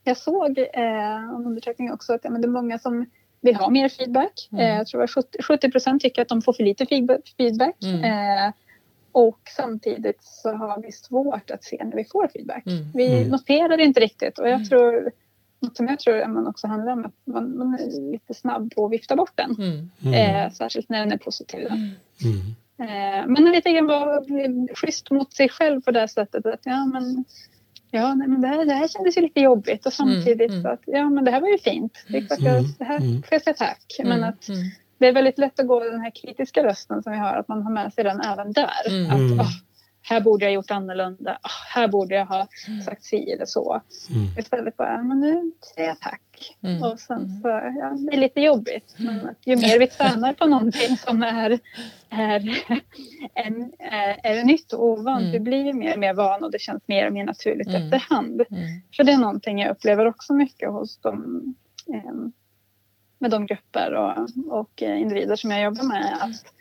jag 0.05 0.17
såg 0.17 0.59
eh, 0.59 1.17
en 1.17 1.47
undersökning 1.47 1.93
också 1.93 2.13
att 2.13 2.21
ja, 2.25 2.31
men 2.31 2.41
det 2.41 2.47
är 2.47 2.51
många 2.51 2.79
som 2.79 3.07
vill 3.41 3.57
ha 3.57 3.71
mer 3.71 3.89
feedback. 3.89 4.49
Mm. 4.53 4.65
Eh, 4.65 4.77
jag 4.77 4.87
tror 4.87 5.03
att 5.03 5.11
70 5.45 5.71
procent 5.71 6.03
tycker 6.03 6.23
att 6.23 6.29
de 6.29 6.43
får 6.43 6.53
för 6.53 6.63
lite 6.63 6.87
feedback. 7.37 7.85
Mm. 7.85 8.05
Eh, 8.05 8.53
och 9.16 9.40
samtidigt 9.57 10.24
så 10.24 10.52
har 10.52 10.83
vi 10.83 10.92
svårt 10.92 11.50
att 11.50 11.64
se 11.64 11.85
när 11.85 11.96
vi 11.96 12.05
får 12.05 12.29
feedback. 12.29 12.66
Mm. 12.66 12.85
Vi 12.94 13.16
mm. 13.16 13.29
noterar 13.29 13.76
det 13.76 13.85
inte 13.85 14.00
riktigt 14.00 14.38
och 14.38 14.48
jag 14.48 14.55
mm. 14.55 14.68
tror 14.68 15.11
något 15.61 15.76
som 15.76 15.87
jag 15.87 15.98
tror 15.98 16.26
man 16.26 16.46
också 16.46 16.66
handlar 16.66 16.92
om 16.92 17.05
att 17.05 17.14
man, 17.24 17.59
man 17.59 17.74
är 17.74 18.11
lite 18.12 18.35
snabb 18.35 18.74
på 18.74 18.87
att 18.87 18.92
vifta 18.92 19.16
bort 19.16 19.33
den. 19.35 19.57
Mm. 19.59 19.90
mm. 20.05 20.14
Eh, 20.46 20.52
särskilt 20.52 20.88
när 20.88 20.98
den 20.98 21.12
är 21.12 21.16
positiv. 21.16 21.66
Mm. 21.66 21.90
Eh, 22.79 23.26
men 23.26 23.44
lite 23.44 23.72
grann 23.72 23.87
vara 23.87 24.22
schysst 24.74 25.11
mot 25.11 25.33
sig 25.33 25.48
själv 25.48 25.81
på 25.81 25.90
det 25.90 26.09
sättet 26.09 26.46
att 26.46 26.61
ja 26.64 26.87
men 26.87 27.24
Ja, 27.90 28.14
nej, 28.14 28.29
men 28.29 28.40
det, 28.40 28.48
här, 28.48 28.64
det 28.64 28.74
här 28.74 28.88
kändes 28.88 29.16
ju 29.16 29.20
lite 29.22 29.40
jobbigt 29.40 29.87
och 29.87 30.00
mm, 30.00 30.14
samtidigt 30.14 30.50
mm. 30.50 30.62
så 30.62 30.68
att 30.68 30.83
ja 30.87 31.11
men 31.11 31.24
det 31.24 31.31
här 31.31 31.40
var 31.40 31.48
ju 31.48 31.59
fint. 31.59 32.05
Det, 32.09 32.18
är 32.18 32.26
klart 32.26 32.40
jag, 32.40 32.64
det 32.79 32.85
här 32.85 32.98
får 32.98 33.29
jag 33.31 33.42
säga 33.42 33.55
tack. 33.55 34.00
Men 34.05 34.24
att 34.24 34.48
det 34.99 35.07
är 35.07 35.13
väldigt 35.13 35.39
lätt 35.39 35.61
att 35.61 35.67
gå 35.67 35.81
den 35.81 36.01
här 36.01 36.11
kritiska 36.11 36.65
rösten 36.65 37.03
som 37.03 37.13
vi 37.13 37.19
har, 37.19 37.37
att 37.37 37.49
man 37.49 37.63
har 37.63 37.73
med 37.73 37.93
sig 37.93 38.05
den 38.05 38.21
även 38.21 38.53
där. 38.53 38.65
Att, 39.11 39.41
oh, 39.41 39.51
här 40.03 40.21
borde 40.21 40.45
jag 40.45 40.55
gjort 40.55 40.71
annorlunda, 40.71 41.33
oh, 41.33 41.75
här 41.75 41.89
borde 41.89 42.15
jag 42.15 42.27
ha 42.27 42.49
mm. 42.69 42.81
sagt 42.81 43.05
si 43.05 43.31
eller 43.33 43.47
så. 43.47 43.83
Mm. 44.11 44.39
Istället 44.39 44.77
bara, 44.77 45.03
men 45.03 45.21
nu 45.21 45.53
säger 45.75 45.89
jag 45.89 46.01
tack. 46.01 46.57
Mm. 46.63 46.83
Och 46.83 47.01
sen 47.01 47.17
mm. 47.17 47.41
så, 47.41 47.49
ja, 47.49 47.97
det 47.99 48.17
är 48.17 48.21
lite 48.21 48.41
jobbigt. 48.41 48.95
Men 48.99 49.21
mm. 49.21 49.35
ju 49.45 49.57
mer 49.57 49.79
vi 49.79 49.87
tränar 49.87 50.33
på 50.33 50.47
någonting 50.47 50.97
som 50.97 51.23
är, 51.23 51.59
är, 52.11 52.65
en, 53.35 53.73
är, 53.79 54.21
är 54.23 54.45
nytt 54.45 54.73
och 54.73 54.85
ovant, 54.85 55.21
mm. 55.21 55.33
vi 55.33 55.41
blir 55.41 55.73
mer 55.73 55.93
och 55.93 55.99
mer 55.99 56.15
vana 56.15 56.47
och 56.47 56.53
det 56.53 56.61
känns 56.61 56.83
mer 56.87 57.07
och 57.07 57.13
mer 57.13 57.25
naturligt 57.25 57.69
mm. 57.69 57.83
efterhand. 57.83 58.43
Mm. 58.51 58.63
För 58.97 59.05
det 59.05 59.13
är 59.13 59.19
någonting 59.19 59.61
jag 59.61 59.71
upplever 59.71 60.07
också 60.07 60.33
mycket 60.33 60.71
hos 60.71 60.99
dem 60.99 61.55
eh, 61.95 62.13
med 63.18 63.31
de 63.31 63.46
grupper 63.46 63.94
och, 63.94 64.29
och 64.48 64.83
individer 64.83 65.37
som 65.37 65.50
jag 65.50 65.62
jobbar 65.62 65.85
med. 65.85 66.18
Att 66.20 66.52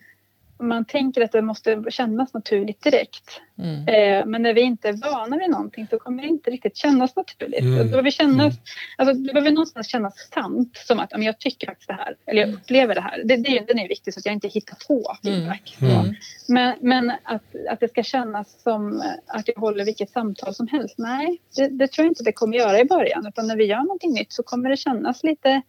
man 0.58 0.86
tänker 0.86 1.22
att 1.22 1.32
det 1.32 1.42
måste 1.42 1.84
kännas 1.90 2.34
naturligt 2.34 2.84
direkt. 2.84 3.42
Mm. 3.58 3.88
Eh, 3.88 4.26
men 4.26 4.42
när 4.42 4.54
vi 4.54 4.62
inte 4.62 4.90
är 4.90 4.94
vana 4.94 5.38
vid 5.38 5.50
någonting 5.50 5.88
så 5.90 6.00
kommer 6.00 6.24
det 6.24 6.30
inte 6.30 6.52
riktigt 6.52 6.78
kännas 6.78 7.16
naturligt. 7.16 7.62
Mm. 7.62 7.78
Det, 7.78 7.86
behöver 7.86 8.10
kännas, 8.10 8.54
mm. 8.54 8.58
alltså, 8.98 9.14
det 9.14 9.34
behöver 9.34 9.52
någonstans 9.52 9.88
kännas 9.88 10.30
sant. 10.34 10.78
Som 10.88 11.00
att 11.00 11.10
jag 11.12 11.40
tycker 11.40 11.68
faktiskt 11.68 11.88
det 11.88 11.94
här. 11.94 12.16
Eller 12.26 12.42
jag 12.42 12.54
upplever 12.54 12.96
det 12.96 13.02
här. 13.02 13.22
Det, 13.26 13.36
det, 13.38 13.60
den 13.68 13.80
är 13.80 13.88
viktig 13.88 14.14
så 14.14 14.20
att 14.20 14.26
jag 14.26 14.34
inte 14.34 14.48
hittar 14.48 14.78
på 14.88 15.16
mm. 15.24 15.36
feedback. 15.36 15.78
Mm. 15.82 16.14
Men, 16.48 16.76
men 16.82 17.10
att, 17.24 17.44
att 17.70 17.80
det 17.80 17.88
ska 17.88 18.04
kännas 18.04 18.62
som 18.62 19.04
att 19.28 19.48
jag 19.48 19.56
håller 19.56 19.86
vilket 19.86 20.10
samtal 20.10 20.54
som 20.54 20.68
helst. 20.68 20.96
Nej, 20.98 21.42
det, 21.56 21.68
det 21.68 21.88
tror 21.88 22.06
jag 22.06 22.12
inte 22.12 22.24
det 22.24 22.32
kommer 22.32 22.58
göra 22.58 22.80
i 22.80 22.86
början. 22.86 23.28
Utan 23.28 23.48
när 23.48 23.56
vi 23.58 23.66
gör 23.66 23.80
någonting 23.80 24.14
nytt 24.14 24.34
så 24.34 24.44
kommer 24.44 24.70
det 24.70 24.78
kännas 24.78 25.24
lite 25.24 25.62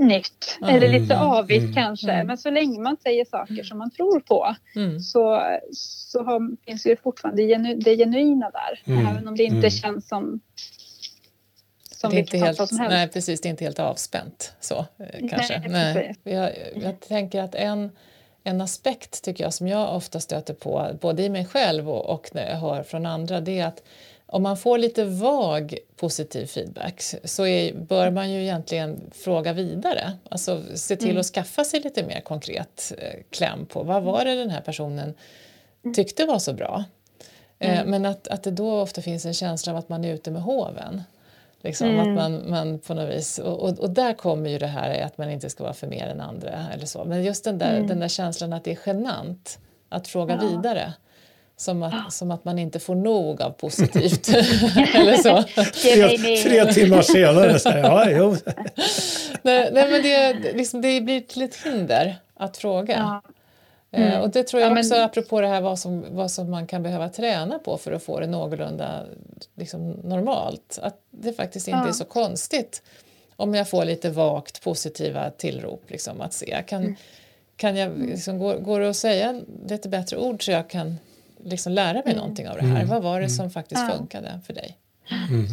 nytt 0.00 0.58
mm. 0.62 0.74
eller 0.74 0.88
lite 0.88 1.18
avigt 1.18 1.62
mm. 1.62 1.74
kanske. 1.74 2.12
Mm. 2.12 2.26
Men 2.26 2.38
så 2.38 2.50
länge 2.50 2.80
man 2.80 2.96
säger 3.02 3.24
saker 3.24 3.62
som 3.62 3.78
man 3.78 3.90
tror 3.90 4.20
på 4.20 4.56
mm. 4.76 5.00
så, 5.00 5.42
så 5.72 6.22
har, 6.24 6.56
finns 6.66 6.86
ju 6.86 6.96
fortfarande 6.96 7.42
genu, 7.42 7.74
det 7.74 7.96
genuina 7.96 8.50
där. 8.50 8.92
Mm. 8.92 9.06
Även 9.06 9.28
om 9.28 9.36
det 9.36 9.42
inte 9.42 9.56
mm. 9.56 9.70
känns 9.70 10.08
som 10.08 10.40
som 11.96 12.10
det 12.10 12.16
är 12.16 12.20
inte 12.20 12.38
helt, 12.38 12.56
som 12.56 12.78
helst. 12.78 12.90
Nej, 12.90 13.08
precis. 13.08 13.40
Det 13.40 13.48
är 13.48 13.50
inte 13.50 13.64
helt 13.64 13.78
avspänt 13.78 14.52
så 14.60 14.78
eh, 14.78 15.28
kanske. 15.30 15.62
Nej, 15.68 16.14
nej. 16.24 16.34
Jag, 16.34 16.52
jag 16.74 17.00
tänker 17.00 17.42
att 17.42 17.54
en, 17.54 17.90
en 18.44 18.60
aspekt 18.60 19.24
tycker 19.24 19.44
jag 19.44 19.54
som 19.54 19.68
jag 19.68 19.96
ofta 19.96 20.20
stöter 20.20 20.54
på, 20.54 20.90
både 21.00 21.22
i 21.22 21.28
mig 21.28 21.46
själv 21.46 21.90
och, 21.90 22.10
och 22.10 22.30
när 22.32 22.50
jag 22.50 22.56
hör 22.56 22.82
från 22.82 23.06
andra, 23.06 23.40
det 23.40 23.58
är 23.58 23.66
att 23.66 23.82
om 24.26 24.42
man 24.42 24.56
får 24.56 24.78
lite 24.78 25.04
vag 25.04 25.78
positiv 25.96 26.46
feedback 26.46 27.02
så 27.24 27.46
är, 27.46 27.74
bör 27.74 28.10
man 28.10 28.30
ju 28.30 28.42
egentligen 28.42 29.00
fråga 29.12 29.52
vidare. 29.52 30.12
Alltså 30.28 30.62
se 30.74 30.96
till 30.96 31.10
mm. 31.10 31.20
att 31.20 31.26
skaffa 31.26 31.64
sig 31.64 31.80
lite 31.80 32.06
mer 32.06 32.20
konkret 32.20 32.92
eh, 32.98 33.20
kläm 33.30 33.66
på 33.66 33.82
vad 33.82 34.02
var 34.02 34.24
det 34.24 34.34
den 34.34 34.50
här 34.50 34.60
personen 34.60 35.14
mm. 35.84 35.94
tyckte 35.94 36.26
var 36.26 36.38
så 36.38 36.52
bra. 36.52 36.84
Eh, 37.58 37.78
mm. 37.78 37.90
men 37.90 38.06
att, 38.06 38.28
att 38.28 38.42
det 38.42 38.50
då 38.50 38.80
ofta 38.80 39.02
finns 39.02 39.26
en 39.26 39.34
känsla 39.34 39.72
av 39.72 39.78
att 39.78 39.88
man 39.88 40.04
är 40.04 40.14
ute 40.14 40.30
med 40.30 40.42
hoven. 40.42 41.02
Liksom, 41.60 41.88
mm. 41.88 42.00
att 42.00 42.14
man, 42.14 42.50
man 42.50 42.78
på 42.78 42.94
något 42.94 43.10
vis, 43.10 43.38
och, 43.38 43.62
och, 43.62 43.78
och, 43.78 43.90
där 43.90 44.12
kommer 44.12 44.50
ju 44.50 44.58
det 44.58 44.66
här 44.66 45.00
att 45.00 45.18
man 45.18 45.30
inte 45.30 45.50
ska 45.50 45.64
vara 45.64 45.74
för 45.74 45.86
mer 45.86 46.06
än 46.06 46.20
andra. 46.20 46.66
Eller 46.74 46.86
så. 46.86 47.04
Men 47.04 47.24
just 47.24 47.44
den 47.44 47.58
där, 47.58 47.76
mm. 47.76 47.86
den 47.86 48.00
där 48.00 48.08
känslan 48.08 48.52
att 48.52 48.64
det 48.64 48.70
är 48.72 48.78
genant 48.86 49.58
att 49.88 50.08
fråga 50.08 50.38
ja. 50.42 50.48
vidare. 50.48 50.92
Som 51.58 51.82
att, 51.82 52.12
som 52.12 52.30
att 52.30 52.44
man 52.44 52.58
inte 52.58 52.78
får 52.80 52.94
nog 52.94 53.42
av 53.42 53.50
positivt. 53.50 54.28
Eller 54.94 55.16
så. 55.16 55.42
tre, 55.72 56.18
tre 56.36 56.72
timmar 56.72 57.02
senare 57.02 57.58
säger 57.58 57.82
ja, 57.84 58.10
jo. 58.10 58.36
nej, 59.42 59.70
nej, 59.72 59.90
men 59.90 60.02
det, 60.02 60.32
liksom, 60.54 60.80
det 60.80 61.00
blir 61.00 61.20
till 61.20 61.42
ett 61.42 61.56
hinder 61.64 62.16
att 62.34 62.56
fråga. 62.56 62.96
Ja. 62.96 63.22
Eh, 63.98 64.12
mm. 64.12 64.20
Och 64.22 64.30
det 64.30 64.42
tror 64.42 64.62
jag 64.62 64.72
ja, 64.72 64.78
också, 64.78 64.94
men... 64.94 65.04
apropå 65.04 65.40
det 65.40 65.46
här 65.46 65.60
vad 65.60 65.78
som, 65.78 66.04
vad 66.10 66.30
som 66.30 66.50
man 66.50 66.66
kan 66.66 66.82
behöva 66.82 67.08
träna 67.08 67.58
på 67.58 67.78
för 67.78 67.92
att 67.92 68.02
få 68.02 68.20
det 68.20 68.26
någorlunda 68.26 69.04
liksom, 69.54 69.90
normalt, 69.90 70.78
att 70.82 71.00
det 71.10 71.32
faktiskt 71.32 71.68
inte 71.68 71.80
ja. 71.84 71.88
är 71.88 71.92
så 71.92 72.04
konstigt 72.04 72.82
om 73.36 73.54
jag 73.54 73.68
får 73.68 73.84
lite 73.84 74.10
vagt 74.10 74.62
positiva 74.62 75.30
tillrop. 75.30 75.82
Liksom, 75.90 76.20
att 76.20 76.32
se. 76.32 76.62
Kan, 76.66 76.82
mm. 76.82 76.96
kan 77.56 77.76
jag, 77.76 77.98
liksom, 77.98 78.38
går, 78.38 78.58
går 78.58 78.80
det 78.80 78.90
att 78.90 78.96
säga 78.96 79.40
lite 79.68 79.88
bättre 79.88 80.16
ord 80.16 80.44
så 80.44 80.50
jag 80.50 80.70
kan 80.70 80.96
liksom, 81.44 81.72
lära 81.72 81.92
mig 81.92 82.02
mm. 82.04 82.16
någonting 82.16 82.48
av 82.48 82.56
det 82.56 82.66
här? 82.66 82.76
Mm. 82.76 82.88
Vad 82.88 83.02
var 83.02 83.20
det 83.20 83.28
som 83.28 83.50
faktiskt 83.50 83.84
ja. 83.88 83.96
funkade 83.96 84.40
för 84.46 84.52
dig? 84.52 84.78
Mm. 85.30 85.46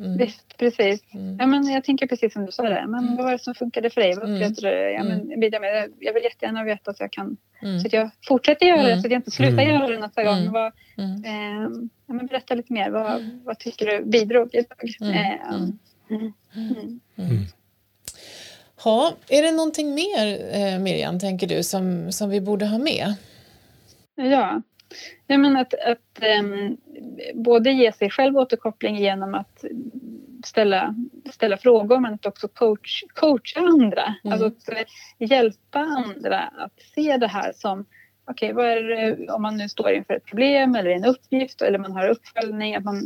Mm. 0.00 0.18
Visst, 0.18 0.56
precis. 0.56 1.00
Mm. 1.14 1.36
Ja, 1.40 1.46
men 1.46 1.68
jag 1.68 1.84
tänker 1.84 2.06
precis 2.06 2.32
som 2.32 2.46
du 2.46 2.52
sa 2.52 2.62
där. 2.62 2.86
Men 2.86 3.16
vad 3.16 3.24
var 3.24 3.32
det 3.32 3.38
som 3.38 3.54
funkade 3.54 3.90
för 3.90 4.00
dig? 4.00 4.14
Vad 4.14 4.30
upplevde 4.30 4.60
du? 4.60 4.92
Ja, 4.92 5.04
men, 5.04 5.30
jag 6.00 6.14
vill 6.14 6.24
jättegärna 6.24 6.64
veta 6.64 6.94
så 6.94 7.02
jag 7.02 7.12
kan 7.12 7.36
så 7.80 7.86
att 7.86 7.92
jag 7.92 8.10
fortsätter 8.28 8.66
göra 8.66 8.82
det 8.82 9.00
så 9.00 9.06
att 9.06 9.12
jag 9.12 9.18
inte 9.18 9.30
slutar 9.30 9.62
göra 9.62 9.88
det 9.88 9.98
nästa 9.98 10.24
gång. 10.24 10.52
Vad, 10.52 10.66
eh, 10.66 11.70
ja, 12.06 12.14
men 12.14 12.26
berätta 12.26 12.54
lite 12.54 12.72
mer. 12.72 12.90
Vad, 12.90 13.30
vad 13.44 13.58
tycker 13.58 13.86
du 13.86 14.04
bidrog 14.04 14.54
idag? 14.54 15.14
Eh, 15.14 15.68
Ja, 18.84 19.12
är 19.28 19.42
det 19.42 19.50
någonting 19.52 19.94
mer, 19.94 20.54
eh, 20.54 20.78
Miriam, 20.78 21.18
tänker 21.18 21.46
du, 21.46 21.62
som, 21.62 22.12
som 22.12 22.30
vi 22.30 22.40
borde 22.40 22.66
ha 22.66 22.78
med? 22.78 23.14
Ja, 24.14 24.62
jag 25.26 25.40
menar 25.40 25.60
att, 25.60 25.74
att 25.74 26.22
um, 26.40 26.76
både 27.34 27.70
ge 27.70 27.92
sig 27.92 28.10
själv 28.10 28.36
återkoppling 28.36 28.96
genom 28.96 29.34
att 29.34 29.64
ställa, 30.44 30.94
ställa 31.30 31.56
frågor 31.56 32.00
men 32.00 32.14
att 32.14 32.26
också 32.26 32.48
coach, 32.48 33.04
coacha 33.14 33.60
andra. 33.60 34.14
Mm. 34.24 34.32
Alltså 34.32 34.46
att 34.46 35.30
hjälpa 35.30 35.78
andra 35.78 36.38
att 36.38 36.80
se 36.94 37.16
det 37.16 37.26
här 37.28 37.52
som 37.52 37.86
okej, 38.24 38.54
okay, 38.54 39.26
om 39.26 39.42
man 39.42 39.56
nu 39.56 39.68
står 39.68 39.90
inför 39.90 40.14
ett 40.14 40.24
problem 40.24 40.74
eller 40.74 40.90
en 40.90 41.04
uppgift 41.04 41.62
eller 41.62 41.78
man 41.78 41.92
har 41.92 42.08
uppföljning, 42.08 42.74
att 42.74 42.84
man 42.84 43.02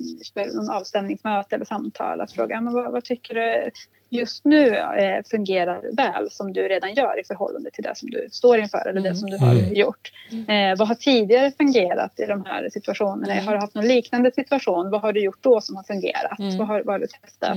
någon 0.54 0.70
avstämningsmöte 0.70 1.54
eller 1.54 1.64
samtal, 1.64 2.20
att 2.20 2.32
fråga 2.32 2.60
men 2.60 2.74
vad, 2.74 2.92
vad 2.92 3.04
tycker 3.04 3.34
du 3.34 3.70
just 4.10 4.44
nu 4.44 4.68
eh, 4.76 5.22
fungerar 5.30 5.96
väl 5.96 6.30
som 6.30 6.52
du 6.52 6.68
redan 6.68 6.94
gör 6.94 7.20
i 7.20 7.24
förhållande 7.24 7.70
till 7.70 7.84
det 7.84 7.96
som 7.96 8.10
du 8.10 8.28
står 8.30 8.58
inför 8.58 8.88
eller 8.88 9.00
det 9.00 9.14
som 9.14 9.30
du 9.30 9.38
har 9.38 9.52
mm. 9.52 9.74
gjort. 9.74 10.12
Eh, 10.30 10.78
vad 10.78 10.88
har 10.88 10.94
tidigare 10.94 11.52
fungerat 11.58 12.20
i 12.20 12.26
de 12.26 12.44
här 12.44 12.68
situationerna? 12.68 13.32
Mm. 13.32 13.46
Har 13.46 13.54
du 13.54 13.60
haft 13.60 13.74
någon 13.74 13.88
liknande 13.88 14.32
situation? 14.32 14.90
Vad 14.90 15.00
har 15.00 15.12
du 15.12 15.20
gjort 15.24 15.38
då 15.42 15.60
som 15.60 15.76
har 15.76 15.82
fungerat? 15.82 16.38
Mm. 16.38 16.58
Vad, 16.58 16.66
har, 16.66 16.82
vad 16.82 16.94
har 16.94 16.98
du 16.98 17.06
testat? 17.06 17.56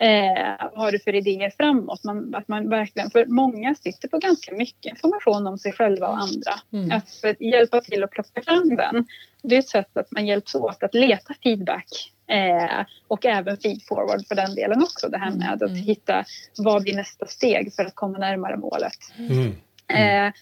Eh, 0.00 0.68
vad 0.72 0.84
har 0.84 0.92
du 0.92 0.98
för 0.98 1.14
idéer 1.14 1.50
framåt? 1.56 2.04
Man, 2.04 2.34
att 2.34 2.48
man 2.48 2.68
verkligen, 2.68 3.10
för 3.10 3.26
många 3.26 3.74
sitter 3.74 4.08
på 4.08 4.18
ganska 4.18 4.54
mycket 4.54 4.90
information 4.90 5.46
om 5.46 5.58
sig 5.58 5.72
själva 5.72 6.08
och 6.08 6.18
andra. 6.18 6.52
Mm. 6.72 6.92
Att, 6.92 7.24
att 7.24 7.40
hjälpa 7.40 7.80
till 7.80 8.04
att 8.04 8.10
plocka 8.10 8.42
fram 8.42 8.76
den. 8.76 9.06
Det 9.42 9.54
är 9.54 9.58
ett 9.58 9.68
sätt 9.68 9.96
att 9.96 10.10
man 10.10 10.26
hjälps 10.26 10.54
åt 10.54 10.82
att 10.82 10.94
leta 10.94 11.34
feedback 11.42 12.12
eh, 12.26 12.86
och 13.08 13.26
även 13.26 13.56
feed 13.56 13.82
forward 13.88 14.26
för 14.26 14.34
den 14.34 14.54
delen 14.54 14.82
också. 14.82 15.08
Det 15.08 15.18
här 15.18 15.30
med 15.30 15.52
att 15.52 15.62
mm. 15.62 15.74
hitta 15.74 16.24
vad 16.58 16.82
blir 16.82 16.96
nästa 16.96 17.26
steg 17.26 17.74
för 17.74 17.84
att 17.84 17.94
komma 17.94 18.18
närmare 18.18 18.56
målet. 18.56 18.98
Mm. 19.18 19.52
Eh, 19.88 20.32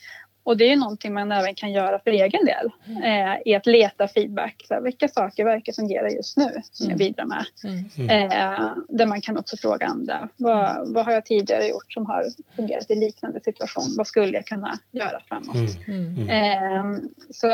och 0.49 0.57
det 0.57 0.64
är 0.64 0.68
ju 0.68 0.76
någonting 0.76 1.14
man 1.14 1.32
även 1.32 1.55
kan 1.55 1.72
göra 1.72 1.99
för 1.99 2.11
egen 2.11 2.44
del 2.44 2.70
eh, 3.05 3.36
i 3.44 3.55
att 3.55 3.66
leta 3.66 4.09
feedback. 4.09 4.64
Så 4.68 4.74
här, 4.74 4.80
vilka 4.80 5.09
saker 5.09 5.44
verkar 5.44 5.72
fungera 5.72 6.11
just 6.11 6.36
nu 6.36 6.62
som 6.72 6.86
mm. 6.86 6.90
jag 6.90 6.99
bidrar 6.99 7.24
med? 7.24 7.44
Mm. 7.64 8.30
Eh, 8.30 8.70
där 8.88 9.07
man 9.07 9.20
kan 9.20 9.38
också 9.38 9.57
fråga 9.57 9.86
andra. 9.86 10.28
Vad, 10.36 10.94
vad 10.94 11.05
har 11.05 11.12
jag 11.12 11.24
tidigare 11.24 11.68
gjort 11.68 11.92
som 11.92 12.07
har 12.07 12.24
fungerat 12.57 12.90
i 12.90 12.94
liknande 12.94 13.40
situation? 13.40 13.84
Vad 13.96 14.07
skulle 14.07 14.32
jag 14.32 14.46
kunna 14.46 14.78
göra 14.90 15.20
framåt? 15.28 15.86
Mm. 15.86 16.16
mm. 16.16 16.28
Eh, 16.28 17.01
så 17.30 17.46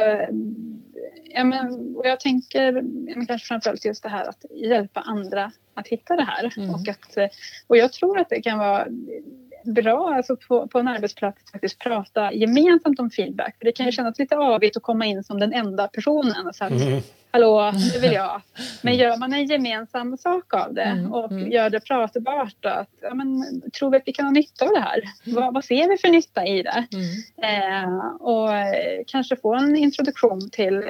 ja, 1.24 1.44
men, 1.44 1.96
och 1.96 2.06
jag 2.06 2.20
tänker 2.20 2.72
men 3.16 3.26
kanske 3.26 3.48
framförallt 3.48 3.84
just 3.84 4.02
det 4.02 4.08
här 4.08 4.28
att 4.28 4.44
hjälpa 4.50 5.00
andra 5.00 5.52
att 5.74 5.88
hitta 5.88 6.16
det 6.16 6.24
här. 6.24 6.54
Mm. 6.56 6.70
Och, 6.70 6.88
att, 6.88 7.32
och 7.66 7.76
jag 7.76 7.92
tror 7.92 8.18
att 8.18 8.28
det 8.28 8.42
kan 8.42 8.58
vara 8.58 8.86
bra 9.64 10.14
alltså 10.14 10.36
på, 10.36 10.68
på 10.68 10.78
en 10.78 10.88
arbetsplats 10.88 11.42
att 11.44 11.50
faktiskt 11.50 11.78
prata 11.78 12.32
gemensamt 12.32 13.00
om 13.00 13.10
feedback. 13.10 13.56
För 13.58 13.64
det 13.64 13.72
kan 13.72 13.86
ju 13.86 13.92
kännas 13.92 14.18
lite 14.18 14.36
avigt 14.36 14.76
att 14.76 14.82
komma 14.82 15.06
in 15.06 15.24
som 15.24 15.40
den 15.40 15.52
enda 15.52 15.88
personen 15.88 16.46
och 16.46 16.54
säga 16.54 16.70
mm. 16.70 17.02
hallå, 17.30 17.72
det 17.92 17.98
vill 17.98 18.12
jag. 18.12 18.42
Men 18.82 18.96
gör 18.96 19.16
man 19.16 19.32
en 19.32 19.46
gemensam 19.46 20.16
sak 20.16 20.54
av 20.54 20.74
det 20.74 20.82
mm. 20.82 21.12
och 21.12 21.32
mm. 21.32 21.52
gör 21.52 21.70
det 21.70 21.80
pratbart 21.80 22.64
att 22.64 22.90
ja, 23.00 23.14
men, 23.14 23.60
tror 23.78 23.90
vi 23.90 23.96
att 23.96 24.02
vi 24.06 24.12
kan 24.12 24.24
ha 24.24 24.32
nytta 24.32 24.64
av 24.64 24.70
det 24.70 24.80
här? 24.80 25.02
Mm. 25.26 25.42
Vad, 25.42 25.54
vad 25.54 25.64
ser 25.64 25.88
vi 25.88 25.98
för 25.98 26.08
nytta 26.08 26.46
i 26.46 26.62
det? 26.62 26.86
Mm. 26.92 27.82
Eh, 27.82 28.06
och 28.06 28.50
kanske 29.06 29.36
få 29.36 29.54
en 29.54 29.76
introduktion 29.76 30.50
till 30.50 30.76
eh, 30.76 30.82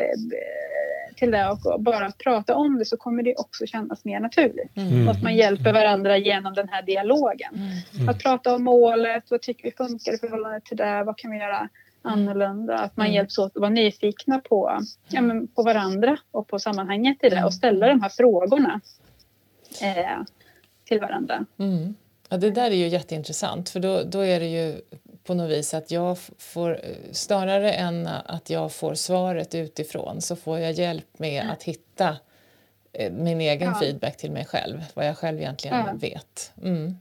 till 1.17 1.31
det 1.31 1.49
och 1.49 1.81
bara 1.83 2.11
prata 2.11 2.55
om 2.55 2.79
det 2.79 2.85
så 2.85 2.97
kommer 2.97 3.23
det 3.23 3.35
också 3.37 3.67
kännas 3.67 4.05
mer 4.05 4.21
naturligt. 4.21 4.77
Mm. 4.77 5.09
Och 5.09 5.15
att 5.15 5.23
man 5.23 5.37
hjälper 5.37 5.73
varandra 5.73 6.19
genom 6.19 6.55
den 6.55 6.69
här 6.69 6.83
dialogen. 6.83 7.55
Mm. 7.97 8.09
Att 8.09 8.19
prata 8.19 8.55
om 8.55 8.65
målet, 8.65 9.25
vad 9.31 9.43
tycker 9.43 9.65
vi 9.65 9.71
funkar 9.71 10.15
i 10.15 10.19
förhållande 10.19 10.61
till 10.61 10.77
det, 10.77 11.05
vad 11.05 11.19
kan 11.19 11.31
vi 11.31 11.39
göra 11.39 11.69
annorlunda? 12.03 12.79
Att 12.79 12.97
man 12.97 13.07
mm. 13.07 13.15
hjälps 13.15 13.39
åt 13.39 13.57
att 13.57 13.61
vara 13.61 13.71
nyfikna 13.71 14.39
på, 14.39 14.79
ja, 15.09 15.21
men 15.21 15.47
på 15.47 15.63
varandra 15.63 16.17
och 16.31 16.49
på 16.49 16.59
sammanhanget 16.59 17.25
i 17.25 17.29
det 17.29 17.45
och 17.45 17.55
ställa 17.55 17.87
de 17.87 18.03
här 18.03 18.09
frågorna 18.09 18.81
eh, 19.83 20.23
till 20.85 21.01
varandra. 21.01 21.47
Mm. 21.59 21.95
Ja, 22.29 22.37
det 22.37 22.51
där 22.51 22.71
är 22.71 22.75
ju 22.75 22.89
jätteintressant 22.89 23.69
för 23.69 23.81
då, 23.81 24.03
då 24.03 24.21
är 24.21 24.41
det 24.41 24.47
ju 24.47 24.81
på 25.25 25.35
något 25.35 25.51
vis 25.51 25.75
att 25.75 25.91
jag 25.91 26.19
får, 26.39 26.81
snarare 27.13 27.73
än 27.73 28.07
att 28.07 28.51
jag 28.51 28.73
får 28.73 28.95
svaret 28.95 29.55
utifrån 29.55 30.21
så 30.21 30.37
får 30.37 30.59
jag 30.59 30.73
hjälp 30.73 31.19
med 31.19 31.51
att 31.51 31.63
hitta 31.63 32.17
eh, 32.93 33.13
min 33.13 33.41
egen 33.41 33.69
ja. 33.69 33.81
feedback 33.81 34.17
till 34.17 34.31
mig 34.31 34.45
själv, 34.45 34.85
vad 34.95 35.07
jag 35.07 35.19
själv 35.19 35.39
egentligen 35.39 35.77
ja. 35.87 35.93
vet. 35.95 36.53
Mm. 36.63 36.97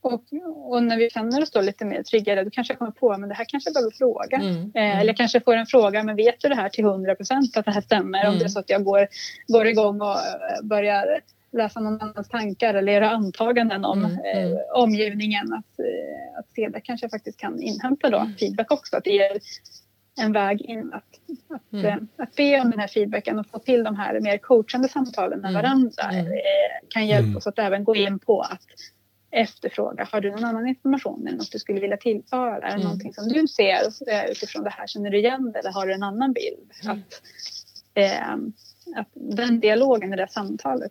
Och, 0.00 0.22
och, 0.70 0.82
när 0.82 0.96
vi 0.96 1.10
känner 1.10 1.42
oss 1.42 1.50
då 1.50 1.60
lite 1.60 1.84
mer 1.84 2.02
tryggare 2.02 2.44
då 2.44 2.50
kanske 2.50 2.72
jag 2.72 2.78
kommer 2.78 2.92
på 2.92 3.12
att 3.12 3.28
det 3.28 3.34
här 3.34 3.44
kanske 3.48 3.68
jag 3.68 3.74
behöver 3.74 3.90
fråga. 3.90 4.36
Mm. 4.36 4.72
Eh, 4.74 4.82
mm. 4.82 4.98
eller 4.98 5.12
kanske 5.12 5.40
får 5.40 5.56
en 5.56 5.66
fråga, 5.66 6.02
men 6.02 6.16
vet 6.16 6.40
du 6.40 6.48
det 6.48 6.54
här 6.54 6.68
till 6.68 6.84
100 6.84 7.14
procent 7.14 7.56
att 7.56 7.64
det 7.64 7.70
här 7.70 7.80
stämmer? 7.80 8.20
Mm. 8.20 8.32
Om 8.32 8.38
det 8.38 8.44
är 8.44 8.48
så 8.48 8.58
att 8.58 8.70
jag 8.70 8.84
går, 8.84 9.08
går 9.46 9.66
igång 9.66 10.00
och 10.00 10.16
eh, 10.16 10.62
börjar 10.62 11.20
läsa 11.58 11.80
någon 11.80 12.00
annans 12.00 12.28
tankar 12.28 12.74
eller 12.74 12.92
göra 12.92 13.10
antaganden 13.10 13.84
om 13.84 14.04
mm, 14.04 14.18
eh, 14.24 14.42
mm. 14.42 14.58
omgivningen. 14.74 15.52
Att, 15.52 15.78
eh, 15.78 16.38
att 16.38 16.50
se 16.50 16.68
det 16.68 16.80
kanske 16.80 17.04
jag 17.04 17.10
faktiskt 17.10 17.40
kan 17.40 17.62
inhämta 17.62 18.10
då, 18.10 18.18
mm. 18.18 18.34
feedback 18.34 18.72
också. 18.72 18.96
Att 18.96 19.04
det 19.04 19.10
ger 19.10 19.38
en 20.20 20.32
väg 20.32 20.62
in 20.62 20.92
att, 20.92 21.04
att, 21.48 21.72
mm. 21.72 21.86
eh, 21.86 21.96
att 22.16 22.36
be 22.36 22.60
om 22.60 22.70
den 22.70 22.80
här 22.80 22.88
feedbacken 22.88 23.38
och 23.38 23.46
få 23.46 23.58
till 23.58 23.84
de 23.84 23.96
här 23.96 24.20
mer 24.20 24.38
coachande 24.38 24.88
samtalen 24.88 25.40
med 25.40 25.50
mm. 25.50 25.62
varandra 25.62 26.02
mm. 26.12 26.26
eh, 26.26 26.88
kan 26.88 27.06
hjälpa 27.06 27.38
oss 27.38 27.46
att 27.46 27.58
även 27.58 27.84
gå 27.84 27.96
in 27.96 28.18
på 28.18 28.40
att 28.40 28.66
efterfråga. 29.30 30.08
Har 30.12 30.20
du 30.20 30.30
någon 30.30 30.44
annan 30.44 30.68
information 30.68 31.26
eller 31.26 31.38
något 31.38 31.52
du 31.52 31.58
skulle 31.58 31.80
vilja 31.80 31.96
tillföra? 31.96 32.56
Är 32.56 32.60
det 32.60 32.68
mm. 32.68 32.82
någonting 32.82 33.14
som 33.14 33.28
du 33.28 33.48
ser 33.48 34.12
eh, 34.12 34.30
utifrån 34.30 34.64
det 34.64 34.70
här? 34.70 34.86
Känner 34.86 35.10
du 35.10 35.18
igen 35.18 35.52
det 35.52 35.58
eller 35.58 35.72
har 35.72 35.86
du 35.86 35.94
en 35.94 36.02
annan 36.02 36.32
bild? 36.32 36.72
Att, 36.84 37.22
eh, 37.94 38.36
att 38.96 39.08
den 39.14 39.60
dialogen, 39.60 40.10
det 40.10 40.16
där 40.16 40.26
samtalet 40.26 40.90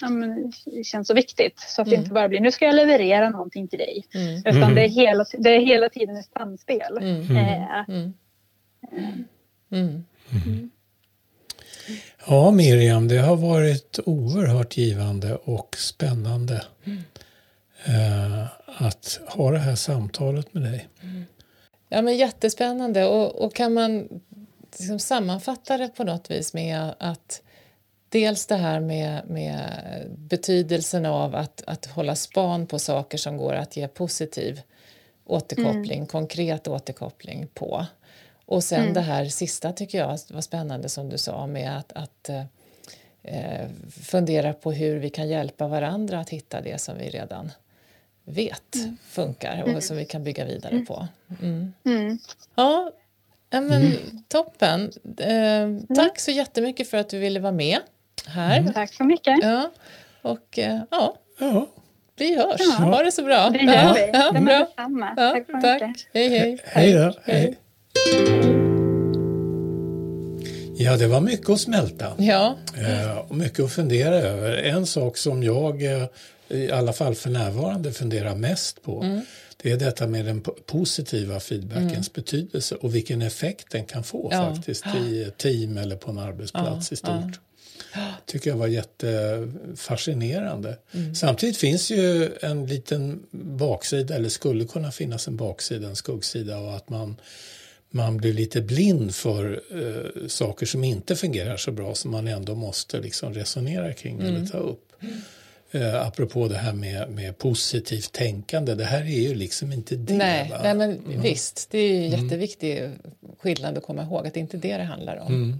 ja, 0.00 0.08
men, 0.08 0.52
känns 0.84 1.08
så 1.08 1.14
viktigt. 1.14 1.60
Så 1.60 1.82
att 1.82 1.88
mm. 1.88 1.96
det 1.98 2.02
inte 2.02 2.14
bara 2.14 2.28
blir 2.28 2.40
nu 2.40 2.52
ska 2.52 2.64
jag 2.64 2.74
leverera 2.74 3.30
någonting 3.30 3.68
till 3.68 3.78
dig. 3.78 4.04
Mm. 4.14 4.36
Utan 4.36 4.62
mm. 4.62 4.74
det, 4.74 4.84
är 4.84 4.88
hela, 4.88 5.24
det 5.38 5.50
är 5.50 5.60
hela 5.60 5.88
tiden 5.88 6.16
ett 6.16 6.30
samspel. 6.38 6.98
Mm. 7.00 7.36
Eh, 7.36 7.88
mm. 7.88 8.14
Mm. 9.72 10.04
Ja, 12.26 12.50
Miriam, 12.50 13.08
det 13.08 13.18
har 13.18 13.36
varit 13.36 13.98
oerhört 14.06 14.76
givande 14.76 15.34
och 15.34 15.76
spännande 15.78 16.64
eh, 17.84 18.44
att 18.66 19.20
ha 19.26 19.50
det 19.50 19.58
här 19.58 19.74
samtalet 19.74 20.54
med 20.54 20.62
dig. 20.62 20.88
Ja, 21.88 22.02
men 22.02 22.16
jättespännande. 22.16 23.04
Och, 23.06 23.44
och 23.44 23.54
kan 23.54 23.74
man 23.74 24.08
liksom 24.78 24.98
sammanfatta 24.98 25.78
det 25.78 25.88
på 25.88 26.04
något 26.04 26.30
vis 26.30 26.54
med 26.54 26.94
att 26.98 27.42
dels 28.08 28.46
det 28.46 28.56
här 28.56 28.80
med, 28.80 29.22
med 29.28 29.70
betydelsen 30.16 31.06
av 31.06 31.34
att, 31.34 31.62
att 31.66 31.86
hålla 31.86 32.14
span 32.14 32.66
på 32.66 32.78
saker 32.78 33.18
som 33.18 33.36
går 33.36 33.52
att 33.52 33.76
ge 33.76 33.88
positiv 33.88 34.60
återkoppling, 35.24 35.98
mm. 35.98 36.06
konkret 36.06 36.68
återkoppling 36.68 37.48
på. 37.54 37.86
Och 38.46 38.64
sen 38.64 38.80
mm. 38.82 38.94
det 38.94 39.00
här 39.00 39.24
sista 39.24 39.72
tycker 39.72 39.98
jag 39.98 40.18
var 40.30 40.40
spännande 40.40 40.88
som 40.88 41.08
du 41.08 41.18
sa 41.18 41.46
med 41.46 41.78
att, 41.78 41.92
att 41.92 42.28
eh, 43.22 43.66
fundera 44.02 44.52
på 44.52 44.72
hur 44.72 44.98
vi 44.98 45.10
kan 45.10 45.28
hjälpa 45.28 45.68
varandra 45.68 46.20
att 46.20 46.30
hitta 46.30 46.60
det 46.60 46.80
som 46.80 46.98
vi 46.98 47.10
redan 47.10 47.52
vet 48.24 48.74
mm. 48.74 48.96
funkar 49.02 49.62
och 49.62 49.68
mm. 49.68 49.80
som 49.80 49.96
vi 49.96 50.04
kan 50.04 50.24
bygga 50.24 50.44
vidare 50.44 50.72
mm. 50.72 50.86
på. 50.86 51.08
Mm. 51.42 52.18
Ja, 52.54 52.92
Ja, 53.50 53.60
men, 53.60 53.82
mm. 53.82 53.92
Toppen. 54.28 54.92
Eh, 55.18 55.96
tack 55.96 56.18
så 56.20 56.30
jättemycket 56.30 56.90
för 56.90 56.96
att 56.98 57.08
du 57.08 57.18
ville 57.18 57.40
vara 57.40 57.52
med 57.52 57.78
här. 58.26 58.58
Mm. 58.58 58.72
Tack 58.72 58.94
så 58.94 59.04
mycket. 59.04 59.38
Ja, 59.42 59.70
och, 60.22 60.58
eh, 60.58 60.80
ja. 60.90 61.16
ja, 61.38 61.66
Vi 62.16 62.36
hörs. 62.36 62.60
Ja. 62.60 62.84
Ha 62.84 63.02
det 63.02 63.12
så 63.12 63.22
bra. 63.22 63.50
Det 63.50 63.58
gör 63.58 63.94
vi. 63.94 64.10
Ja, 64.12 64.32
Det 64.32 64.40
bra. 64.40 64.52
är 64.54 64.58
detsamma. 64.58 65.14
Ja, 65.16 65.30
Tack 65.30 65.46
så 65.46 65.52
tack. 65.52 65.82
mycket. 65.82 66.06
Hej, 66.14 66.28
hej. 66.38 66.58
Hej 66.64 66.92
då. 66.92 67.12
Hej. 67.22 67.56
Ja, 70.76 70.96
det 70.96 71.06
var 71.06 71.20
mycket 71.20 71.50
att 71.50 71.60
smälta. 71.60 72.12
Ja, 72.18 72.56
Eh, 72.78 73.18
och 73.18 73.36
mycket 73.36 73.60
att 73.64 73.72
fundera 73.72 74.14
över. 74.14 74.52
En 74.56 74.86
sak 74.86 75.16
som 75.16 75.42
jag, 75.42 75.82
eh, 75.82 76.04
i 76.48 76.70
alla 76.70 76.92
fall 76.92 77.14
för 77.14 77.30
närvarande, 77.30 77.92
funderar 77.92 78.34
mest 78.34 78.82
på 78.82 79.02
Mm. 79.02 79.20
Det 79.62 79.70
är 79.72 79.76
detta 79.76 80.06
med 80.06 80.24
den 80.24 80.42
po- 80.42 80.62
positiva 80.66 81.40
feedbackens 81.40 82.12
betydelse 82.12 82.74
och 82.74 82.94
vilken 82.94 83.22
effekt 83.22 83.66
den 83.70 83.84
kan 83.84 84.04
få 84.04 84.28
Ja. 84.32 84.54
faktiskt 84.54 84.84
i 85.06 85.22
ett 85.22 85.38
team 85.38 85.78
eller 85.78 85.96
på 85.96 86.10
en 86.10 86.18
arbetsplats 86.18 86.90
Ja, 86.90 86.94
i 86.94 86.96
stort. 86.96 87.40
tycker 88.26 88.50
jag 88.50 88.56
var 88.56 88.66
jättefascinerande. 88.66 90.78
Mm. 90.94 91.14
Samtidigt 91.14 91.56
finns 91.56 91.90
ju 91.90 92.30
en 92.42 92.66
liten 92.66 93.22
baksida, 93.30 94.14
eller 94.14 94.28
skulle 94.28 94.64
kunna 94.64 94.92
finnas 94.92 95.28
en 95.28 95.36
baksida, 95.36 95.88
en 95.88 95.96
skuggsida 95.96 96.58
och 96.58 96.76
att 96.76 96.88
man, 96.88 97.16
man 97.90 98.16
blir 98.16 98.32
lite 98.32 98.60
blind 98.60 99.14
för 99.14 99.60
eh, 99.70 100.26
saker 100.28 100.66
som 100.66 100.84
inte 100.84 101.16
fungerar 101.16 101.56
så 101.56 101.72
bra 101.72 101.94
som 101.94 102.10
man 102.10 102.28
ändå 102.28 102.54
måste 102.54 103.00
liksom 103.00 103.34
resonera 103.34 103.92
kring 103.92 104.20
eller 104.20 104.30
Mm. 104.30 104.46
ta 104.48 104.58
upp. 104.58 104.92
Eh, 105.72 106.06
apropå 106.06 106.48
det 106.48 106.56
här 106.56 106.72
med, 106.72 107.10
med 107.10 107.38
positivt 107.38 108.12
tänkande, 108.12 108.74
det 108.74 108.84
här 108.84 109.00
är 109.00 109.28
ju 109.28 109.34
liksom 109.34 109.72
inte 109.72 109.96
det. 109.96 110.14
nej, 110.14 110.50
va? 110.50 110.60
nej 110.62 110.74
men 110.74 111.20
visst. 111.22 111.70
Det 111.70 111.78
är 111.78 111.88
ju 111.88 112.06
jätteviktig 112.06 112.90
skillnad 113.38 113.78
att 113.78 113.84
komma 113.84 114.02
ihåg 114.02 114.26
att 114.26 114.34
det 114.34 114.40
inte 114.40 114.56
är 114.56 114.60
det 114.60 114.76
det 114.76 114.84
handlar 114.84 115.16
om. 115.16 115.58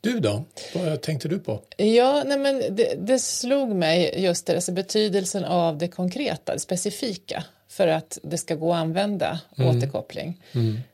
Du 0.00 0.20
då? 0.20 0.44
Vad 0.74 1.00
tänkte 1.00 1.28
du 1.28 1.38
på? 1.38 1.60
Ja, 1.76 2.22
nej 2.26 2.38
men 2.38 2.62
det, 2.70 2.94
det 2.98 3.18
slog 3.18 3.68
mig 3.68 4.22
just 4.22 4.46
det, 4.46 4.54
alltså 4.54 4.72
betydelsen 4.72 5.44
av 5.44 5.78
det 5.78 5.88
konkreta, 5.88 6.52
det 6.52 6.60
specifika 6.60 7.44
för 7.68 7.88
att 7.88 8.18
det 8.22 8.38
ska 8.38 8.54
gå 8.54 8.72
att 8.72 8.78
använda 8.78 9.40
återkoppling. 9.58 10.42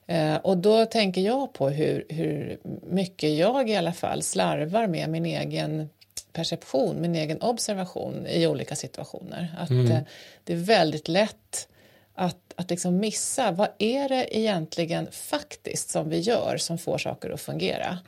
Eh, 0.07 0.37
och 0.37 0.59
då 0.59 0.87
tänker 0.87 1.21
jag 1.21 1.53
på 1.53 1.69
hur, 1.69 2.05
hur 2.09 2.59
mycket 2.91 3.31
jag 3.39 3.71
i 3.71 3.77
alla 3.77 3.93
fall 3.93 4.23
slarvar 4.23 4.87
med 4.87 5.11
min 5.11 5.27
egen 5.27 5.89
perception, 6.33 7.01
min 7.01 7.15
egen 7.15 7.43
observation 7.43 8.27
i 8.27 8.47
olika 8.47 8.77
situationer. 8.77 9.55
Att 9.59 9.71
eh, 9.71 9.99
det 10.45 10.53
är 10.53 10.57
väldigt 10.57 11.09
lätt 11.09 11.69
att, 12.21 12.55
att 12.57 12.71
liksom 12.71 12.97
missa 12.99 13.51
vad 13.51 13.69
är 13.79 14.09
det 14.09 14.39
egentligen 14.39 15.09
faktiskt 15.13 15.91
som 15.91 16.09
vi 16.09 16.19
gör 16.19 16.57
som 16.57 16.79
får 16.79 16.99
saker 16.99 17.31
att 17.31 17.41
fungera. 17.41 17.99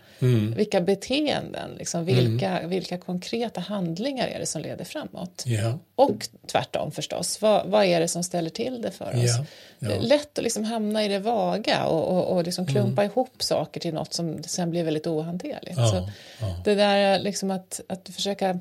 Vilka 0.56 0.80
beteenden, 0.80 1.70
liksom, 1.78 2.04
vilka, 2.04 2.66
vilka 2.66 2.98
konkreta 2.98 3.60
handlingar 3.60 4.28
är 4.28 4.38
det 4.38 4.46
som 4.46 4.62
leder 4.62 4.84
framåt? 4.84 5.42
Ja, 5.46 5.78
Och 5.94 6.28
tvärtom 6.46 6.92
förstås, 6.92 7.40
vad, 7.42 7.66
vad 7.66 7.84
är 7.84 8.00
det 8.00 8.08
som 8.08 8.22
ställer 8.22 8.50
till 8.50 8.82
det 8.82 8.90
för 8.90 9.24
oss? 9.24 9.30
Det 9.78 9.94
är 9.94 10.00
lätt 10.00 10.38
att 10.38 10.44
liksom 10.44 10.64
hamna 10.64 11.04
i 11.04 11.08
det 11.08 11.18
vaga 11.18 11.84
och, 11.84 12.16
och, 12.16 12.36
och 12.36 12.44
liksom 12.44 12.66
klumpa 12.66 13.04
ihop 13.04 13.42
saker 13.42 13.80
till 13.80 13.94
något 13.94 14.14
som 14.14 14.42
sen 14.42 14.70
blir 14.70 14.84
väldigt 14.84 15.06
ohanterligt. 15.06 15.76
Ja, 15.78 15.88
Så 15.88 16.10
ja. 16.40 16.56
Det 16.64 16.74
där 16.74 17.18
liksom 17.18 17.50
att, 17.50 17.80
att 17.88 18.08
försöka 18.08 18.58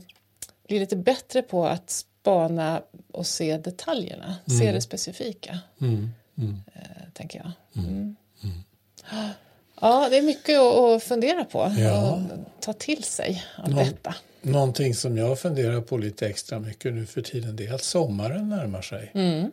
bli 0.67 0.79
lite 0.79 0.95
bättre 0.95 1.41
på 1.41 1.65
att 1.65 2.05
spana 2.21 2.81
och 3.11 3.25
se 3.27 3.57
detaljerna, 3.57 4.35
se 4.59 4.71
det 4.71 4.81
specifika, 4.81 5.59
Mm, 5.81 6.09
mm. 6.37 6.61
eh, 6.75 6.81
tänker 7.13 7.39
jag. 7.39 7.83
Mm. 7.83 8.15
Ja, 9.81 10.07
det 10.09 10.17
är 10.17 10.21
mycket 10.21 10.59
att, 10.59 11.03
fundera 11.03 11.43
på 11.45 11.71
Ja. 11.77 12.11
och 12.11 12.21
ta 12.59 12.73
till 12.73 13.03
sig 13.03 13.43
av 13.57 13.69
Nå- 13.69 13.77
detta. 13.83 14.15
Någonting 14.41 14.95
som 14.95 15.17
jag 15.17 15.39
funderar 15.39 15.81
på 15.81 15.97
lite 15.97 16.27
extra 16.27 16.59
mycket 16.59 16.93
nu 16.93 17.05
för 17.05 17.21
tiden 17.21 17.55
det 17.55 17.65
är 17.67 17.73
att 17.73 17.83
sommaren 17.83 18.49
närmar 18.49 18.81
sig. 18.81 19.11
Mm. 19.13 19.51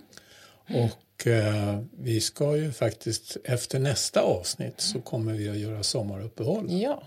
Och 0.68 1.26
eh, 1.26 1.78
vi 1.98 2.20
ska 2.20 2.56
ju 2.56 2.72
faktiskt 2.72 3.36
efter 3.44 3.78
nästa 3.78 4.20
avsnitt 4.20 4.80
så 4.80 5.00
kommer 5.00 5.32
vi 5.32 5.48
att 5.48 5.56
göra 5.58 5.82
sommaruppehåll. 5.82 6.66
Ja. 6.82 7.02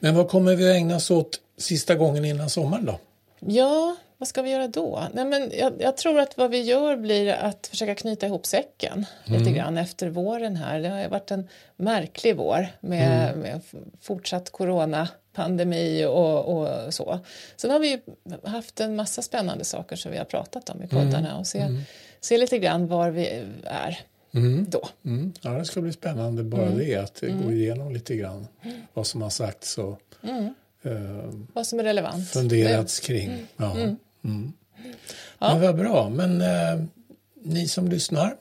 Men 0.00 0.14
vad 0.14 0.28
kommer 0.28 0.54
vi 0.56 0.70
att 0.70 0.76
ägna 0.76 0.96
oss 0.96 1.10
åt 1.10 1.40
sista 1.56 1.94
gången 1.94 2.24
innan 2.24 2.50
sommaren 2.50 2.84
då? 2.84 2.98
Ja, 3.40 3.96
vad 4.18 4.28
ska 4.28 4.42
vi 4.42 4.50
göra 4.50 4.68
då? 4.68 5.02
Nej, 5.14 5.24
men 5.24 5.52
jag, 5.58 5.72
jag 5.78 5.96
tror 5.96 6.20
att 6.20 6.36
vad 6.38 6.50
vi 6.50 6.62
gör 6.62 6.96
blir 6.96 7.28
att 7.32 7.66
försöka 7.66 7.94
knyta 7.94 8.26
ihop 8.26 8.46
säcken 8.46 9.06
lite 9.24 9.50
grann 9.50 9.76
efter 9.78 10.08
våren 10.08 10.56
här. 10.56 10.80
Det 10.80 10.88
har 10.88 11.08
varit 11.08 11.30
en 11.30 11.48
märklig 11.76 12.36
vår 12.36 12.68
med, 12.80 13.36
med 13.38 13.60
fortsatt 14.00 14.50
coronapandemi 14.50 16.04
och, 16.04 16.58
och 16.58 16.94
så. 16.94 17.18
Sen 17.56 17.70
har 17.70 17.78
vi 17.78 18.00
haft 18.44 18.80
en 18.80 18.96
massa 18.96 19.22
spännande 19.22 19.64
saker 19.64 19.96
som 19.96 20.12
vi 20.12 20.18
har 20.18 20.24
pratat 20.24 20.70
om 20.70 20.82
i 20.82 20.86
poddarna 20.88 21.38
och 21.38 21.46
se, 21.46 21.64
se 22.20 22.38
lite 22.38 22.58
grann 22.58 22.86
var 22.86 23.10
vi 23.10 23.42
är 23.64 24.00
då. 24.68 24.88
Mm. 25.04 25.32
Ja, 25.40 25.50
det 25.50 25.64
ska 25.64 25.80
bli 25.80 25.92
spännande 25.92 26.44
bara 26.44 26.70
det 26.70 26.96
att 26.96 27.20
gå 27.44 27.52
igenom 27.52 27.92
lite 27.92 28.16
grann 28.16 28.46
vad 28.94 29.06
som 29.06 29.22
har 29.22 29.30
sagts 29.30 29.78
och 29.78 30.00
eh, 30.82 30.92
Vad 31.52 31.66
som 31.66 31.80
är 31.80 31.84
relevant. 31.84 32.28
funderats 32.30 33.00
kring. 33.00 33.46
Ja. 33.56 33.76
Mm. 34.28 34.52
Men 35.38 35.60
vad 35.60 35.76
bra. 35.76 36.08
Men 36.08 36.40
eh, 36.40 36.84
ni 37.44 37.68
som 37.68 37.88
lyssnar, 37.88 38.34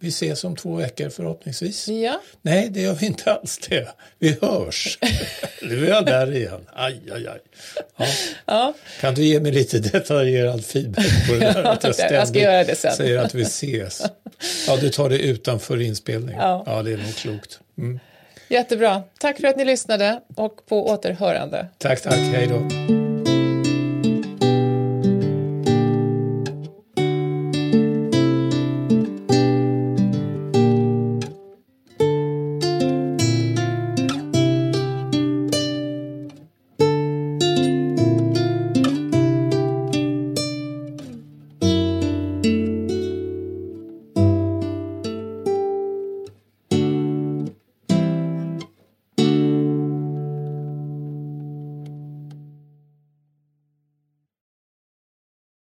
vi 0.00 0.08
ses 0.08 0.44
om 0.44 0.56
två 0.56 0.74
veckor 0.74 1.08
förhoppningsvis. 1.08 1.88
Ja, 1.88 2.20
Nej, 2.42 2.68
det 2.70 2.80
gör 2.80 2.94
vi 2.94 3.06
inte 3.06 3.32
alls 3.32 3.58
det. 3.68 3.88
Vi 4.18 4.38
hörs. 4.42 4.98
nu 5.62 5.84
är 5.86 5.88
jag 5.88 6.06
där 6.06 6.34
igen. 6.36 6.60
Aj, 6.72 7.00
aj, 7.12 7.26
aj. 7.26 7.40
Ja. 7.96 8.06
ja. 8.46 8.74
Kan 9.00 9.14
du 9.14 9.24
ge 9.24 9.40
mig 9.40 9.52
lite 9.52 9.78
detaljerad 9.78 10.64
feedback 10.64 11.28
på 11.28 11.34
det 11.34 11.40
där? 11.40 11.64
Att 11.64 11.84
Jag 11.84 11.94
ska 11.94 12.06
ständigt 12.06 12.42
göra 12.42 12.64
det 12.64 12.76
sen. 12.76 12.92
säger 12.92 13.18
att 13.18 13.34
vi 13.34 13.42
ses. 13.42 14.02
Ja, 14.66 14.76
du 14.76 14.88
tar 14.88 15.08
det 15.08 15.18
utanför 15.18 15.80
inspelning. 15.80 16.36
Ja. 16.36 16.62
ja 16.66 16.82
det 16.82 16.92
är 16.92 16.96
nog 16.96 17.14
klokt. 17.14 17.60
Mm. 17.78 18.00
jättebra. 18.48 19.02
Tack 19.18 19.40
för 19.40 19.48
att 19.48 19.56
ni 19.56 19.64
lyssnade 19.64 20.20
och 20.36 20.66
på 20.68 20.88
återhörande. 20.88 21.66
Tack, 21.78 22.02
tack. 22.02 22.14
Hej 22.14 22.46
då. 22.46 23.09